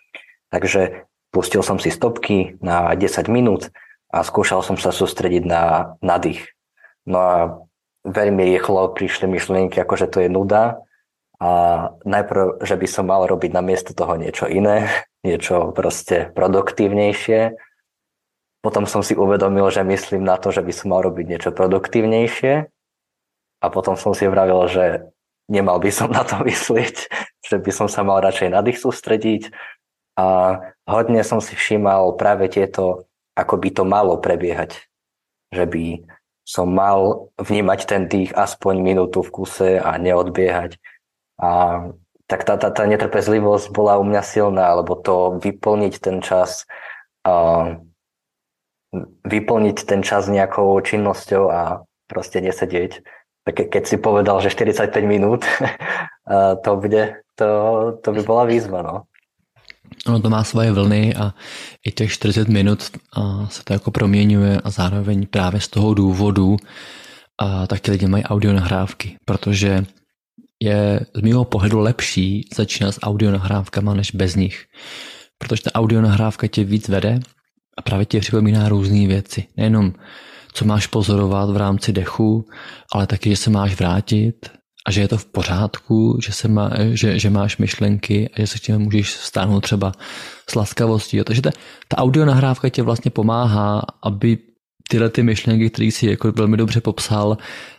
Takže 0.51 1.07
pustil 1.31 1.63
som 1.63 1.79
si 1.79 1.89
stopky 1.89 2.59
na 2.59 2.91
10 2.93 3.31
minút 3.31 3.71
a 4.11 4.21
skúšal 4.21 4.61
som 4.61 4.75
sa 4.75 4.91
sústrediť 4.91 5.43
na, 5.47 5.95
na 6.03 6.19
dých. 6.19 6.51
No 7.07 7.17
a 7.17 7.35
veľmi 8.03 8.43
rýchlo 8.51 8.91
prišli 8.91 9.31
myšlienky, 9.31 9.79
ako 9.79 9.93
že 9.95 10.07
to 10.11 10.17
je 10.27 10.29
nuda 10.29 10.83
a 11.41 11.51
najprv, 12.05 12.61
že 12.61 12.75
by 12.77 12.87
som 12.87 13.09
mal 13.09 13.25
robiť 13.25 13.51
na 13.55 13.65
miesto 13.65 13.97
toho 13.97 14.19
niečo 14.19 14.45
iné, 14.45 14.91
niečo 15.27 15.71
proste 15.71 16.29
produktívnejšie 16.35 17.70
potom 18.61 18.85
som 18.85 19.01
si 19.01 19.17
uvedomil, 19.17 19.65
že 19.73 19.81
myslím 19.81 20.21
na 20.21 20.37
to, 20.37 20.53
že 20.53 20.61
by 20.61 20.73
som 20.73 20.93
mal 20.93 21.01
robiť 21.01 21.25
niečo 21.25 21.49
produktívnejšie 21.49 22.53
a 23.61 23.65
potom 23.73 23.97
som 23.97 24.13
si 24.13 24.29
vravil, 24.29 24.61
že 24.69 24.85
nemal 25.49 25.81
by 25.81 25.89
som 25.89 26.13
na 26.13 26.21
to 26.21 26.39
myslieť, 26.45 26.95
že 27.49 27.57
by 27.57 27.71
som 27.73 27.89
sa 27.89 28.05
mal 28.05 28.21
radšej 28.21 28.49
na 28.53 28.61
dých 28.61 28.77
sústrediť 28.77 29.49
a 30.21 30.57
hodne 30.85 31.25
som 31.25 31.41
si 31.41 31.57
všímal 31.57 32.13
práve 32.21 32.45
tieto, 32.53 33.09
ako 33.33 33.57
by 33.57 33.69
to 33.73 33.83
malo 33.83 34.21
prebiehať. 34.21 34.77
Že 35.51 35.65
by 35.67 35.85
som 36.45 36.69
mal 36.69 37.31
vnímať 37.41 37.79
ten 37.89 38.05
dých 38.05 38.31
aspoň 38.37 38.81
minútu 38.81 39.25
v 39.25 39.33
kuse 39.33 39.71
a 39.81 39.97
neodbiehať. 39.97 40.77
A 41.41 41.49
tak 42.29 42.47
tá, 42.47 42.55
tá, 42.55 42.71
tá 42.71 42.83
netrpezlivosť 42.87 43.73
bola 43.73 43.99
u 43.99 44.07
mňa 44.07 44.21
silná, 44.23 44.71
lebo 44.77 44.95
to 44.95 45.41
vyplniť 45.41 45.93
ten 45.99 46.23
čas 46.23 46.63
uh, 47.27 47.75
vyplniť 49.23 49.77
ten 49.87 50.03
čas 50.03 50.27
nejakou 50.27 50.75
činnosťou 50.83 51.43
a 51.47 51.61
proste 52.07 52.43
nesedieť. 52.43 53.01
Tak 53.47 53.71
keď 53.71 53.83
si 53.87 53.97
povedal, 53.97 54.43
že 54.43 54.53
45 54.53 54.91
minút, 55.07 55.47
to, 56.63 56.71
bude, 56.77 57.23
to, 57.35 57.49
to 58.03 58.09
by 58.11 58.21
bola 58.21 58.43
výzva. 58.45 58.83
No. 58.83 58.95
Ono 60.07 60.19
to 60.19 60.29
má 60.29 60.43
svoje 60.43 60.71
vlny 60.71 61.15
a 61.15 61.33
i 61.87 61.91
těch 61.91 62.11
40 62.11 62.47
minut 62.47 62.83
se 63.49 63.63
to 63.63 63.73
jako 63.73 63.91
proměňuje 63.91 64.61
a 64.63 64.69
zároveň 64.69 65.27
právě 65.27 65.59
z 65.59 65.67
toho 65.67 65.93
důvodu 65.93 66.57
a 67.41 67.67
tak 67.67 67.79
ti 67.79 67.91
lidi 67.91 68.07
mají 68.07 68.23
audio 68.23 68.53
nahrávky, 68.53 69.17
protože 69.25 69.85
je 70.61 70.99
z 71.15 71.21
mého 71.21 71.45
pohledu 71.45 71.79
lepší 71.79 72.49
začínat 72.55 72.91
s 72.91 73.01
audio 73.01 73.31
nahrávkama 73.31 73.93
než 73.93 74.11
bez 74.11 74.35
nich. 74.35 74.65
Protože 75.37 75.63
ta 75.63 75.71
audio 75.75 76.01
nahrávka 76.01 76.47
tě 76.47 76.63
víc 76.63 76.89
vede 76.89 77.19
a 77.81 77.83
právě 77.83 78.05
ti 78.05 78.19
připomíná 78.19 78.69
různé 78.69 79.07
věci. 79.07 79.47
Nejenom, 79.57 79.93
co 80.53 80.65
máš 80.65 80.87
pozorovat 80.87 81.49
v 81.49 81.57
rámci 81.57 81.93
dechu, 81.93 82.45
ale 82.93 83.07
taky, 83.07 83.29
že 83.29 83.35
se 83.35 83.49
máš 83.49 83.79
vrátit 83.79 84.51
a 84.85 84.91
že 84.91 85.01
je 85.01 85.07
to 85.07 85.17
v 85.17 85.25
pořádku, 85.25 86.17
že, 86.25 86.31
se 86.33 86.47
má, 86.47 86.69
že, 86.93 87.19
že 87.19 87.29
máš 87.29 87.57
myšlenky 87.57 88.29
a 88.33 88.41
že 88.41 88.47
se 88.47 88.57
k 88.57 88.61
těm 88.61 88.81
můžeš 88.81 89.11
stáhnout 89.11 89.61
třeba 89.61 89.91
s 90.49 90.55
laskavostí. 90.55 91.23
Takže 91.23 91.41
ta, 91.41 91.51
ta 91.87 91.97
audio 91.97 92.25
nahrávka 92.25 92.69
tě 92.69 92.83
vlastně 92.83 93.11
pomáhá, 93.11 93.81
aby 94.03 94.37
tyhle 94.89 95.09
ty 95.09 95.23
myšlenky, 95.23 95.69
které 95.69 95.85
jsi 95.85 96.05
jako 96.09 96.31
velmi 96.31 96.57
dobře 96.57 96.81
popsal, 96.81 97.37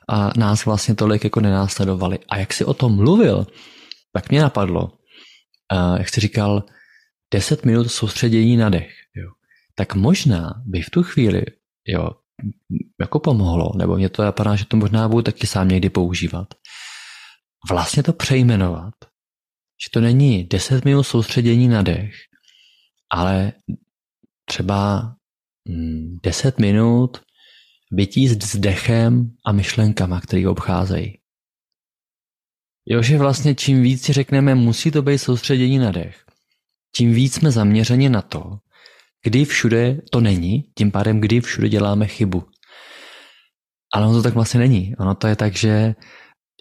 a 0.09 0.31
nás 0.37 0.65
vlastně 0.65 0.95
tolik 0.95 1.25
jako 1.25 1.41
nenásledovaly. 1.41 2.19
A 2.29 2.37
jak 2.37 2.53
jsi 2.53 2.65
o 2.65 2.75
tom 2.75 2.97
mluvil, 2.97 3.47
tak 4.13 4.31
mě 4.31 4.43
napadlo, 4.43 4.83
uh, 4.83 5.99
jak 5.99 6.09
jsi 6.09 6.21
říkal, 6.21 6.65
10 7.35 7.65
minut 7.65 7.89
soustředění 7.89 8.57
na 8.57 8.69
dech. 8.69 8.91
Jo. 9.17 9.42
Tak 9.75 9.95
možná 9.95 10.63
by 10.67 10.83
v 10.83 10.91
tu 10.91 11.03
chvíli 11.03 11.43
jo, 11.87 12.11
jako 13.01 13.21
pomohlo, 13.21 13.73
nebo 13.77 13.97
mě 13.97 14.09
to 14.09 14.23
napadá, 14.23 14.57
že 14.57 14.65
to 14.65 14.77
možná 14.77 15.09
budu 15.09 15.23
taky 15.23 15.47
sám 15.47 15.69
někdy 15.69 15.91
používat. 15.91 16.55
Vlastně 17.71 18.03
to 18.03 18.13
přejmenovat, 18.13 18.95
že 19.85 19.91
to 19.93 20.01
není 20.01 20.45
10 20.45 20.85
minut 20.85 21.03
soustředění 21.03 21.69
na 21.69 21.83
dech, 21.83 22.13
ale 23.13 23.53
třeba 24.45 25.15
10 26.23 26.59
mm, 26.59 26.67
minut 26.67 27.21
bytí 27.93 28.29
s 28.29 28.57
dechem 28.57 29.31
a 29.47 29.53
myšlenkama, 29.53 30.21
které 30.21 30.49
obcházejí. 30.49 31.19
Jo, 32.87 33.03
že 33.03 33.19
vlastně 33.19 33.55
čím 33.55 33.83
víc 33.83 34.05
si 34.05 34.13
řekneme, 34.13 34.55
musí 34.55 34.91
to 34.91 35.03
být 35.03 35.19
soustředění 35.19 35.79
na 35.79 35.91
dech, 35.91 36.25
tím 36.97 37.13
víc 37.15 37.35
jsme 37.35 37.51
zaměřeni 37.51 38.09
na 38.09 38.23
to, 38.23 38.59
kdy 39.23 39.45
všude 39.45 39.99
to 40.11 40.21
není, 40.21 40.65
tím 40.79 40.91
pádem 40.91 41.21
kdy 41.21 41.41
všude 41.41 41.69
děláme 41.69 42.07
chybu. 42.07 42.45
Ale 43.95 44.07
ono 44.07 44.17
to 44.17 44.23
tak 44.23 44.35
vlastně 44.35 44.61
není. 44.61 44.97
Ono 44.97 45.15
to 45.15 45.27
je 45.27 45.37
tak, 45.37 45.57
že 45.57 45.95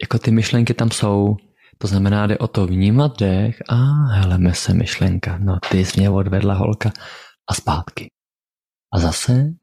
jako 0.02 0.20
ty 0.20 0.32
myšlenky 0.32 0.74
tam 0.74 0.92
jsou, 0.92 1.38
to 1.78 1.88
znamená, 1.88 2.28
jde 2.28 2.38
o 2.38 2.48
to 2.48 2.68
vnímat 2.68 3.20
dech 3.20 3.62
a 3.70 3.76
heleme 4.06 4.54
se 4.54 4.74
myšlenka. 4.74 5.38
No 5.38 5.60
ty 5.72 5.86
jsi 5.86 6.00
mě 6.00 6.10
odvedla 6.10 6.54
holka 6.54 6.92
a 7.50 7.54
zpátky. 7.54 8.12
A 8.94 9.00
zase 9.00 9.54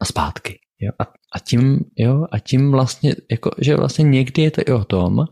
a 0.00 0.04
zpátky. 0.04 0.58
Jo? 0.80 0.92
A, 0.98 1.04
a, 1.34 1.38
tím, 1.38 1.80
jo? 1.96 2.24
a 2.32 2.38
tím 2.38 2.70
vlastně, 2.70 3.14
jako, 3.30 3.50
že 3.58 3.76
vlastně 3.76 4.04
někdy 4.04 4.42
je 4.42 4.50
to 4.50 4.60
i 4.66 4.72
o 4.72 4.84
tom, 4.84 5.24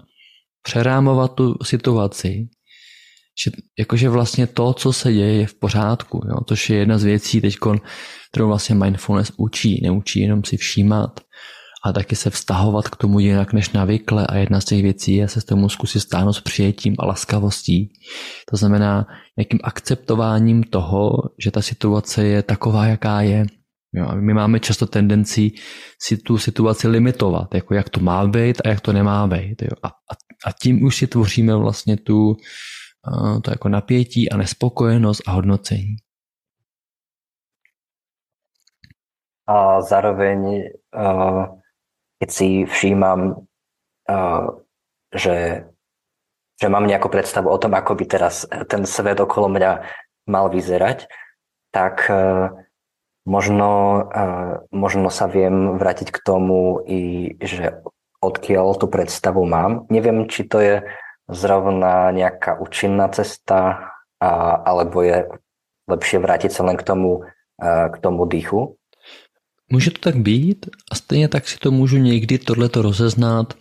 přerámovat 0.62 1.35
tu 1.35 1.55
situaci, 1.62 2.49
že 3.45 3.51
jakože 3.78 4.09
vlastně 4.09 4.47
to, 4.47 4.72
co 4.72 4.93
se 4.93 5.12
děje, 5.12 5.34
je 5.34 5.47
v 5.47 5.55
pořádku, 5.55 6.20
jo? 6.28 6.37
což 6.49 6.70
je 6.70 6.76
jedna 6.78 6.99
z 6.99 7.05
věcí 7.05 7.41
teď, 7.41 7.57
kterou 8.32 8.49
vlastně 8.49 8.74
mindfulness 8.74 9.32
učí. 9.37 9.80
Neučí 9.82 10.20
jenom 10.20 10.45
si 10.45 10.57
všímat, 10.57 11.20
a 11.87 11.93
taky 11.93 12.16
se 12.16 12.30
vztahovat 12.30 12.89
k 12.89 12.97
tomu 12.97 13.20
jinak 13.20 13.53
než 13.53 13.70
navykle 13.70 14.26
a 14.26 14.37
jedna 14.37 14.61
z 14.61 14.64
těch 14.64 14.82
věcí 14.82 15.14
je 15.14 15.28
se 15.28 15.41
s 15.41 15.45
tomu 15.45 15.68
zkusit 15.68 16.01
stáhnout 16.01 16.32
s 16.32 16.41
přijetím 16.41 16.95
a 16.99 17.07
laskavostí. 17.07 17.93
To 18.51 18.57
znamená 18.57 19.07
nějakým 19.37 19.59
akceptováním 19.62 20.62
toho, 20.62 21.11
že 21.39 21.51
ta 21.51 21.62
situace 21.62 22.24
je 22.24 22.43
taková, 22.43 22.87
jaká 22.87 23.20
je. 23.20 23.47
Jo, 23.95 24.07
a 24.09 24.14
my 24.14 24.34
máme 24.34 24.61
často 24.61 24.87
tendenci 24.87 25.51
si 26.03 26.16
tu 26.16 26.39
situaci 26.39 26.89
limitovat, 26.89 27.55
jako 27.55 27.74
jak 27.74 27.89
to 27.89 28.01
má 28.01 28.26
být 28.26 28.61
a 28.64 28.68
jak 28.68 28.80
to 28.80 28.93
nemá 28.93 29.26
být. 29.26 29.62
Jo. 29.62 29.76
A, 29.82 29.89
a, 29.89 30.14
a 30.47 30.53
tím 30.62 30.84
už 30.84 30.97
si 30.97 31.07
tvoříme 31.07 31.57
vlastně 31.57 31.97
tu, 31.97 32.37
to 33.42 33.50
jako 33.50 33.68
napětí 33.68 34.30
a 34.30 34.36
nespokojenost 34.36 35.22
a 35.26 35.30
hodnocení. 35.30 35.96
A 39.46 39.80
zároveň 39.80 40.62
uh, 40.90 41.46
keď 42.18 42.30
si 42.30 42.64
všímam, 42.66 43.46
uh, 44.11 44.46
že, 45.14 45.64
že 46.59 46.66
mám 46.68 46.86
nejakú 46.86 47.09
predstavu 47.09 47.46
o 47.46 47.59
tom, 47.59 47.78
ako 47.78 47.94
by 47.94 48.04
teraz 48.11 48.42
ten 48.66 48.82
svet 48.86 49.20
okolo 49.20 49.48
mňa 49.48 49.72
mal 50.26 50.50
vyzerať, 50.50 51.07
tak 51.70 52.11
možno, 53.26 53.70
možno 54.72 55.09
sa 55.11 55.26
viem 55.26 55.76
vrátiť 55.76 56.09
k 56.14 56.18
tomu, 56.22 56.80
i 56.86 57.34
že 57.42 57.82
odkiaľ 58.22 58.80
tú 58.80 58.86
predstavu 58.88 59.44
mám. 59.44 59.84
Neviem, 59.92 60.30
či 60.30 60.46
to 60.48 60.62
je 60.62 60.74
zrovna 61.29 62.11
nejaká 62.11 62.59
účinná 62.61 63.09
cesta, 63.09 63.91
a, 64.20 64.31
alebo 64.62 65.03
je 65.03 65.27
lepšie 65.89 66.18
vrátiť 66.18 66.51
sa 66.51 66.62
len 66.64 66.77
k 66.77 66.83
tomu, 66.83 67.22
k 67.62 67.97
tomu 68.03 68.27
dýchu. 68.27 68.77
Může 69.70 69.91
to 69.91 70.01
tak 70.01 70.16
být 70.16 70.66
a 70.93 70.95
stejně 70.95 71.29
tak 71.29 71.49
si 71.49 71.59
to 71.59 71.70
můžu 71.70 71.97
někdy 71.97 72.39
tohleto 72.39 72.83
rozeznat 72.83 73.55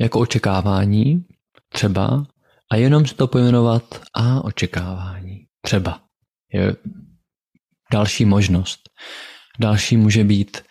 jako 0.00 0.20
očekávání, 0.20 1.24
třeba, 1.68 2.24
a 2.72 2.76
jenom 2.76 3.06
si 3.06 3.14
to 3.14 3.26
pojmenovat 3.26 4.00
a 4.14 4.44
očekávání, 4.44 5.46
třeba. 5.60 6.00
Je 6.52 6.76
další 7.92 8.24
možnost. 8.24 8.80
Další 9.58 9.96
může 9.96 10.24
být, 10.24 10.62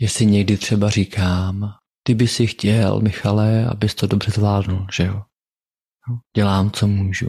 jestli 0.00 0.26
někdy 0.26 0.56
třeba 0.56 0.90
říkám, 0.90 1.72
ty 2.02 2.14
by 2.14 2.28
si 2.28 2.46
chtěl, 2.46 3.00
Michale, 3.00 3.66
abys 3.66 3.94
to 3.94 4.06
dobře 4.06 4.30
zvládnul, 4.30 4.86
že 4.92 5.04
jo? 5.04 5.22
Dělám, 6.36 6.70
co 6.70 6.86
můžu. 6.86 7.28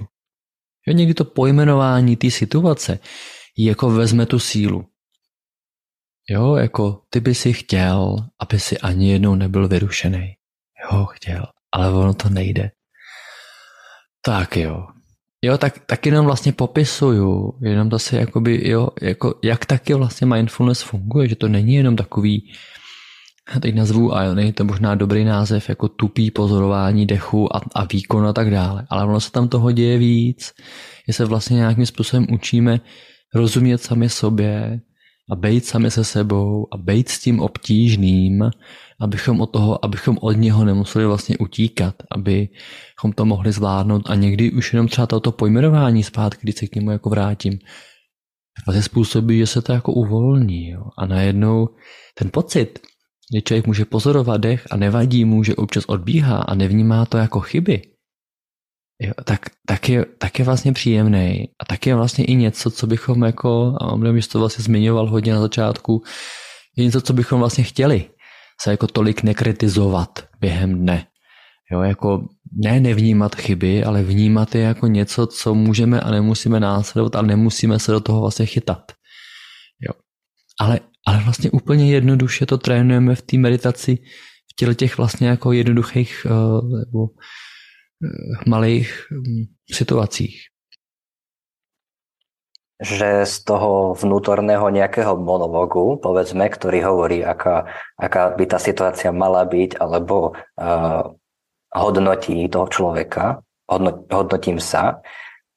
Jo, 0.87 0.93
někdy 0.93 1.13
to 1.13 1.25
pojmenování 1.25 2.15
té 2.15 2.31
situace 2.31 2.99
jako 3.57 3.89
vezme 3.89 4.25
tu 4.25 4.39
sílu. 4.39 4.85
Jo, 6.29 6.55
jako 6.55 7.01
ty 7.09 7.19
by 7.19 7.35
si 7.35 7.53
chtěl, 7.53 8.15
aby 8.39 8.59
si 8.59 8.77
ani 8.79 9.11
jednou 9.11 9.35
nebyl 9.35 9.67
vyrušený. 9.67 10.33
Jo, 10.83 11.05
chtěl, 11.05 11.45
ale 11.71 11.91
ono 11.91 12.13
to 12.13 12.29
nejde. 12.29 12.71
Tak 14.25 14.57
jo. 14.57 14.87
Jo, 15.45 15.57
tak, 15.57 15.79
tak 15.85 16.05
jenom 16.05 16.25
vlastně 16.25 16.53
popisuju, 16.53 17.59
jenom 17.61 17.99
si 17.99 18.15
jakoby, 18.15 18.69
jo, 18.69 18.89
jako, 19.01 19.39
jak 19.43 19.65
taky 19.65 19.93
vlastně 19.93 20.27
mindfulness 20.27 20.81
funguje, 20.81 21.27
že 21.27 21.35
to 21.35 21.47
není 21.47 21.73
jenom 21.73 21.95
takový, 21.95 22.53
teď 23.59 23.75
nazvu, 23.75 24.11
není 24.33 24.53
to 24.53 24.63
možná 24.63 24.95
dobrý 24.95 25.23
název, 25.23 25.69
jako 25.69 25.87
tupý 25.87 26.31
pozorování 26.31 27.05
dechu 27.05 27.55
a, 27.55 27.61
a 27.75 27.83
výkon 27.85 28.27
a 28.27 28.33
tak 28.33 28.49
dále, 28.49 28.87
ale 28.89 29.05
ono 29.05 29.19
se 29.19 29.31
tam 29.31 29.47
toho 29.47 29.71
děje 29.71 29.97
víc, 29.97 30.53
že 31.07 31.13
se 31.13 31.25
vlastně 31.25 31.55
nějakým 31.55 31.85
způsobem 31.85 32.27
učíme 32.31 32.79
rozumět 33.35 33.77
sami 33.77 34.09
sobě, 34.09 34.81
a 35.31 35.35
bejt 35.35 35.65
sami 35.65 35.91
se 35.91 36.03
sebou 36.03 36.67
a 36.73 36.77
bejt 36.77 37.09
s 37.09 37.19
tím 37.19 37.39
obtížným, 37.39 38.51
abychom 38.99 39.41
od 39.41 39.45
toho, 39.45 39.85
abychom 39.85 40.17
od 40.21 40.31
něho 40.31 40.65
nemuseli 40.65 41.05
vlastně 41.05 41.37
utíkat, 41.37 41.95
abychom 42.11 43.13
to 43.15 43.25
mohli 43.25 43.51
zvládnout 43.51 44.09
a 44.09 44.15
někdy 44.15 44.51
už 44.51 44.73
jenom 44.73 44.87
třeba 44.87 45.07
toto 45.07 45.31
pojmenování 45.31 46.03
zpátky, 46.03 46.39
když 46.41 46.55
se 46.55 46.67
k 46.67 46.75
němu 46.75 46.91
jako 46.91 47.09
vrátím, 47.09 47.59
vlastně 48.65 48.83
způsobí, 48.83 49.37
že 49.37 49.47
se 49.47 49.61
to 49.61 49.73
jako 49.73 49.93
uvolní 49.93 50.69
jo? 50.69 50.83
a 50.97 51.05
najednou 51.05 51.67
ten 52.17 52.29
pocit, 52.33 52.79
kdy 53.31 53.41
člověk 53.41 53.67
může 53.67 53.85
pozorovat 53.85 54.41
dech 54.41 54.67
a 54.71 54.77
nevadí 54.77 55.25
mu, 55.25 55.43
že 55.43 55.55
občas 55.55 55.85
odbíhá 55.85 56.37
a 56.37 56.55
nevnímá 56.55 57.05
to 57.05 57.17
jako 57.17 57.39
chyby, 57.39 57.81
Jo, 59.01 59.13
tak, 59.23 59.39
tak, 59.67 59.89
je, 59.89 60.05
tak 60.17 60.39
je 60.39 60.45
vlastně 60.45 60.73
příjemný 60.73 61.49
a 61.59 61.65
tak 61.65 61.87
je 61.87 61.95
vlastně 61.95 62.25
i 62.25 62.35
něco, 62.35 62.71
co 62.71 62.87
bychom 62.87 63.23
jako, 63.23 63.75
a 63.81 63.85
on 63.85 64.19
to 64.31 64.39
vlastně 64.39 64.63
zmiňoval 64.63 65.09
hodně 65.09 65.33
na 65.33 65.41
začátku, 65.41 66.03
je 66.75 66.85
něco, 66.85 67.01
co 67.01 67.13
bychom 67.13 67.39
vlastně 67.39 67.63
chtěli 67.63 68.09
se 68.61 68.71
jako 68.71 68.87
tolik 68.87 69.23
nekritizovat 69.23 70.27
během 70.39 70.79
dne. 70.79 71.07
Jo, 71.71 71.81
jako 71.81 72.27
ne 72.51 72.79
nevnímat 72.79 73.35
chyby, 73.35 73.83
ale 73.83 74.03
vnímat 74.03 74.55
je 74.55 74.61
jako 74.61 74.87
něco, 74.87 75.27
co 75.27 75.55
můžeme 75.55 76.01
a 76.01 76.11
nemusíme 76.11 76.59
následovat 76.59 77.15
a 77.15 77.21
nemusíme 77.21 77.79
se 77.79 77.91
do 77.91 77.99
toho 77.99 78.21
vlastně 78.21 78.45
chytat. 78.45 78.91
Jo. 79.79 79.93
Ale, 80.59 80.79
ale 81.07 81.23
vlastně 81.23 81.51
úplně 81.51 81.93
jednoduše 81.93 82.45
to 82.45 82.57
trénujeme 82.57 83.15
v 83.15 83.21
té 83.21 83.37
meditaci 83.37 83.97
v 84.51 84.55
těle 84.55 84.75
těch 84.75 84.97
vlastně 84.97 85.27
jako 85.27 85.51
jednoduchých 85.51 86.25
uh, 86.29 86.79
nebo 86.79 87.07
malých 88.47 89.07
hm, 89.11 89.43
situacích. 89.71 90.35
Že 92.83 93.25
z 93.25 93.35
toho 93.47 93.95
vnútorného 93.95 94.67
nejakého 94.67 95.15
monologu, 95.15 96.03
povedzme, 96.03 96.51
ktorý 96.51 96.83
hovorí, 96.83 97.23
aká, 97.23 97.63
aká 97.95 98.35
by 98.35 98.43
tá 98.43 98.59
situácia 98.59 99.07
mala 99.15 99.47
byť, 99.47 99.79
alebo 99.79 100.35
uh, 100.35 101.15
hodnotí 101.71 102.43
toho 102.51 102.67
človeka, 102.67 103.39
hodno, 103.71 104.03
hodnotím 104.11 104.59
sa, 104.59 104.99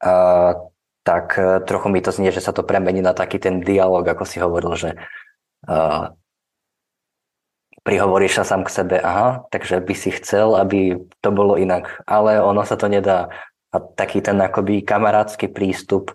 uh, 0.06 0.54
tak 1.02 1.38
trochu 1.66 1.88
mi 1.90 1.98
to 2.02 2.10
znie, 2.14 2.30
že 2.30 2.42
sa 2.42 2.54
to 2.54 2.66
premení 2.66 3.02
na 3.02 3.14
taký 3.14 3.38
ten 3.38 3.58
dialog, 3.62 4.06
ako 4.06 4.24
si 4.26 4.38
hovoril, 4.38 4.74
že 4.74 4.94
uh, 5.66 6.14
prihovoríš 7.86 8.42
sa 8.42 8.44
sám 8.44 8.66
k 8.66 8.74
sebe, 8.74 8.96
aha, 8.98 9.46
takže 9.54 9.78
by 9.78 9.94
si 9.94 10.10
chcel, 10.18 10.58
aby 10.58 10.98
to 11.22 11.30
bolo 11.30 11.54
inak, 11.54 12.02
ale 12.06 12.42
ono 12.42 12.66
sa 12.66 12.74
to 12.74 12.90
nedá. 12.90 13.30
A 13.70 13.78
taký 13.78 14.18
ten 14.18 14.38
akoby 14.42 14.82
kamarátsky 14.82 15.46
prístup, 15.46 16.10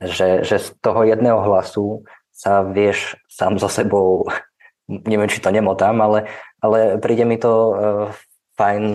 že, 0.00 0.46
že 0.46 0.56
z 0.56 0.72
toho 0.80 1.04
jedného 1.04 1.40
hlasu 1.44 2.08
sa 2.32 2.64
vieš 2.64 3.20
sám 3.28 3.60
so 3.60 3.68
sebou, 3.68 4.24
neviem, 5.10 5.28
či 5.28 5.44
to 5.44 5.52
nemotám, 5.52 6.00
ale, 6.00 6.28
ale 6.64 6.96
príde 6.96 7.28
mi 7.28 7.36
to 7.36 7.52
uh, 7.52 8.06
fajn 8.60 8.92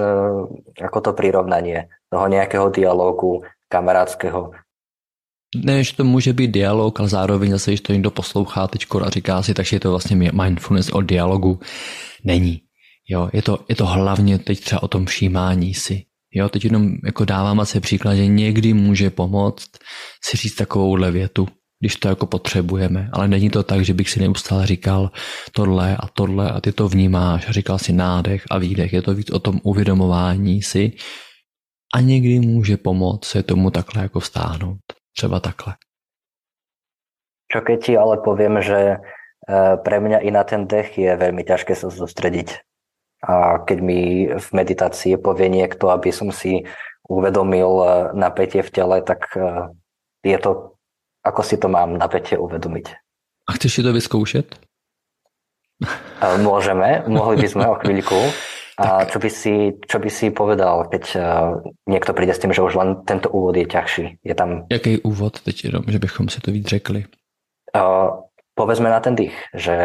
ako 0.77 0.97
to 1.01 1.11
prirovnanie 1.17 1.89
toho 2.13 2.29
nejakého 2.29 2.69
dialógu 2.69 3.41
kamarádskeho. 3.73 4.53
Ne, 5.63 5.83
že 5.83 5.95
to 5.95 6.03
může 6.03 6.33
být 6.33 6.51
dialog, 6.51 6.99
ale 6.99 7.09
zároveň 7.09 7.51
zase, 7.51 7.75
že 7.75 7.81
to 7.81 7.93
někdo 7.93 8.11
poslouchá 8.11 8.67
teď 8.67 8.85
a 9.01 9.09
říká 9.09 9.43
si, 9.43 9.53
takže 9.53 9.75
je 9.75 9.79
to 9.79 9.89
vlastně 9.89 10.31
mindfulness 10.31 10.89
o 10.89 11.01
dialogu. 11.01 11.59
Není. 12.23 12.61
Jo, 13.09 13.29
je 13.33 13.41
to, 13.41 13.59
je 13.69 13.75
to 13.75 13.85
hlavně 13.85 14.39
teď 14.39 14.59
třeba 14.59 14.83
o 14.83 14.87
tom 14.87 15.05
všímání 15.05 15.73
si. 15.73 16.03
Jo, 16.33 16.49
teď 16.49 16.63
jenom 16.63 16.91
jako 17.05 17.25
dávám 17.25 17.59
asi 17.59 17.79
příklad, 17.79 18.15
že 18.15 18.27
někdy 18.27 18.73
může 18.73 19.09
pomoct 19.09 19.69
si 20.23 20.37
říct 20.37 20.55
takovouhle 20.55 21.11
větu, 21.11 21.47
když 21.79 21.95
to 21.95 22.07
jako 22.07 22.25
potřebujeme, 22.25 23.09
ale 23.13 23.27
není 23.27 23.49
to 23.49 23.63
tak, 23.63 23.85
že 23.85 23.93
bych 23.93 24.09
si 24.09 24.19
neustále 24.19 24.67
říkal 24.67 25.11
tohle 25.51 25.97
a 25.97 26.07
tohle 26.07 26.51
a 26.51 26.61
ty 26.61 26.71
to 26.71 26.89
vnímáš 26.89 27.47
a 27.47 27.51
říkal 27.51 27.79
si 27.79 27.93
nádech 27.93 28.43
a 28.49 28.57
výdech. 28.57 28.93
Je 28.93 29.01
to 29.01 29.13
víc 29.13 29.31
o 29.31 29.39
tom 29.39 29.59
uvědomování 29.63 30.61
si 30.61 30.91
a 31.93 32.01
někdy 32.01 32.39
může 32.39 32.77
pomoct 32.77 33.25
se 33.25 33.43
tomu 33.43 33.71
takhle 33.71 34.03
jako 34.03 34.19
vstáhnout. 34.19 34.79
Třeba 35.15 35.39
takhle. 35.39 35.73
Čo 37.51 37.61
keď 37.61 37.77
ti 37.79 37.93
ale 37.97 38.19
poviem, 38.19 38.59
že 38.59 38.79
e, 38.91 38.97
pre 39.79 39.97
mňa 40.03 40.19
i 40.27 40.29
na 40.31 40.43
ten 40.43 40.67
dech 40.67 40.97
je 40.99 41.15
veľmi 41.15 41.45
ťažké 41.47 41.71
sa 41.71 41.87
sústrediť. 41.87 42.59
A 43.23 43.63
keď 43.63 43.77
mi 43.79 44.27
v 44.27 44.47
meditácii 44.51 45.15
povie 45.15 45.47
niekto, 45.47 45.87
aby 45.87 46.11
som 46.11 46.35
si 46.35 46.67
uvedomil 47.07 47.71
e, 47.79 47.87
napätie 48.17 48.59
v 48.59 48.73
tele, 48.73 48.97
tak 49.05 49.31
e, 49.39 49.71
je 50.25 50.37
to, 50.41 50.75
ako 51.23 51.41
si 51.47 51.55
to 51.55 51.71
mám 51.71 51.95
napätie 51.95 52.35
uvedomiť. 52.35 52.85
A 53.45 53.49
chceš 53.55 53.71
si 53.79 53.81
to 53.85 53.93
vyzkoušet? 53.93 54.57
Môžeme, 56.41 57.03
mohli 57.07 57.35
by 57.39 57.47
sme 57.47 57.65
o 57.67 57.75
chvíľku. 57.79 58.19
A 58.75 59.07
čo 59.07 59.23
by, 59.23 59.29
si, 59.31 59.71
čo 59.87 60.03
by 60.03 60.09
si 60.11 60.35
povedal, 60.35 60.91
keď 60.91 61.03
uh, 61.15 61.23
niekto 61.87 62.11
príde 62.11 62.35
s 62.35 62.43
tým, 62.43 62.51
že 62.51 62.59
už 62.59 62.75
len 62.75 62.89
tento 63.07 63.31
úvod 63.31 63.55
je 63.55 63.63
ťažší? 63.63 64.19
Je 64.19 64.35
tam... 64.35 64.67
Jaký 64.67 64.99
úvod 64.99 65.39
teď 65.39 65.71
jenom, 65.71 65.83
že 65.87 65.99
bychom 65.99 66.27
si 66.29 66.41
to 66.41 66.51
víc 66.51 66.67
řekli? 66.67 67.05
Uh, 67.71 68.27
povedzme 68.55 68.91
na 68.91 68.99
ten 68.99 69.15
dých, 69.15 69.35
že, 69.55 69.79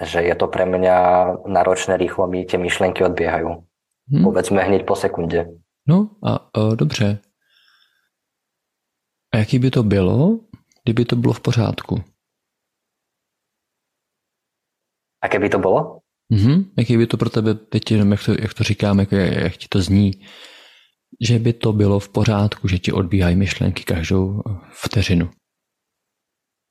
že 0.00 0.24
je 0.24 0.34
to 0.40 0.48
pre 0.48 0.64
mňa 0.64 0.96
náročné, 1.44 2.00
rýchlo 2.00 2.24
mi 2.24 2.48
tie 2.48 2.56
myšlenky 2.56 3.04
odbiehajú. 3.04 3.64
Hmm. 4.08 4.24
Povedzme 4.24 4.64
hneď 4.64 4.88
po 4.88 4.96
sekunde. 4.96 5.44
No 5.84 6.16
a 6.24 6.48
uh, 6.56 6.76
dobře. 6.76 7.20
A 9.34 9.36
jaký 9.36 9.58
by 9.58 9.70
to 9.70 9.82
bylo, 9.82 10.40
kdyby 10.84 11.04
to 11.04 11.16
bylo 11.16 11.32
v 11.32 11.40
pořádku? 11.40 12.04
A 15.20 15.28
keby 15.28 15.48
to 15.48 15.58
bylo? 15.58 16.03
Mm-hmm. 16.34 16.64
Jaký 16.78 16.96
by 16.96 17.06
to 17.06 17.16
pro 17.16 17.30
tebe 17.30 17.54
teď 17.54 17.90
jenom, 17.90 18.10
jak 18.10 18.24
to, 18.24 18.32
jak 18.32 18.54
to 18.54 18.64
říkám, 18.64 18.98
jak, 18.98 19.12
jak 19.12 19.56
ti 19.56 19.66
to 19.68 19.80
zní, 19.80 20.10
že 21.20 21.38
by 21.38 21.52
to 21.52 21.72
bylo 21.72 21.98
v 22.00 22.08
pořádku, 22.08 22.68
že 22.68 22.78
ti 22.78 22.92
odbíhají 22.92 23.36
myšlenky 23.36 23.84
každou 23.84 24.42
vteřinu? 24.70 25.30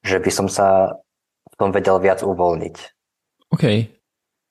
Že 0.03 0.20
by 0.20 0.32
som 0.32 0.47
sa 0.51 0.99
v 1.47 1.55
tom 1.55 1.72
vedel 1.72 1.95
viac 1.95 2.20
uvoľniť. 2.20 2.76
OK. 3.55 3.64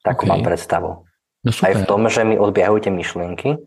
Tak 0.00 0.16
okay. 0.16 0.28
mám 0.32 0.40
predstavu. 0.40 1.04
No 1.44 1.50
super. 1.52 1.68
Aj 1.68 1.74
v 1.76 1.84
tom, 1.84 2.08
že 2.08 2.24
mi 2.24 2.40
odbiehajú 2.40 2.80
tie 2.80 2.88
myšlienky, 2.94 3.60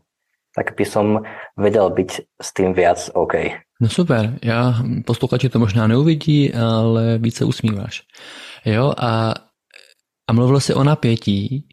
tak 0.55 0.73
by 0.73 0.85
som 0.87 1.21
vedel 1.59 1.91
byť 1.91 2.09
s 2.41 2.49
tým 2.55 2.73
viac 2.73 3.11
OK. 3.13 3.35
No 3.81 3.89
super, 3.89 4.39
já 4.43 4.73
posluchači 5.05 5.49
to 5.49 5.59
možná 5.59 5.87
neuvidí, 5.87 6.53
ale 6.53 7.17
více 7.17 7.45
usmíváš. 7.45 8.03
Jo, 8.65 8.93
a 8.97 9.33
a 10.27 10.33
mluvil 10.33 10.59
si 10.59 10.73
o 10.73 10.83
napětí, 10.83 11.69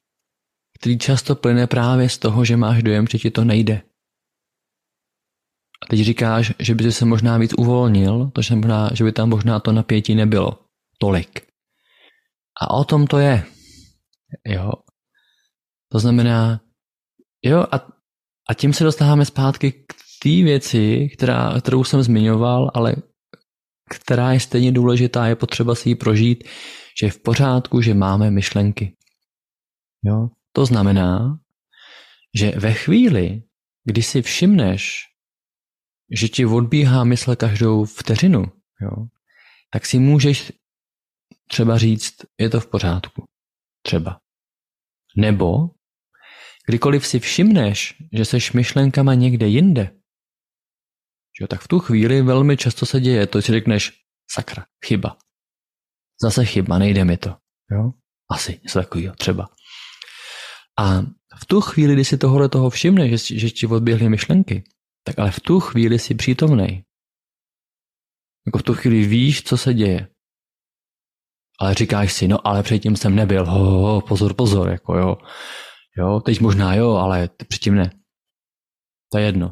který 0.78 0.98
často 0.98 1.34
plyne 1.34 1.66
právě 1.66 2.09
z 2.09 2.18
toho, 2.18 2.44
že 2.44 2.57
máš 2.57 2.82
dojem, 2.82 3.07
že 3.07 3.18
ti 3.18 3.30
to 3.30 3.44
nejde. 3.44 3.82
A 5.82 5.86
teď 5.90 6.00
říkáš, 6.00 6.53
že 6.59 6.74
by 6.74 6.92
se 6.92 7.05
možná 7.05 7.38
víc 7.38 7.55
uvolnil, 7.59 8.30
to 8.30 8.40
možná, 8.55 8.90
že 8.94 9.05
by 9.05 9.12
tam 9.12 9.28
možná 9.28 9.61
to 9.61 9.72
napětí 9.72 10.14
nebylo 10.14 10.59
tolik. 10.98 11.46
A 12.61 12.70
o 12.70 12.84
tom 12.84 13.07
to 13.07 13.18
je. 13.18 13.44
Jo. 14.46 14.72
To 15.92 15.98
znamená, 15.98 16.61
jo, 17.42 17.66
a, 17.72 17.86
a 18.48 18.55
tím 18.55 18.72
se 18.72 18.84
dostáváme 18.84 19.24
zpátky 19.24 19.72
k 19.72 19.94
té 20.22 20.28
věci, 20.28 21.09
která, 21.12 21.61
kterou 21.61 21.84
jsem 21.84 22.03
zmiňoval, 22.03 22.70
ale 22.74 22.94
která 23.90 24.32
je 24.32 24.40
stejně 24.40 24.72
důležitá, 24.72 25.26
je 25.26 25.36
potřeba 25.36 25.74
si 25.74 25.88
ji 25.88 25.94
prožít, 25.94 26.44
že 27.01 27.07
je 27.07 27.11
v 27.11 27.22
pořádku, 27.22 27.80
že 27.80 27.95
máme 27.95 28.30
myšlenky. 28.30 28.97
Jo? 30.05 30.28
To 30.53 30.66
znamená, 30.66 31.38
že 32.34 32.51
ve 32.51 32.72
chvíli, 32.72 33.43
kdy 33.84 34.03
si 34.03 34.22
všimneš, 34.22 35.05
že 36.20 36.28
ti 36.28 36.47
odbíhá 36.47 37.05
mysl 37.05 37.36
každou 37.36 37.84
vteřinu, 37.84 38.45
jo, 38.80 39.07
tak 39.72 39.86
si 39.86 39.99
můžeš 39.99 40.53
třeba 41.49 41.78
říct, 41.78 42.14
je 42.40 42.51
to 42.51 42.61
v 42.61 42.66
pořádku. 42.66 43.24
Třeba. 43.82 44.20
Nebo 45.16 45.70
kdykoliv 46.68 47.07
si 47.07 47.20
všimneš, 47.20 47.95
že 48.12 48.24
seš 48.24 48.53
myšlenkama 48.53 49.14
někde 49.14 49.47
jinde, 49.47 49.97
jo, 51.40 51.47
tak 51.47 51.61
v 51.61 51.68
tu 51.68 51.78
chvíli 51.78 52.22
velmi 52.22 52.57
často 52.57 52.86
se 52.86 53.01
děje 53.01 53.26
to, 53.26 53.43
si 53.43 53.53
řekneš, 53.53 53.93
sakra, 54.30 54.66
chyba. 54.86 55.16
Zase 56.22 56.44
chyba, 56.44 56.78
nejde 56.78 57.04
mi 57.04 57.16
to. 57.16 57.36
Jo? 57.70 57.90
Asi 58.30 58.60
něco 58.62 58.78
takového 58.78 59.14
třeba. 59.14 59.48
A 60.78 61.00
v 61.40 61.46
tu 61.46 61.60
chvíli, 61.60 61.92
kdy 61.92 62.04
si 62.04 62.18
tohle 62.18 62.48
toho 62.48 62.70
všimne, 62.70 63.08
že, 63.08 63.38
že 63.38 63.50
ti 63.50 63.66
odběhly 63.66 64.08
myšlenky, 64.08 64.64
tak 65.04 65.18
ale 65.18 65.30
v 65.30 65.40
tu 65.40 65.60
chvíli 65.60 65.98
si 65.98 66.14
přítomnej. 66.14 66.84
Jako 68.46 68.58
v 68.58 68.62
tu 68.62 68.74
chvíli 68.74 69.06
víš, 69.06 69.42
co 69.42 69.56
se 69.56 69.74
děje. 69.74 70.08
Ale 71.58 71.74
říkáš 71.74 72.12
si, 72.12 72.28
no 72.28 72.46
ale 72.46 72.62
předtím 72.62 72.96
jsem 72.96 73.14
nebyl, 73.14 73.46
ho, 73.46 73.58
ho, 73.58 74.00
pozor, 74.00 74.34
pozor, 74.34 74.70
jako 74.70 74.98
jo. 74.98 75.16
Jo, 75.98 76.20
teď 76.20 76.40
možná 76.40 76.74
jo, 76.74 76.90
ale 76.90 77.28
předtím 77.48 77.74
ne. 77.74 77.90
To 79.12 79.18
je 79.18 79.24
jedno. 79.24 79.48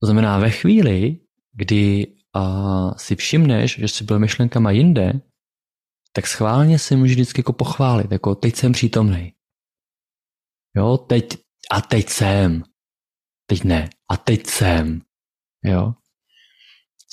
To 0.00 0.06
znamená, 0.06 0.38
ve 0.38 0.50
chvíli, 0.50 1.20
kdy 1.52 2.06
a, 2.34 2.98
si 2.98 3.16
všimneš, 3.16 3.78
že 3.78 3.88
jsi 3.88 4.04
byl 4.04 4.18
myšlenkama 4.18 4.70
jinde, 4.70 5.12
tak 6.16 6.26
schválně 6.26 6.78
si 6.78 6.96
můžeš 6.96 7.14
vždycky 7.16 7.40
jako 7.40 7.52
pochválit, 7.52 8.12
jako 8.12 8.34
teď 8.34 8.56
jsem 8.56 8.72
přítomný. 8.72 9.32
Jo, 10.76 10.96
teď 10.96 11.36
a 11.70 11.80
teď 11.80 12.08
jsem. 12.08 12.62
Teď 13.46 13.64
ne. 13.64 13.90
A 14.10 14.16
teď 14.16 14.46
jsem. 14.46 15.02
Jo. 15.64 15.92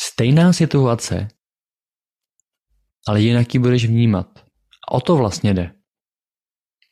Stejná 0.01 0.54
situace, 0.54 1.28
ale 3.08 3.22
jinak 3.22 3.54
ji 3.54 3.60
budeš 3.60 3.86
vnímat. 3.86 4.39
A 4.89 4.91
o 4.91 5.01
to 5.01 5.16
vlastně 5.16 5.54
jde. 5.54 5.76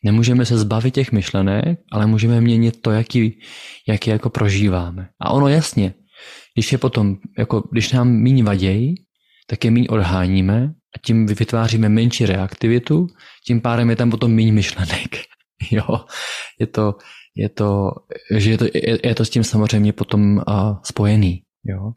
Nemůžeme 0.03 0.45
se 0.45 0.57
zbavit 0.57 0.93
těch 0.93 1.11
myšlenek, 1.11 1.79
ale 1.91 2.07
můžeme 2.07 2.41
měnit 2.41 2.81
to, 2.81 2.91
jaký, 2.91 3.39
jaký 3.87 4.09
jako 4.09 4.29
prožíváme. 4.29 5.09
A 5.21 5.29
ono 5.31 5.47
jasně, 5.47 5.93
když 6.55 6.71
je 6.71 6.77
potom, 6.77 7.17
jako 7.37 7.63
když 7.71 7.91
nám 7.91 8.09
míň 8.09 8.43
vadějí, 8.43 8.95
tak 9.47 9.65
je 9.65 9.71
míň 9.71 9.87
odháníme 9.89 10.73
tím 11.05 11.25
vytváříme 11.25 11.89
menší 11.89 12.25
reaktivitu, 12.25 13.07
tím 13.47 13.61
pádem 13.61 13.89
je 13.89 13.95
tam 13.95 14.11
potom 14.11 14.31
méně 14.31 14.51
myšlenek. 14.51 15.09
jo, 15.71 16.05
je 16.59 16.67
to, 16.67 16.95
je 17.35 17.49
to, 17.49 17.91
že 18.37 18.51
je 18.51 18.57
to, 18.57 18.65
je, 18.73 19.07
je 19.07 19.15
to 19.15 19.25
s 19.25 19.29
tím 19.29 19.43
samozřejmě 19.43 19.93
potom 19.93 20.37
uh, 20.37 20.77
spojený. 20.83 21.43
Jo. 21.63 21.91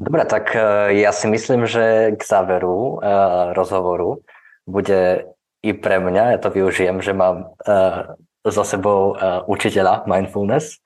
Dobre, 0.00 0.24
tak 0.24 0.50
uh, 0.54 0.90
ja 0.90 1.12
si 1.12 1.30
myslím, 1.30 1.66
že 1.66 2.10
k 2.18 2.22
záveru 2.26 2.98
uh, 2.98 3.52
rozhovoru 3.52 4.26
bude 4.66 5.30
i 5.62 5.72
pre 5.72 6.00
mňa, 6.02 6.34
ja 6.34 6.38
to 6.42 6.50
využijem, 6.50 6.98
že 6.98 7.14
mám 7.14 7.54
uh, 7.62 8.18
za 8.42 8.64
sebou 8.64 9.14
uh, 9.14 9.46
učiteľa 9.46 10.02
mindfulness. 10.10 10.82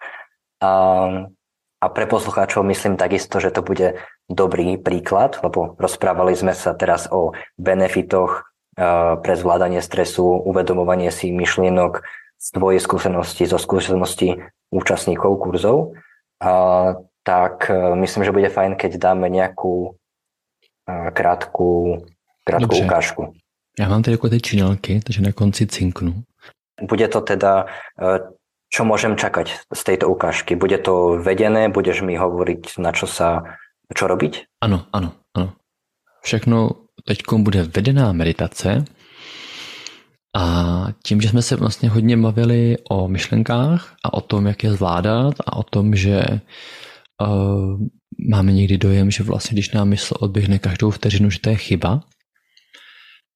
Um, 0.61 1.33
a 1.81 1.87
pre 1.89 2.05
poslucháčov 2.09 2.65
myslím 2.65 2.97
takisto, 2.97 3.41
že 3.41 3.53
to 3.53 3.63
bude 3.63 3.97
dobrý 4.27 4.77
príklad, 4.79 5.39
lebo 5.43 5.79
rozprávali 5.79 6.35
sme 6.35 6.55
sa 6.55 6.75
teraz 6.75 7.07
o 7.11 7.33
benefitoch 7.59 8.43
eh, 8.77 9.15
pre 9.23 9.35
zvládanie 9.39 9.83
stresu, 9.83 10.27
uvedomovanie 10.27 11.11
si 11.15 11.31
myšlienok 11.31 12.03
z 12.37 12.47
tvojej 12.53 12.81
skúsenosti, 12.83 13.47
zo 13.47 13.57
skúsenosti 13.57 14.37
účastníkov 14.71 15.41
kurzov. 15.41 15.97
A, 16.43 16.95
tak 17.23 17.71
eh, 17.71 17.95
myslím, 17.95 18.23
že 18.27 18.35
bude 18.35 18.51
fajn, 18.51 18.75
keď 18.75 18.99
dáme 18.99 19.31
nejakú 19.31 19.95
eh, 20.91 21.11
krátku, 21.15 22.03
krátku 22.45 22.75
Dobře. 22.75 22.85
ukážku. 22.85 23.23
Já 23.79 23.89
mám 23.89 24.03
tady 24.03 24.13
jako 24.13 24.29
ty 24.29 24.41
činelky, 24.41 25.01
takže 25.01 25.23
na 25.23 25.33
konci 25.33 25.67
cinknu. 25.67 26.15
Bude 26.83 27.09
to 27.09 27.21
teda 27.21 27.65
čo 28.67 28.83
môžem 28.83 29.15
čakať 29.15 29.73
z 29.73 29.81
tejto 29.87 30.11
ukážky? 30.11 30.59
Bude 30.59 30.79
to 30.79 31.23
vedené? 31.23 31.71
Budeš 31.71 32.03
mi 32.03 32.19
hovoriť, 32.19 32.83
na 32.83 32.91
čo 32.91 33.07
sa, 33.07 33.57
čo 33.95 34.07
robiť? 34.07 34.59
Ano, 34.63 34.87
ano, 34.93 35.13
ano. 35.37 35.53
Všechno 36.23 36.71
teď 37.07 37.19
bude 37.39 37.63
vedená 37.63 38.13
meditace 38.13 38.85
A 40.37 40.87
tím, 41.05 41.21
že 41.21 41.29
jsme 41.29 41.43
se 41.43 41.57
vlastně 41.57 41.89
hodně 41.89 42.17
bavili 42.17 42.77
o 42.91 43.09
myšlenkách 43.09 43.97
a 44.05 44.15
o 44.15 44.21
tom, 44.21 44.47
jak 44.47 44.65
je 44.65 44.73
zvládat 44.73 45.35
a 45.47 45.57
o 45.57 45.63
tom, 45.63 45.97
že 45.97 46.25
uh, 47.23 47.81
máme 48.31 48.53
někdy 48.53 48.79
dojem, 48.79 49.11
že 49.11 49.23
vlastně, 49.23 49.55
když 49.55 49.71
nám 49.71 49.89
mysl 49.89 50.15
odběhne 50.21 50.59
každou 50.59 50.91
vteřinu, 50.91 51.31
že 51.31 51.41
to 51.41 51.51
je 51.51 51.57
chyba, 51.57 52.01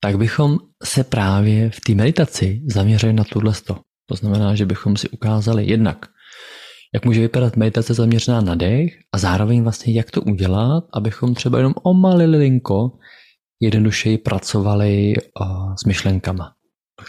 tak 0.01 0.19
bychom 0.19 0.59
se 0.85 1.05
právě 1.05 1.71
v 1.71 1.81
té 1.81 1.95
meditaci 1.95 2.63
zaměřili 2.69 3.13
na 3.13 3.25
tuhle 3.25 3.55
sto. 3.55 3.81
To 4.07 4.15
znamená, 4.15 4.55
že 4.55 4.67
bychom 4.67 4.97
si 4.97 5.09
ukázali 5.09 5.65
jednak, 5.67 6.07
jak 6.95 7.05
může 7.05 7.21
vypadat 7.21 7.57
meditace 7.57 7.95
zaměřená 7.95 8.41
na 8.41 8.55
dech 8.55 8.99
a 9.13 9.19
zároveň 9.19 9.63
vlastně 9.63 9.93
jak 9.93 10.11
to 10.11 10.23
udělat, 10.23 10.85
abychom 10.93 11.35
třeba 11.35 11.59
jenom 11.59 11.75
o 11.83 11.95
malilinko 11.95 12.99
jednodušeji 13.61 14.19
pracovali 14.19 15.15
uh, 15.41 15.75
s 15.75 15.85
myšlenkama. 15.85 16.55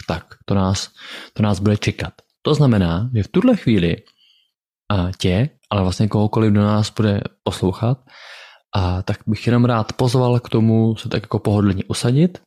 Tak, 0.08 0.34
to 0.44 0.54
nás, 0.54 0.90
to 1.32 1.42
nás 1.42 1.60
bude 1.60 1.76
čekat. 1.76 2.12
To 2.42 2.54
znamená, 2.54 3.10
že 3.14 3.22
v 3.22 3.28
tuhle 3.28 3.56
chvíli 3.56 3.96
uh, 3.96 5.10
tě, 5.18 5.48
ale 5.70 5.82
vlastně 5.82 6.08
kohokoliv, 6.08 6.50
kdo 6.50 6.60
nás 6.60 6.90
bude 6.90 7.20
poslouchat, 7.42 7.98
a 8.74 9.02
tak 9.02 9.18
bych 9.26 9.46
jenom 9.46 9.64
rád 9.64 9.92
pozval 9.92 10.40
k 10.40 10.48
tomu 10.48 10.96
se 10.96 11.08
tak 11.08 11.22
jako 11.22 11.38
pohodlně 11.38 11.84
usadit 11.88 12.42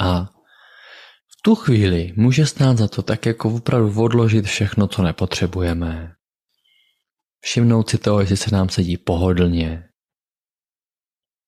a 0.00 0.30
tu 1.46 1.54
chvíli 1.54 2.12
může 2.16 2.46
stát 2.46 2.78
za 2.78 2.88
to 2.88 3.02
tak 3.02 3.26
jako 3.26 3.54
opravdu 3.54 4.02
odložit 4.02 4.44
všechno, 4.44 4.88
co 4.88 5.02
nepotřebujeme. 5.02 6.14
Všimnout 7.40 7.90
si 7.90 7.98
toho, 7.98 8.20
jestli 8.20 8.36
se 8.36 8.50
nám 8.50 8.68
sedí 8.68 8.96
pohodlně. 8.96 9.88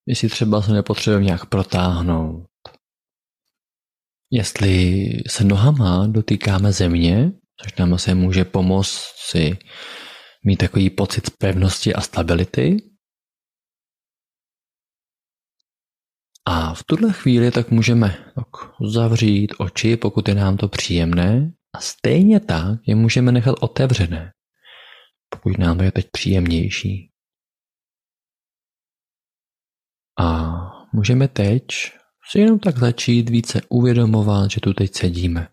Jestli 0.07 0.29
třeba 0.29 0.63
se 0.63 0.73
nepotřebujeme 0.73 1.25
nějak 1.25 1.47
protáhnout. 1.47 2.47
Jestli 4.31 5.07
se 5.29 5.45
nohama 5.45 6.07
dotýkáme 6.07 6.73
země, 6.73 7.33
což 7.63 7.77
nám 7.77 7.95
asi 7.95 8.15
může 8.15 8.45
pomoct 8.45 9.03
si 9.31 9.59
mít 10.45 10.57
takový 10.57 10.91
pocit 10.91 11.31
pevnosti 11.39 11.95
a 11.95 12.01
stability, 12.01 12.77
A 16.51 16.75
v 16.75 16.85
tuhle 16.85 17.13
chvíli 17.13 17.51
tak 17.51 17.71
můžeme 17.71 18.09
tak 18.35 18.47
zavřít 18.93 19.55
oči, 19.59 19.97
pokud 19.97 20.29
je 20.29 20.35
nám 20.35 20.57
to 20.57 20.69
příjemné, 20.69 21.53
a 21.73 21.81
stejně 21.81 22.41
tak 22.41 22.81
je 22.87 22.95
můžeme 22.95 23.33
nechat 23.33 23.57
otevřené, 23.61 24.33
pokud 25.31 25.59
nám 25.59 25.79
to 25.79 25.85
je 25.85 25.93
teď 25.93 26.11
příjemnější. 26.11 27.11
A 30.21 30.53
můžeme 30.93 31.29
teď 31.29 31.65
si 32.31 32.39
jenom 32.39 32.59
tak 32.59 32.79
začít 32.79 33.31
více 33.31 33.61
uvědomovat, 33.69 34.51
že 34.51 34.61
tu 34.61 34.73
teď 34.73 34.95
sedíme. 34.95 35.49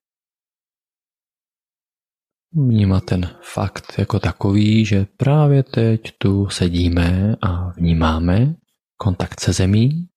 Vnímat 2.54 3.06
ten 3.06 3.38
fakt 3.54 3.86
jako 3.98 4.20
takový, 4.20 4.86
že 4.86 5.06
právě 5.18 5.64
teď 5.64 6.02
tu 6.18 6.50
sedíme 6.50 7.36
a 7.42 7.70
vnímáme 7.70 8.56
kontakt 8.98 9.40
se 9.40 9.54
zemí, 9.54 10.10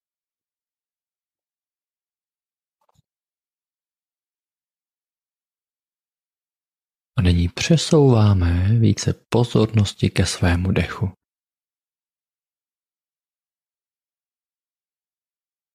A 7.19 7.23
nyní 7.23 7.49
přesouváme 7.49 8.79
více 8.79 9.15
pozornosti 9.29 10.11
ke 10.11 10.27
svému 10.27 10.73
dechu. 10.73 11.07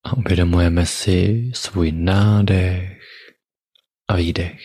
A 0.05 0.17
uvědomujeme 0.17 0.85
si 0.85 1.51
svůj 1.55 1.91
nádech 1.91 2.99
a 4.07 4.15
výdech. 4.15 4.59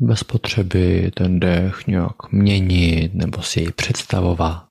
Bez 0.00 0.24
potřeby 0.24 1.10
ten 1.16 1.40
dech 1.40 1.86
nějak 1.86 2.32
měnit 2.32 3.14
nebo 3.14 3.42
si 3.42 3.60
jej 3.60 3.72
představovat. 3.72 4.68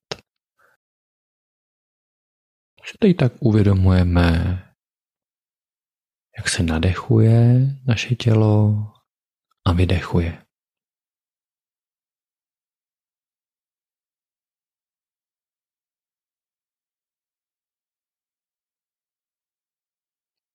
Si 2.86 2.98
teď 3.00 3.18
tak 3.18 3.34
uvědomujeme, 3.40 4.73
jak 6.38 6.50
se 6.50 6.64
nadechuje 6.64 7.60
naše 7.88 8.16
tělo 8.16 8.74
a 9.68 9.74
vydechuje. 9.74 10.46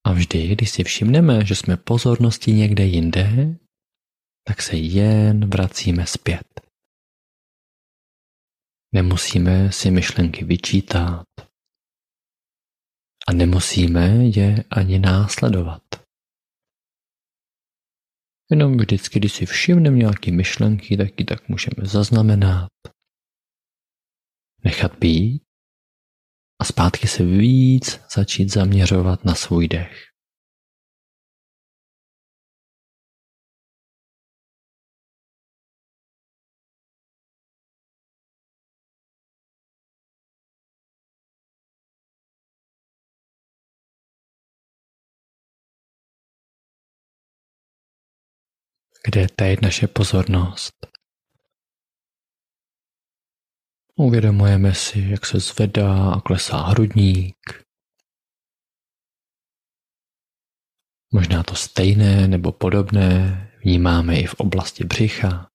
A 0.06 0.12
vždy, 0.12 0.48
když 0.48 0.70
si 0.70 0.84
všimneme, 0.84 1.44
že 1.44 1.54
jsme 1.54 1.76
pozornosti 1.76 2.52
někde 2.52 2.84
jinde, 2.84 3.58
tak 4.46 4.62
se 4.62 4.76
jen 4.76 5.50
vracíme 5.50 6.06
zpět. 6.06 6.60
Nemusíme 8.94 9.72
si 9.72 9.90
myšlenky 9.90 10.44
vyčítat, 10.44 11.26
a 13.28 13.32
nemusíme 13.32 14.08
je 14.24 14.64
ani 14.70 14.98
následovat. 14.98 15.82
Jenom 18.50 18.76
vždycky, 18.76 19.18
když 19.18 19.32
si 19.32 19.46
všimneme 19.46 19.96
nějaké 19.96 20.32
myšlenky, 20.32 20.96
tak 20.96 21.20
ji 21.20 21.24
tak 21.24 21.48
můžeme 21.48 21.88
zaznamenat, 21.88 22.68
nechat 24.64 24.98
být 24.98 25.42
a 26.60 26.64
zpátky 26.64 27.08
se 27.08 27.24
víc 27.24 28.00
začít 28.14 28.48
zaměřovat 28.48 29.24
na 29.24 29.34
svůj 29.34 29.68
dech. 29.68 30.07
Kde 49.08 49.20
je 49.20 49.28
teď 49.28 49.60
naše 49.62 49.86
pozornost. 49.86 50.86
Uvědomujeme 53.96 54.74
si, 54.74 55.00
jak 55.00 55.26
se 55.26 55.40
zvedá 55.40 56.12
a 56.12 56.20
klesá 56.20 56.56
hrudník. 56.56 57.64
Možná 61.12 61.42
to 61.42 61.54
stejné 61.54 62.28
nebo 62.28 62.52
podobné 62.52 63.44
vnímáme 63.64 64.20
i 64.20 64.26
v 64.26 64.34
oblasti 64.34 64.84
břicha. 64.84 65.50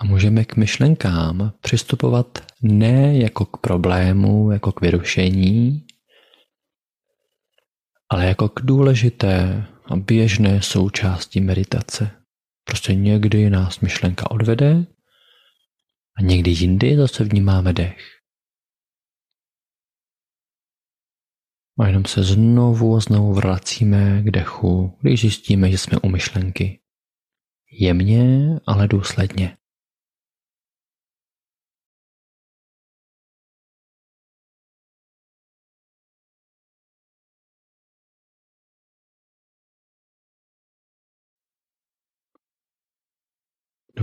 A 0.00 0.04
můžeme 0.04 0.44
k 0.44 0.56
myšlenkám 0.56 1.52
přistupovat 1.60 2.38
ne 2.62 3.18
jako 3.18 3.44
k 3.44 3.56
problému, 3.56 4.50
jako 4.50 4.72
k 4.72 4.80
vyrušení, 4.80 5.86
ale 8.08 8.26
jako 8.26 8.48
k 8.48 8.60
důležité 8.60 9.66
a 9.86 9.96
běžné 9.96 10.62
součásti 10.62 11.40
meditace. 11.40 12.10
Prostě 12.64 12.94
někdy 12.94 13.50
nás 13.50 13.80
myšlenka 13.80 14.30
odvede 14.30 14.86
a 16.18 16.22
někdy 16.22 16.50
jindy 16.50 16.96
zase 16.96 17.24
vnímáme 17.24 17.72
dech. 17.72 18.14
A 21.80 21.86
jenom 21.86 22.04
se 22.04 22.22
znovu 22.22 22.96
a 22.96 23.00
znovu 23.00 23.34
vracíme 23.34 24.22
k 24.22 24.30
dechu, 24.30 24.98
když 25.00 25.20
zjistíme, 25.20 25.70
že 25.70 25.78
jsme 25.78 25.98
u 25.98 26.08
myšlenky. 26.08 26.80
Jemně, 27.80 28.48
ale 28.66 28.88
důsledně. 28.88 29.56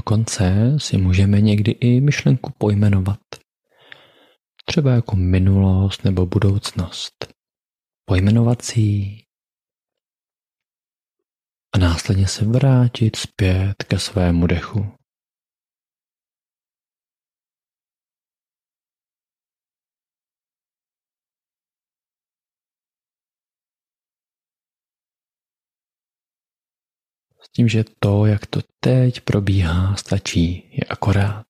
Dokonce 0.01 0.75
si 0.77 0.97
můžeme 0.97 1.41
někdy 1.41 1.71
i 1.71 2.01
myšlenku 2.01 2.53
pojmenovat. 2.57 3.19
Třeba 4.65 4.91
jako 4.91 5.15
minulost 5.15 6.03
nebo 6.03 6.25
budoucnost. 6.25 7.27
Ji 8.75 9.23
a 11.75 11.77
následně 11.77 12.27
se 12.27 12.45
vrátit 12.45 13.15
zpět 13.15 13.83
ke 13.83 13.99
svému 13.99 14.47
dechu. 14.47 14.91
Tím, 27.55 27.67
že 27.67 27.83
to, 27.99 28.25
jak 28.25 28.45
to 28.45 28.59
teď 28.79 29.21
probíhá, 29.21 29.95
stačí, 29.95 30.69
je 30.71 30.83
akorát. 30.89 31.45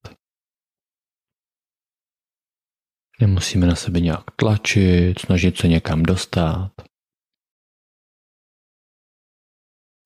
Nemusíme 3.22 3.68
na 3.68 3.76
sebe 3.76 4.00
nějak 4.00 4.32
tlačit, 4.36 5.20
snažit 5.20 5.58
se 5.58 5.68
někam 5.68 6.04
dostat. 6.04 6.72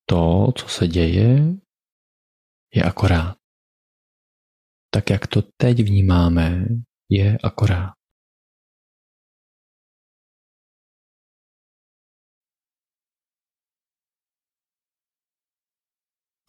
To, 0.09 0.51
co 0.57 0.67
se 0.67 0.87
děje, 0.87 1.37
je 2.73 2.83
akorát. 2.83 3.37
Tak, 4.93 5.09
jak 5.09 5.27
to 5.27 5.41
teď 5.41 5.79
vnímáme, 5.79 6.65
je 7.09 7.37
akorát. 7.43 7.94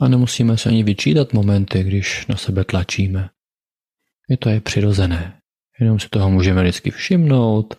A 0.00 0.08
nemusíme 0.08 0.58
se 0.58 0.68
ani 0.68 0.82
vyčítat 0.82 1.32
momenty, 1.32 1.82
když 1.82 2.26
na 2.26 2.36
sebe 2.36 2.64
tlačíme. 2.64 3.30
Je 4.28 4.36
to 4.36 4.48
je 4.48 4.60
přirozené. 4.60 5.40
Jenom 5.80 6.00
si 6.00 6.08
toho 6.08 6.30
můžeme 6.30 6.62
vždycky 6.62 6.90
všimnout 6.90 7.74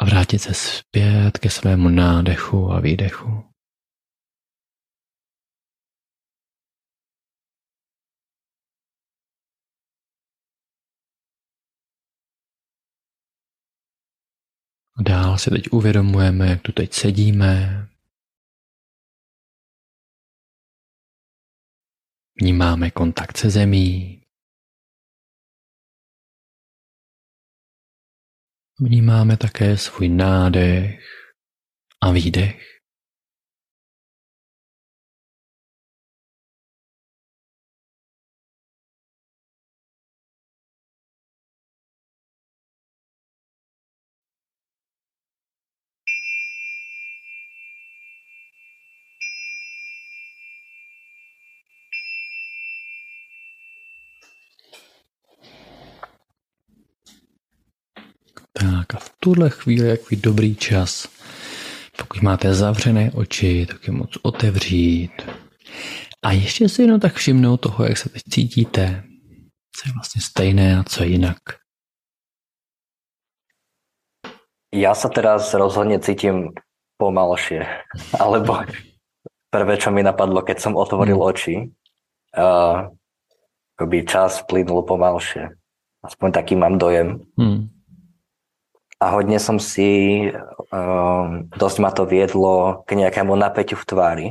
a 0.00 0.04
vrátit 0.04 0.38
se 0.38 0.54
zpět 0.54 1.38
ke 1.38 1.50
svému 1.50 1.88
nádechu 1.88 2.70
a 2.70 2.80
výdechu. 2.80 3.44
Dál 15.00 15.38
si 15.38 15.50
teď 15.50 15.64
uvědomujeme, 15.72 16.46
jak 16.46 16.62
tu 16.62 16.72
teď 16.72 16.92
sedíme. 16.92 17.89
Vnímáme 22.40 22.90
kontakt 22.90 23.36
se 23.36 23.50
zemí. 23.50 24.22
Vnímáme 28.80 29.36
také 29.36 29.76
svůj 29.76 30.08
nádech 30.08 31.04
a 32.02 32.12
výdech. 32.12 32.79
Tuhle 59.20 59.50
chvíli 59.50 59.88
je 59.88 59.96
takový 59.96 60.20
dobrý 60.20 60.56
čas. 60.56 61.08
Pokud 61.98 62.22
máte 62.22 62.54
zavřené 62.54 63.10
oči, 63.14 63.66
tak 63.66 63.86
je 63.86 63.92
moc 63.92 64.10
otevřít. 64.22 65.12
A 66.24 66.32
ještě 66.32 66.68
si 66.68 66.82
jenom 66.82 67.00
tak 67.00 67.14
všimnout 67.14 67.56
toho, 67.56 67.84
jak 67.84 67.98
se 67.98 68.08
teď 68.08 68.22
cítíte. 68.30 69.04
Co 69.76 69.88
je 69.88 69.92
vlastně 69.94 70.22
stejné 70.22 70.78
a 70.78 70.82
co 70.82 71.04
jinak. 71.04 71.38
Ja 74.70 74.94
sa 74.94 75.10
teraz 75.10 75.50
rozhodne 75.50 75.98
cítim 75.98 76.54
pomalšie. 76.94 77.66
Alebo 78.22 78.62
prvé, 79.50 79.74
čo 79.74 79.90
mi 79.90 79.98
napadlo, 79.98 80.46
keď 80.46 80.62
som 80.62 80.78
otvoril 80.78 81.18
hmm. 81.18 81.26
oči, 81.26 81.54
uh, 82.38 82.86
akoby 83.74 84.06
čas 84.06 84.46
plynul 84.46 84.86
pomalšie. 84.86 85.50
Aspoň 86.06 86.28
taký 86.30 86.54
mám 86.54 86.78
dojem. 86.78 87.18
Hmm 87.34 87.79
a 89.00 89.06
hodne 89.16 89.40
som 89.40 89.56
si, 89.56 90.28
um, 90.68 91.48
dosť 91.56 91.76
ma 91.80 91.88
to 91.88 92.04
viedlo 92.04 92.84
k 92.84 93.00
nejakému 93.00 93.32
napäťu 93.32 93.80
v 93.80 93.88
tvári 93.88 94.28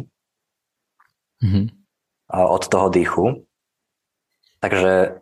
mm-hmm. 1.42 1.66
od 2.30 2.64
toho 2.70 2.88
dýchu. 2.94 3.26
Takže 4.62 5.18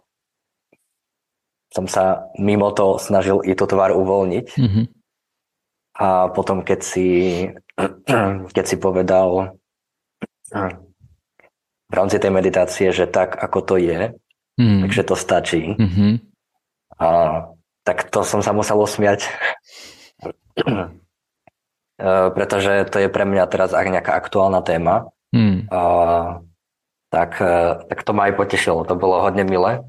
som 1.72 1.88
sa 1.88 2.28
mimo 2.36 2.76
to 2.76 3.00
snažil 3.00 3.40
i 3.40 3.56
tú 3.56 3.64
tvár 3.64 3.96
uvoľniť. 3.96 4.48
Mm-hmm. 4.60 4.86
A 5.98 6.28
potom, 6.28 6.68
keď 6.68 6.80
si, 6.84 7.08
keď 8.56 8.66
si 8.68 8.76
povedal 8.76 9.56
v 11.88 11.94
rámci 11.96 12.20
tej 12.20 12.32
meditácie, 12.36 12.92
že 12.92 13.08
tak, 13.08 13.40
ako 13.40 13.60
to 13.64 13.76
je, 13.80 14.12
mm. 14.60 14.80
takže 14.84 15.02
to 15.08 15.16
stačí. 15.16 15.64
Mm-hmm. 15.76 16.12
A 17.00 17.08
tak 17.88 18.12
to 18.12 18.28
som 18.28 18.44
sa 18.44 18.52
musel 18.52 18.84
osmiať. 18.84 19.24
Eh, 21.98 22.30
pretože 22.30 22.86
to 22.94 23.02
je 23.02 23.10
pre 23.10 23.26
mňa 23.26 23.50
teraz 23.50 23.74
ak 23.74 23.90
nejaká 23.90 24.14
aktuálna 24.14 24.62
téma. 24.62 25.10
Hmm. 25.34 25.66
Uh, 25.68 26.46
tak, 27.10 27.42
uh, 27.42 27.84
tak 27.90 28.06
to 28.06 28.14
ma 28.14 28.30
aj 28.30 28.38
potešilo. 28.38 28.86
To 28.86 28.94
bolo 28.94 29.20
hodne 29.26 29.42
milé. 29.44 29.82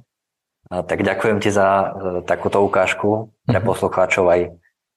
Uh, 0.72 0.80
tak 0.80 1.05
ďakujem 1.05 1.38
ti 1.44 1.53
za 1.53 1.68
uh, 1.68 1.84
takúto 2.24 2.64
ukážku 2.64 3.28
pre 3.44 3.61
hmm. 3.61 3.68
poslucháčov 3.68 4.24
aj 4.24 4.40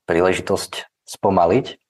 príležitosť 0.08 0.88
spomaliť. 1.04 1.84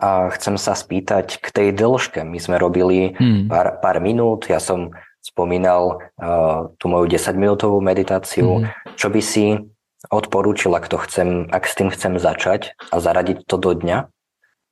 A 0.00 0.32
chcem 0.32 0.56
sa 0.56 0.72
spýtať 0.72 1.36
k 1.36 1.46
tej 1.52 1.68
dĺžke. 1.76 2.24
My 2.24 2.40
sme 2.40 2.56
robili 2.56 3.12
hmm. 3.20 3.52
pár, 3.52 3.84
pár 3.84 4.00
minút, 4.00 4.48
ja 4.48 4.64
som 4.64 4.96
spomínal 5.36 6.00
uh, 6.16 6.72
tú 6.80 6.88
moju 6.88 7.12
10-minútovú 7.12 7.84
meditáciu. 7.84 8.64
Mm. 8.64 8.72
Čo 8.96 9.12
by 9.12 9.20
si 9.20 9.60
odporúčil, 10.08 10.72
ak, 10.72 10.88
to 10.88 10.96
chcem, 11.04 11.52
ak 11.52 11.68
s 11.68 11.76
tým 11.76 11.92
chcem 11.92 12.16
začať 12.16 12.72
a 12.88 12.96
zaradiť 12.96 13.44
to 13.44 13.60
do 13.60 13.76
dňa? 13.76 14.08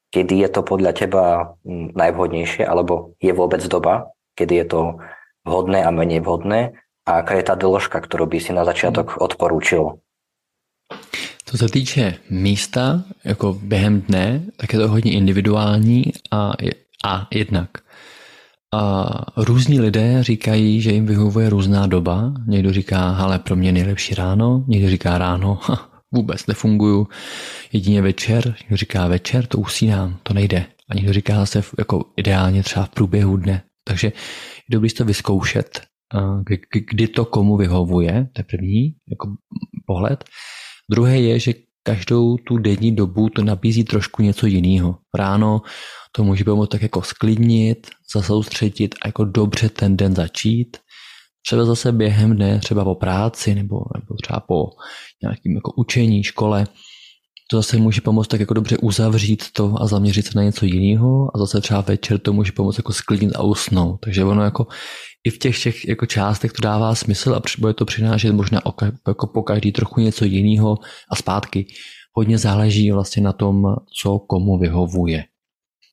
Kedy 0.09 0.41
je 0.41 0.49
to 0.49 0.65
podľa 0.65 0.97
teba 0.97 1.25
hm, 1.69 1.93
najvhodnejšie, 1.93 2.65
alebo 2.65 3.12
je 3.21 3.37
vôbec 3.37 3.61
doba, 3.69 4.09
kedy 4.41 4.65
je 4.65 4.67
to 4.73 4.81
vhodné 5.45 5.85
a 5.85 5.93
menej 5.93 6.25
vhodné? 6.25 6.81
A 7.05 7.21
aká 7.21 7.37
je 7.37 7.45
ta 7.45 7.61
dĺžka, 7.61 8.01
kterou 8.01 8.25
by 8.25 8.41
si 8.41 8.57
na 8.57 8.65
začátek 8.65 9.21
odporúčil? 9.21 10.01
Co 11.45 11.59
se 11.59 11.69
týče 11.69 12.15
místa, 12.31 13.05
jako 13.25 13.53
během 13.53 14.01
dne, 14.01 14.43
tak 14.57 14.73
je 14.73 14.79
to 14.79 14.89
hodně 14.89 15.12
individuální 15.12 16.05
a, 16.33 16.53
a 17.05 17.29
jednak 17.31 17.84
a 18.75 19.25
různí 19.37 19.81
lidé 19.81 20.22
říkají, 20.22 20.81
že 20.81 20.93
jim 20.93 21.07
vyhovuje 21.07 21.51
různá 21.51 21.87
doba. 21.87 22.35
Někdo 22.47 22.72
říká, 22.72 23.16
ale 23.16 23.39
pro 23.39 23.57
mě 23.57 23.72
nejlepší 23.72 24.14
ráno, 24.14 24.64
někdo 24.68 24.91
říká 24.91 25.18
ráno, 25.18 25.59
ha, 25.62 25.91
vůbec 26.12 26.47
nefunguju, 26.47 27.09
jedině 27.72 28.03
večer, 28.03 28.55
někdo 28.62 28.77
říká 28.77 29.09
večer, 29.09 29.47
to 29.47 29.59
usínám, 29.59 30.18
to 30.22 30.35
nejde. 30.35 30.66
A 30.91 30.95
někdo 30.95 31.12
říká 31.12 31.35
zase 31.37 31.62
jako 31.79 32.05
ideálně 32.16 32.62
třeba 32.62 32.85
v 32.85 32.89
průběhu 32.89 33.37
dne. 33.37 33.62
Takže 33.85 34.07
je 34.07 34.12
dobré 34.70 34.91
to 34.91 35.05
vyzkoušet, 35.05 35.81
kdy 36.91 37.09
to 37.09 37.25
komu 37.25 37.57
vyhovuje, 37.57 38.29
to 38.33 38.41
je 38.41 38.45
první 38.45 38.95
jako 39.11 39.29
pohled. 39.87 40.25
Druhé 40.91 41.20
je, 41.20 41.39
že 41.39 41.53
každou 41.87 42.37
tu 42.37 42.59
denní 42.59 42.97
dobu 42.97 43.28
to 43.28 43.45
nabízí 43.45 43.85
trošku 43.85 44.22
něco 44.22 44.47
jiného. 44.47 44.99
Ráno 45.14 45.62
to 46.12 46.24
může 46.24 46.45
pomoct 46.45 46.68
tak 46.68 46.82
jako 46.82 47.03
sklidnit, 47.03 47.87
zasoustředit 48.14 48.95
a 49.03 49.09
jako 49.09 49.24
dobře 49.24 49.68
ten 49.68 49.97
den 49.97 50.14
začít. 50.14 50.76
Třeba 51.47 51.64
zase 51.64 51.93
během 51.93 52.37
dne, 52.37 52.59
třeba 52.59 52.85
po 52.85 52.95
práci 52.95 53.55
nebo, 53.55 53.76
nebo 53.95 54.14
třeba 54.22 54.41
po 54.41 54.64
nějakým 55.22 55.55
jako 55.55 55.72
učení, 55.76 56.22
škole, 56.22 56.66
to 57.51 57.57
zase 57.57 57.76
může 57.76 58.01
pomoct 58.01 58.28
tak 58.28 58.40
jako 58.40 58.55
dobře 58.55 58.78
uzavřít 58.78 59.45
to 59.53 59.74
a 59.80 59.86
zaměřit 59.86 60.26
se 60.26 60.32
na 60.34 60.42
něco 60.42 60.66
jiného 60.66 61.30
a 61.34 61.38
zase 61.38 61.61
třeba 61.61 61.80
večer 61.80 62.18
to 62.18 62.32
může 62.32 62.53
pomoct 62.53 62.78
jako 62.78 62.92
sklidnit 62.92 63.36
a 63.36 63.42
usnout. 63.42 64.01
Takže 64.01 64.24
ono 64.24 64.42
jako 64.42 64.66
i 65.24 65.30
v 65.30 65.38
těch 65.38 65.55
všech 65.55 65.88
jako 65.88 66.07
částech 66.07 66.53
to 66.53 66.62
dává 66.62 66.95
smysl 66.95 67.34
a 67.34 67.42
bude 67.59 67.74
to 67.74 67.84
přinášet 67.84 68.32
možná 68.32 68.62
jako 69.09 69.26
po 69.26 69.42
každý 69.42 69.72
trochu 69.72 70.01
něco 70.01 70.24
jiného 70.24 70.78
a 71.11 71.16
zpátky. 71.16 71.66
Hodně 72.12 72.38
záleží 72.38 72.92
vlastně 72.92 73.22
na 73.22 73.32
tom, 73.32 73.64
co 74.03 74.18
komu 74.18 74.59
vyhovuje. 74.59 75.24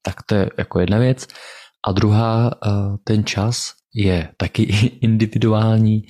Tak 0.03 0.15
to 0.23 0.35
je 0.35 0.49
jako 0.57 0.79
jedna 0.79 0.97
věc. 0.97 1.27
A 1.87 1.91
druhá, 1.91 2.51
eh, 2.51 2.69
ten 3.03 3.25
čas 3.25 3.73
je 3.93 4.29
taky 4.37 4.63
individuální 5.01 6.03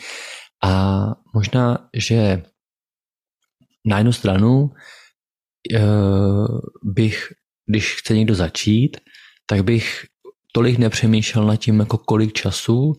a 0.63 1.01
možná, 1.33 1.89
že 1.93 2.43
na 3.85 3.97
jednu 3.97 4.13
stranu 4.13 4.71
bych, 6.83 7.27
když 7.65 7.95
chce 7.95 8.15
někdo 8.15 8.35
začít, 8.35 8.97
tak 9.45 9.63
bych 9.63 10.05
tolik 10.53 10.77
nepřemýšlel 10.77 11.45
nad 11.45 11.55
tím, 11.55 11.79
jako 11.79 11.97
kolik 11.97 12.33
času, 12.33 12.93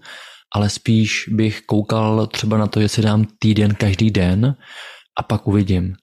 ale 0.55 0.71
spíš 0.71 1.29
bych 1.29 1.61
koukal 1.67 2.27
třeba 2.27 2.59
na 2.59 2.67
to, 2.67 2.81
že 2.81 2.89
si 2.89 3.03
dám 3.03 3.27
týden 3.39 3.75
každý 3.75 4.11
den 4.11 4.57
a 5.19 5.23
pak 5.23 5.49
uvidím. 5.49 5.95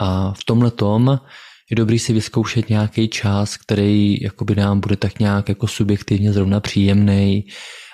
A 0.00 0.32
v 0.32 0.44
tomhle 0.44 0.70
tom 0.70 1.20
je 1.70 1.76
dobrý 1.76 1.98
si 1.98 2.12
vyzkoušet 2.12 2.68
nějaký 2.68 3.08
čas, 3.08 3.56
který 3.56 4.22
jakoby 4.22 4.54
nám 4.54 4.80
bude 4.80 4.96
tak 4.96 5.18
nějak 5.18 5.48
jako 5.48 5.66
subjektivně 5.66 6.32
zrovna 6.32 6.60
příjemný 6.60 7.46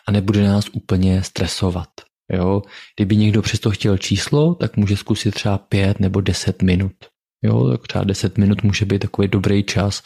a 0.09 0.13
nebude 0.13 0.43
nás 0.43 0.65
úplně 0.73 1.23
stresovat. 1.23 1.89
Jo? 2.33 2.63
Kdyby 2.97 3.17
někdo 3.17 3.43
přesto 3.43 3.71
chtěl 3.71 3.99
číslo, 3.99 4.55
tak 4.55 4.77
může 4.77 4.97
zkusit 4.97 5.35
třeba 5.35 5.59
pět 5.59 6.01
nebo 6.01 6.21
deset 6.21 6.63
minut. 6.63 6.93
Jo? 7.45 7.71
Tak 7.71 7.87
třeba 7.87 8.05
deset 8.05 8.39
minut 8.39 8.63
může 8.63 8.85
být 8.85 8.99
takový 8.99 9.29
dobrý 9.29 9.63
čas, 9.63 10.03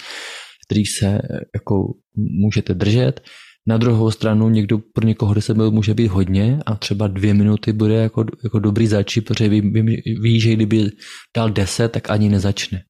který 0.67 0.87
se 0.87 1.19
jako 1.55 1.95
můžete 2.17 2.75
držet. 2.75 3.21
Na 3.69 3.77
druhou 3.77 4.11
stranu 4.11 4.49
někdo, 4.49 4.79
pro 4.79 5.07
někoho 5.07 5.35
10 5.35 5.57
minut 5.57 5.75
může 5.75 5.95
být 5.95 6.07
hodně 6.09 6.61
a 6.67 6.75
třeba 6.75 7.07
dvě 7.07 7.35
minuty 7.35 7.73
bude 7.73 7.95
jako, 7.95 8.25
jako 8.45 8.59
dobrý 8.59 8.87
začít, 8.87 9.21
protože 9.21 9.49
ví, 9.49 9.61
ví, 9.61 10.03
ví, 10.23 10.41
že 10.41 10.53
kdyby 10.53 10.91
dal 11.37 11.51
10, 11.51 11.93
tak 11.93 12.11
ani 12.11 12.29
nezačne. 12.29 12.83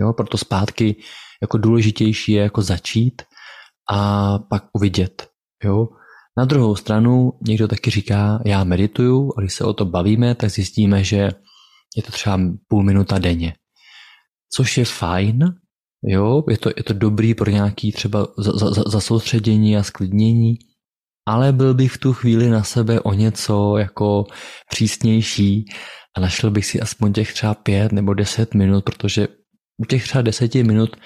Jo? 0.00 0.12
Proto 0.12 0.38
zpátky 0.38 0.96
jako 1.42 1.58
důležitější 1.58 2.32
je 2.32 2.42
jako 2.42 2.62
začít 2.62 3.22
a 3.90 4.38
pak 4.38 4.64
uvidět. 4.72 5.28
Jo? 5.64 5.88
Na 6.38 6.44
druhou 6.44 6.76
stranu 6.76 7.32
někdo 7.46 7.68
taky 7.68 7.90
říká, 7.90 8.42
já 8.46 8.64
medituju 8.64 9.32
a 9.36 9.40
když 9.40 9.54
se 9.54 9.64
o 9.64 9.72
to 9.72 9.84
bavíme, 9.84 10.34
tak 10.34 10.50
zjistíme, 10.50 11.04
že 11.04 11.16
je 11.96 12.02
to 12.02 12.12
třeba 12.12 12.40
půl 12.68 12.82
minuta 12.82 13.18
denně. 13.18 13.54
Což 14.54 14.78
je 14.78 14.84
fajn, 14.84 15.44
jo, 16.04 16.42
je 16.50 16.58
to, 16.58 16.70
je 16.76 16.82
to 16.82 16.92
dobrý 16.92 17.34
pro 17.34 17.50
nějaký 17.50 17.92
třeba 17.92 18.26
zasoustředění 18.86 19.72
za, 19.72 19.78
za 19.78 19.80
a 19.80 19.82
sklidnění, 19.82 20.58
ale 21.28 21.52
byl 21.52 21.74
bych 21.74 21.92
v 21.92 21.98
tu 21.98 22.12
chvíli 22.12 22.50
na 22.50 22.62
sebe 22.62 23.00
o 23.00 23.12
něco 23.12 23.76
jako 23.76 24.24
přísnější 24.70 25.64
a 26.16 26.20
našel 26.20 26.50
bych 26.50 26.66
si 26.66 26.80
aspoň 26.80 27.12
těch 27.12 27.32
třeba 27.32 27.54
pět 27.54 27.92
nebo 27.92 28.14
deset 28.14 28.54
minut, 28.54 28.84
protože 28.84 29.28
u 29.78 29.84
těch 29.84 30.04
třeba 30.04 30.22
deseti 30.22 30.64
minut 30.64 30.96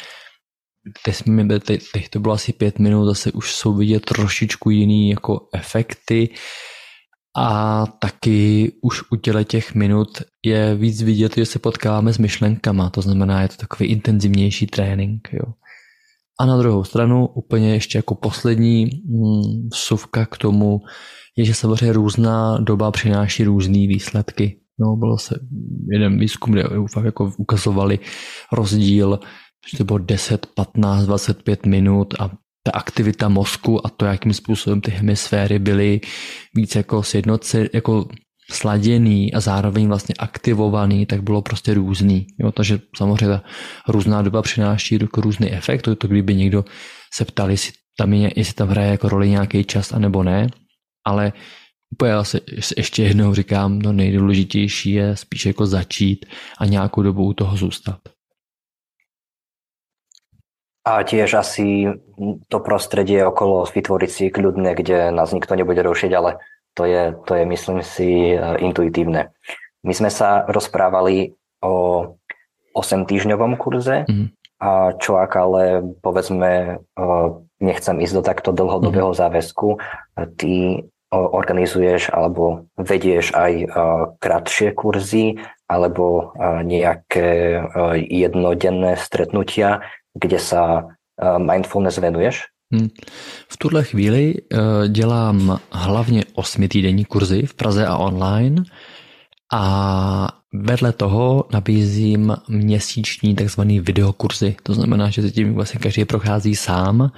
teď, 1.60 1.82
teď 1.92 2.08
to 2.08 2.20
bylo 2.20 2.34
asi 2.34 2.52
pět 2.52 2.78
minut, 2.78 3.06
zase 3.06 3.32
už 3.32 3.54
jsou 3.54 3.74
vidět 3.74 4.04
trošičku 4.04 4.70
jiný 4.70 5.10
jako 5.10 5.48
efekty 5.54 6.28
a 7.36 7.86
taky 7.86 8.72
už 8.82 9.02
u 9.10 9.16
těle 9.16 9.44
těch 9.44 9.74
minut 9.74 10.08
je 10.44 10.74
víc 10.74 11.02
vidět, 11.02 11.34
že 11.36 11.46
se 11.46 11.58
potkáváme 11.58 12.12
s 12.12 12.18
myšlenkama, 12.18 12.90
to 12.90 13.02
znamená, 13.02 13.42
je 13.42 13.48
to 13.48 13.56
takový 13.56 13.88
intenzivnější 13.88 14.66
trénink. 14.66 15.28
Jo. 15.32 15.52
A 16.40 16.46
na 16.46 16.58
druhou 16.58 16.84
stranu, 16.84 17.26
úplně 17.26 17.72
ještě 17.72 17.98
jako 17.98 18.14
poslední 18.14 18.84
mm, 18.84 19.68
vsuvka 19.72 20.26
k 20.26 20.38
tomu, 20.38 20.80
je, 21.36 21.44
že 21.44 21.54
samozřejmě 21.54 21.92
různá 21.92 22.58
doba 22.58 22.90
přináší 22.90 23.44
různé 23.44 23.78
výsledky. 23.78 24.60
No, 24.78 24.96
bylo 24.96 25.18
se 25.18 25.40
jeden 25.92 26.18
výzkum, 26.18 26.52
kde 26.52 26.64
fakt 26.92 27.04
jako 27.04 27.32
ukazovali 27.38 27.98
rozdíl 28.52 29.18
že 29.70 29.78
to 29.78 29.84
bylo 29.84 29.98
10, 29.98 30.46
15, 30.46 31.06
25 31.06 31.66
minut 31.66 32.14
a 32.20 32.30
ta 32.66 32.72
aktivita 32.72 33.28
mozku 33.28 33.86
a 33.86 33.90
to, 33.90 34.04
jakým 34.04 34.34
způsobem 34.34 34.80
ty 34.80 34.90
hemisféry 34.90 35.58
byly 35.58 36.00
víc 36.54 36.74
jako 36.74 37.02
sjednoce, 37.02 37.68
jako 37.72 38.08
sladěný 38.50 39.34
a 39.34 39.40
zároveň 39.40 39.86
vlastně 39.88 40.14
aktivovaný, 40.18 41.06
tak 41.06 41.22
bylo 41.22 41.42
prostě 41.42 41.74
různý. 41.74 42.26
Jo, 42.40 42.52
takže 42.52 42.80
samozřejmě 42.96 43.26
ta 43.26 43.42
různá 43.88 44.22
doba 44.22 44.42
přináší 44.42 44.98
jako 45.00 45.20
různý 45.20 45.52
efekt. 45.52 45.82
To, 45.82 45.96
to 45.96 46.08
kdyby 46.08 46.34
někdo 46.34 46.64
se 47.14 47.24
ptal, 47.24 47.50
jestli 47.50 47.72
tam, 47.98 48.12
je, 48.12 48.32
jestli 48.36 48.54
tam 48.54 48.68
hraje 48.68 48.90
jako 48.90 49.08
roli 49.08 49.30
nějaký 49.30 49.64
čas 49.64 49.92
a 49.92 49.98
nebo 49.98 50.22
ne, 50.22 50.46
ale 51.06 51.32
úplně 51.92 52.10
já 52.10 52.24
se 52.24 52.40
ještě 52.76 53.02
jednou 53.02 53.34
říkám, 53.34 53.78
no 53.78 53.92
nejdůležitější 53.92 54.92
je 54.92 55.16
spíš 55.16 55.46
jako 55.46 55.66
začít 55.66 56.26
a 56.58 56.66
nějakou 56.66 57.02
dobu 57.02 57.24
u 57.24 57.32
toho 57.32 57.56
zůstat. 57.56 57.98
A 60.86 61.02
tiež 61.02 61.34
asi 61.34 61.90
to 62.46 62.58
prostredie 62.62 63.26
okolo 63.26 63.66
vytvoriť 63.66 64.10
si 64.10 64.24
kľudne, 64.30 64.70
kde 64.70 65.10
nás 65.10 65.34
nikto 65.34 65.58
nebude 65.58 65.82
rušiť, 65.82 66.12
ale 66.14 66.38
to 66.78 66.86
je, 66.86 67.10
to 67.26 67.32
je 67.34 67.42
myslím 67.42 67.82
si, 67.82 68.38
intuitívne. 68.38 69.34
My 69.82 69.92
sme 69.98 70.14
sa 70.14 70.46
rozprávali 70.46 71.34
o 71.58 71.74
8-týždňovom 72.78 73.58
kurze, 73.58 74.06
mm. 74.06 74.30
a 74.62 74.94
čo 74.94 75.18
ak 75.18 75.32
ale 75.34 75.82
povedzme 76.06 76.78
nechcem 77.58 77.96
ísť 77.98 78.14
do 78.14 78.22
takto 78.22 78.50
dlhodobého 78.54 79.10
mm. 79.10 79.18
záväzku, 79.18 79.82
ty 80.38 80.86
organizuješ 81.10 82.14
alebo 82.14 82.70
vedieš 82.78 83.34
aj 83.34 83.52
kratšie 84.22 84.70
kurzy 84.70 85.40
alebo 85.66 86.36
nejaké 86.62 87.58
jednodenné 88.06 88.94
stretnutia, 89.00 89.82
kde 90.16 90.38
sa 90.38 90.88
eh, 91.20 91.38
mindfulness 91.38 91.98
venuješ? 91.98 92.44
Hmm. 92.72 92.88
V 93.48 93.56
tuhle 93.56 93.84
chvíli 93.84 94.34
uh, 94.34 94.88
dělám 94.88 95.58
hlavně 95.72 96.24
osmitýdenní 96.34 97.04
kurzy 97.04 97.46
v 97.46 97.54
Praze 97.54 97.86
a 97.86 97.96
online 97.96 98.62
a 99.54 100.28
vedle 100.54 100.92
toho 100.92 101.44
nabízím 101.52 102.36
měsíční 102.48 103.34
takzvaný 103.34 103.80
videokurzy. 103.80 104.56
To 104.62 104.74
znamená, 104.74 105.10
že 105.10 105.30
tím 105.30 105.54
vlastně 105.54 105.80
každý 105.80 106.04
prochází 106.04 106.56
sám. 106.56 107.10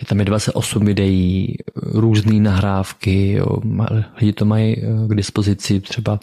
Je 0.00 0.06
tam 0.06 0.18
je 0.18 0.24
28 0.24 0.84
videí, 0.84 1.56
různé 1.76 2.40
nahrávky, 2.40 3.32
jo. 3.32 3.46
lidi 4.20 4.32
to 4.32 4.44
mají 4.44 4.76
eh, 4.78 5.08
k 5.08 5.14
dispozici 5.14 5.80
třeba 5.80 6.20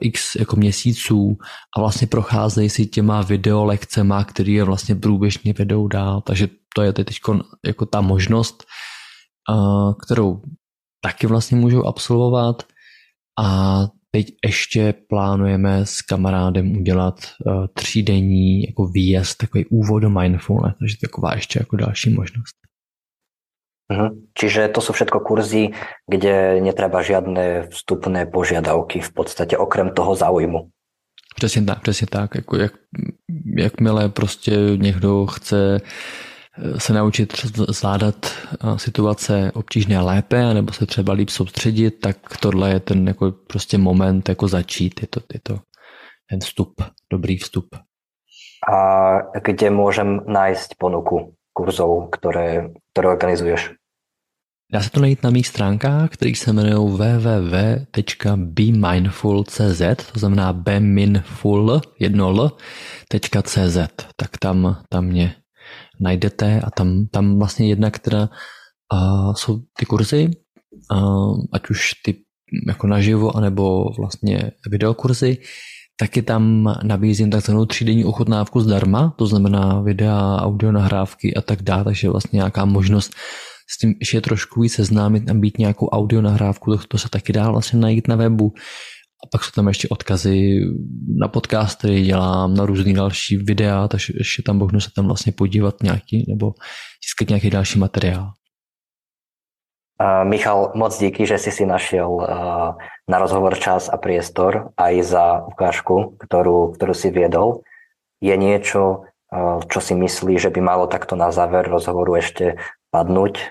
x 0.00 0.34
jako 0.34 0.56
měsíců 0.56 1.38
a 1.76 1.80
vlastně 1.80 2.06
procházejí 2.06 2.70
si 2.70 2.86
těma 2.86 3.22
videolekcema, 3.22 4.24
který 4.24 4.52
je 4.52 4.64
vlastně 4.64 4.94
průběžně 4.94 5.52
vedou 5.58 5.88
dál, 5.88 6.20
takže 6.20 6.48
to 6.74 6.82
je 6.82 6.92
teď 6.92 7.16
jako 7.66 7.86
ta 7.86 8.00
možnost, 8.00 8.64
kterou 10.06 10.42
taky 11.04 11.26
vlastně 11.26 11.56
můžou 11.56 11.84
absolvovat 11.84 12.62
a 13.40 13.78
teď 14.10 14.26
ještě 14.46 14.94
plánujeme 15.08 15.86
s 15.86 16.00
kamarádem 16.02 16.76
udělat 16.76 17.14
třídenní 17.74 18.62
jako 18.62 18.86
výjezd, 18.86 19.38
takový 19.38 19.64
úvod 19.66 20.02
do 20.02 20.10
mindfulness, 20.10 20.74
takže 20.78 20.96
taková 21.00 21.34
ještě 21.34 21.58
jako 21.58 21.76
další 21.76 22.10
možnost. 22.10 22.61
Mhm. 23.90 24.32
Čiže 24.38 24.68
to 24.68 24.80
sú 24.80 24.92
všetko 24.92 25.20
kurzy, 25.20 25.74
kde 26.06 26.60
netreba 26.60 27.02
žiadne 27.02 27.68
vstupné 27.68 28.26
požiadavky 28.26 29.00
v 29.00 29.10
podstate 29.12 29.58
okrem 29.58 29.90
toho 29.90 30.14
záujmu. 30.14 30.70
Přesně 31.36 31.62
tak, 31.62 31.80
přesně 31.80 32.06
tak. 32.06 32.34
Jako 32.34 32.56
jak, 32.56 32.72
jakmile 33.56 34.08
prostě 34.08 34.50
někdo 34.76 35.26
chce 35.26 35.80
eh, 36.58 36.80
se 36.80 36.92
naučit 36.92 37.32
zvládat 37.68 38.26
eh, 38.26 38.78
situace 38.78 39.52
obtížně 39.54 40.00
lépe, 40.00 40.54
nebo 40.54 40.72
se 40.72 40.86
třeba 40.86 41.12
líp 41.12 41.28
soustředit, 41.28 41.90
tak 41.90 42.16
tohle 42.40 42.70
je 42.70 42.80
ten 42.80 43.08
jako 43.08 43.32
prostě 43.32 43.78
moment 43.78 44.28
jako 44.28 44.48
začít. 44.48 45.00
Je 45.02 45.08
to, 45.08 45.20
je 45.34 45.40
to 45.42 45.58
ten 46.30 46.40
vstup, 46.40 46.82
dobrý 47.12 47.36
vstup. 47.36 47.76
A 48.72 49.18
kde 49.42 49.70
můžem 49.70 50.20
najít 50.26 50.58
ponuku 50.78 51.34
kurzov, 51.52 52.10
které, 52.10 52.68
které 52.92 53.08
organizuješ? 53.08 53.70
Dá 54.72 54.80
se 54.80 54.90
to 54.90 55.00
najít 55.00 55.22
na 55.22 55.30
mých 55.30 55.46
stránkách, 55.46 56.10
které 56.10 56.34
se 56.34 56.50
jmenují 56.50 56.92
www.bemindful.cz, 56.92 59.82
to 60.12 60.18
znamená 60.18 60.52
beminful, 60.52 61.80
jedno 62.00 62.30
l, 62.30 62.50
.cz, 63.42 63.76
tak 64.16 64.38
tam, 64.40 64.82
tam 64.88 65.04
mě 65.04 65.34
najdete 66.00 66.60
a 66.60 66.70
tam, 66.70 67.06
tam 67.06 67.38
vlastně 67.38 67.68
jedna, 67.68 67.90
která 67.90 68.28
uh, 68.92 69.34
jsou 69.34 69.60
ty 69.78 69.86
kurzy, 69.86 70.30
uh, 70.92 71.44
ať 71.52 71.70
už 71.70 71.90
ty 72.04 72.16
jako 72.68 72.86
naživo, 72.86 73.36
anebo 73.36 73.84
vlastně 73.98 74.50
videokurzy, 74.70 75.38
taky 75.96 76.22
tam 76.22 76.74
nabízím 76.82 77.30
takzvanou 77.30 77.66
třídenní 77.66 78.04
ochutnávku 78.04 78.60
zdarma, 78.60 79.14
to 79.18 79.26
znamená 79.26 79.80
videa, 79.80 80.36
audio 80.40 80.72
nahrávky 80.72 81.34
a 81.34 81.40
tak 81.40 81.62
dále, 81.62 81.84
takže 81.84 82.10
vlastně 82.10 82.36
nějaká 82.36 82.64
možnost 82.64 83.14
s 83.70 83.78
tím 83.78 83.94
ještě 84.00 84.20
trošku 84.20 84.60
víc 84.60 84.74
seznámit 84.74 85.30
a 85.30 85.34
být 85.34 85.58
nějakou 85.58 85.88
audio 85.88 86.22
nahrávku, 86.22 86.76
to, 86.76 86.82
to 86.88 86.98
se 86.98 87.08
taky 87.08 87.32
dá 87.32 87.50
vlastně 87.50 87.78
najít 87.78 88.08
na 88.08 88.16
webu. 88.16 88.52
A 89.24 89.28
pak 89.32 89.44
jsou 89.44 89.50
tam 89.54 89.68
ještě 89.68 89.88
odkazy 89.88 90.60
na 91.20 91.28
podcast, 91.28 91.78
který 91.78 92.04
dělám, 92.04 92.54
na 92.54 92.66
různé 92.66 92.92
další 92.92 93.36
videa, 93.36 93.88
takže 93.88 94.12
ještě 94.16 94.42
tam 94.42 94.58
možno 94.58 94.80
se 94.80 94.90
tam 94.96 95.06
vlastně 95.06 95.32
podívat 95.32 95.82
nějaký, 95.82 96.24
nebo 96.28 96.52
získat 97.06 97.28
nějaký 97.28 97.50
další 97.50 97.78
materiál. 97.78 98.30
Michal, 100.00 100.72
moc 100.74 100.92
díky, 100.98 101.28
že 101.28 101.38
si 101.38 101.50
si 101.54 101.64
našiel 101.68 102.10
uh, 102.10 102.74
na 103.06 103.16
rozhovor 103.20 103.54
čas 103.54 103.86
a 103.86 104.00
priestor 104.00 104.74
aj 104.74 104.94
za 105.04 105.26
ukážku, 105.46 106.18
ktorú, 106.18 106.74
ktorú 106.74 106.94
si 106.96 107.12
viedol. 107.14 107.62
Je 108.18 108.34
uh, 109.30 109.60
čo 109.62 109.78
si 109.78 109.94
myslí, 109.94 110.40
že 110.42 110.50
by 110.50 110.60
malo 110.64 110.90
takto 110.90 111.14
na 111.14 111.30
záver 111.30 111.68
rozhovoru 111.70 112.18
ešte 112.18 112.58
padnúť 112.92 113.34
eh, 113.40 113.46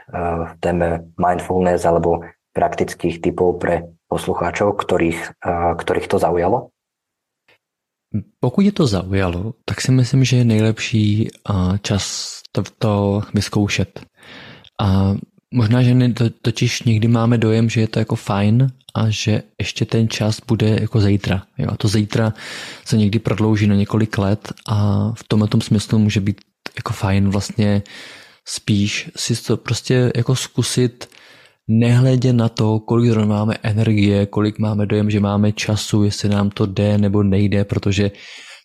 v 0.45 0.51
téme 0.61 1.09
mindfulness 1.17 1.81
alebo 1.81 2.21
praktických 2.53 3.25
typov 3.25 3.57
pre 3.57 3.89
poslucháčov, 4.05 4.77
ktorých, 4.77 5.41
ktorých 5.81 6.07
to 6.11 6.21
zaujalo? 6.21 6.69
pokud 8.39 8.61
je 8.61 8.71
to 8.75 8.87
zaujalo, 8.87 9.55
tak 9.65 9.81
si 9.81 9.91
myslím, 9.91 10.27
že 10.27 10.43
je 10.43 10.51
nejlepší 10.51 11.05
čas 11.81 12.03
to, 12.51 12.63
to 12.79 13.23
vyzkoušet. 13.31 14.03
A 14.81 15.15
možná, 15.53 15.83
že 15.83 16.09
to, 16.13 16.29
totiž 16.41 16.83
někdy 16.83 17.07
máme 17.07 17.37
dojem, 17.37 17.69
že 17.69 17.81
je 17.81 17.87
to 17.87 17.99
jako 17.99 18.15
fajn 18.15 18.71
a 18.95 19.09
že 19.09 19.43
ještě 19.59 19.85
ten 19.85 20.09
čas 20.09 20.39
bude 20.47 20.77
jako 20.81 21.01
zítra. 21.01 21.43
Jo? 21.57 21.67
A 21.71 21.77
to 21.77 21.87
zítra 21.87 22.33
se 22.85 22.97
někdy 22.97 23.19
prodlouží 23.19 23.67
na 23.67 23.75
několik 23.75 24.17
let 24.17 24.53
a 24.67 25.07
v 25.15 25.23
tomhle 25.27 25.47
tom 25.47 25.61
smyslu 25.61 25.99
může 25.99 26.19
být 26.19 26.41
jako 26.75 26.93
fajn 26.93 27.29
vlastně 27.29 27.83
spíš 28.45 29.11
si 29.15 29.43
to 29.43 29.57
prostě 29.57 30.11
jako 30.15 30.35
zkusit 30.35 31.09
nehledě 31.67 32.33
na 32.33 32.49
to, 32.49 32.79
kolik 32.79 33.11
zrovna 33.11 33.35
máme 33.35 33.55
energie, 33.63 34.25
kolik 34.25 34.59
máme 34.59 34.85
dojem, 34.85 35.09
že 35.09 35.19
máme 35.19 35.51
času, 35.51 36.03
jestli 36.03 36.29
nám 36.29 36.49
to 36.49 36.65
jde 36.65 36.97
nebo 36.97 37.23
nejde, 37.23 37.63
protože 37.63 38.11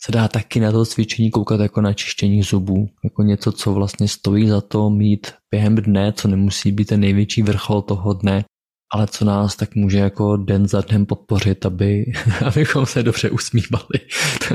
se 0.04 0.12
dá 0.12 0.28
taky 0.28 0.60
na 0.60 0.72
to 0.72 0.84
cvičení 0.84 1.30
koukat 1.30 1.60
jako 1.60 1.80
na 1.80 1.92
čištění 1.92 2.42
zubů, 2.42 2.88
jako 3.04 3.22
něco, 3.22 3.52
co 3.52 3.72
vlastně 3.72 4.08
stojí 4.08 4.48
za 4.48 4.60
to 4.60 4.90
mít 4.90 5.26
během 5.50 5.74
dne, 5.74 6.12
co 6.12 6.28
nemusí 6.28 6.72
být 6.72 6.84
ten 6.84 7.00
největší 7.00 7.42
vrchol 7.42 7.82
toho 7.82 8.12
dne, 8.12 8.44
ale 8.92 9.06
co 9.06 9.24
nás 9.24 9.56
tak 9.56 9.74
může 9.74 9.98
jako 9.98 10.36
den 10.36 10.68
za 10.68 10.80
dnem 10.80 11.06
podpořit, 11.06 11.66
aby, 11.66 12.04
abychom 12.46 12.86
se 12.86 13.02
dobře 13.02 13.30
usmívali, 13.30 14.00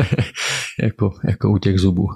jako, 0.84 1.12
jako 1.28 1.52
u 1.52 1.58
těch 1.58 1.80
zubů. 1.80 2.08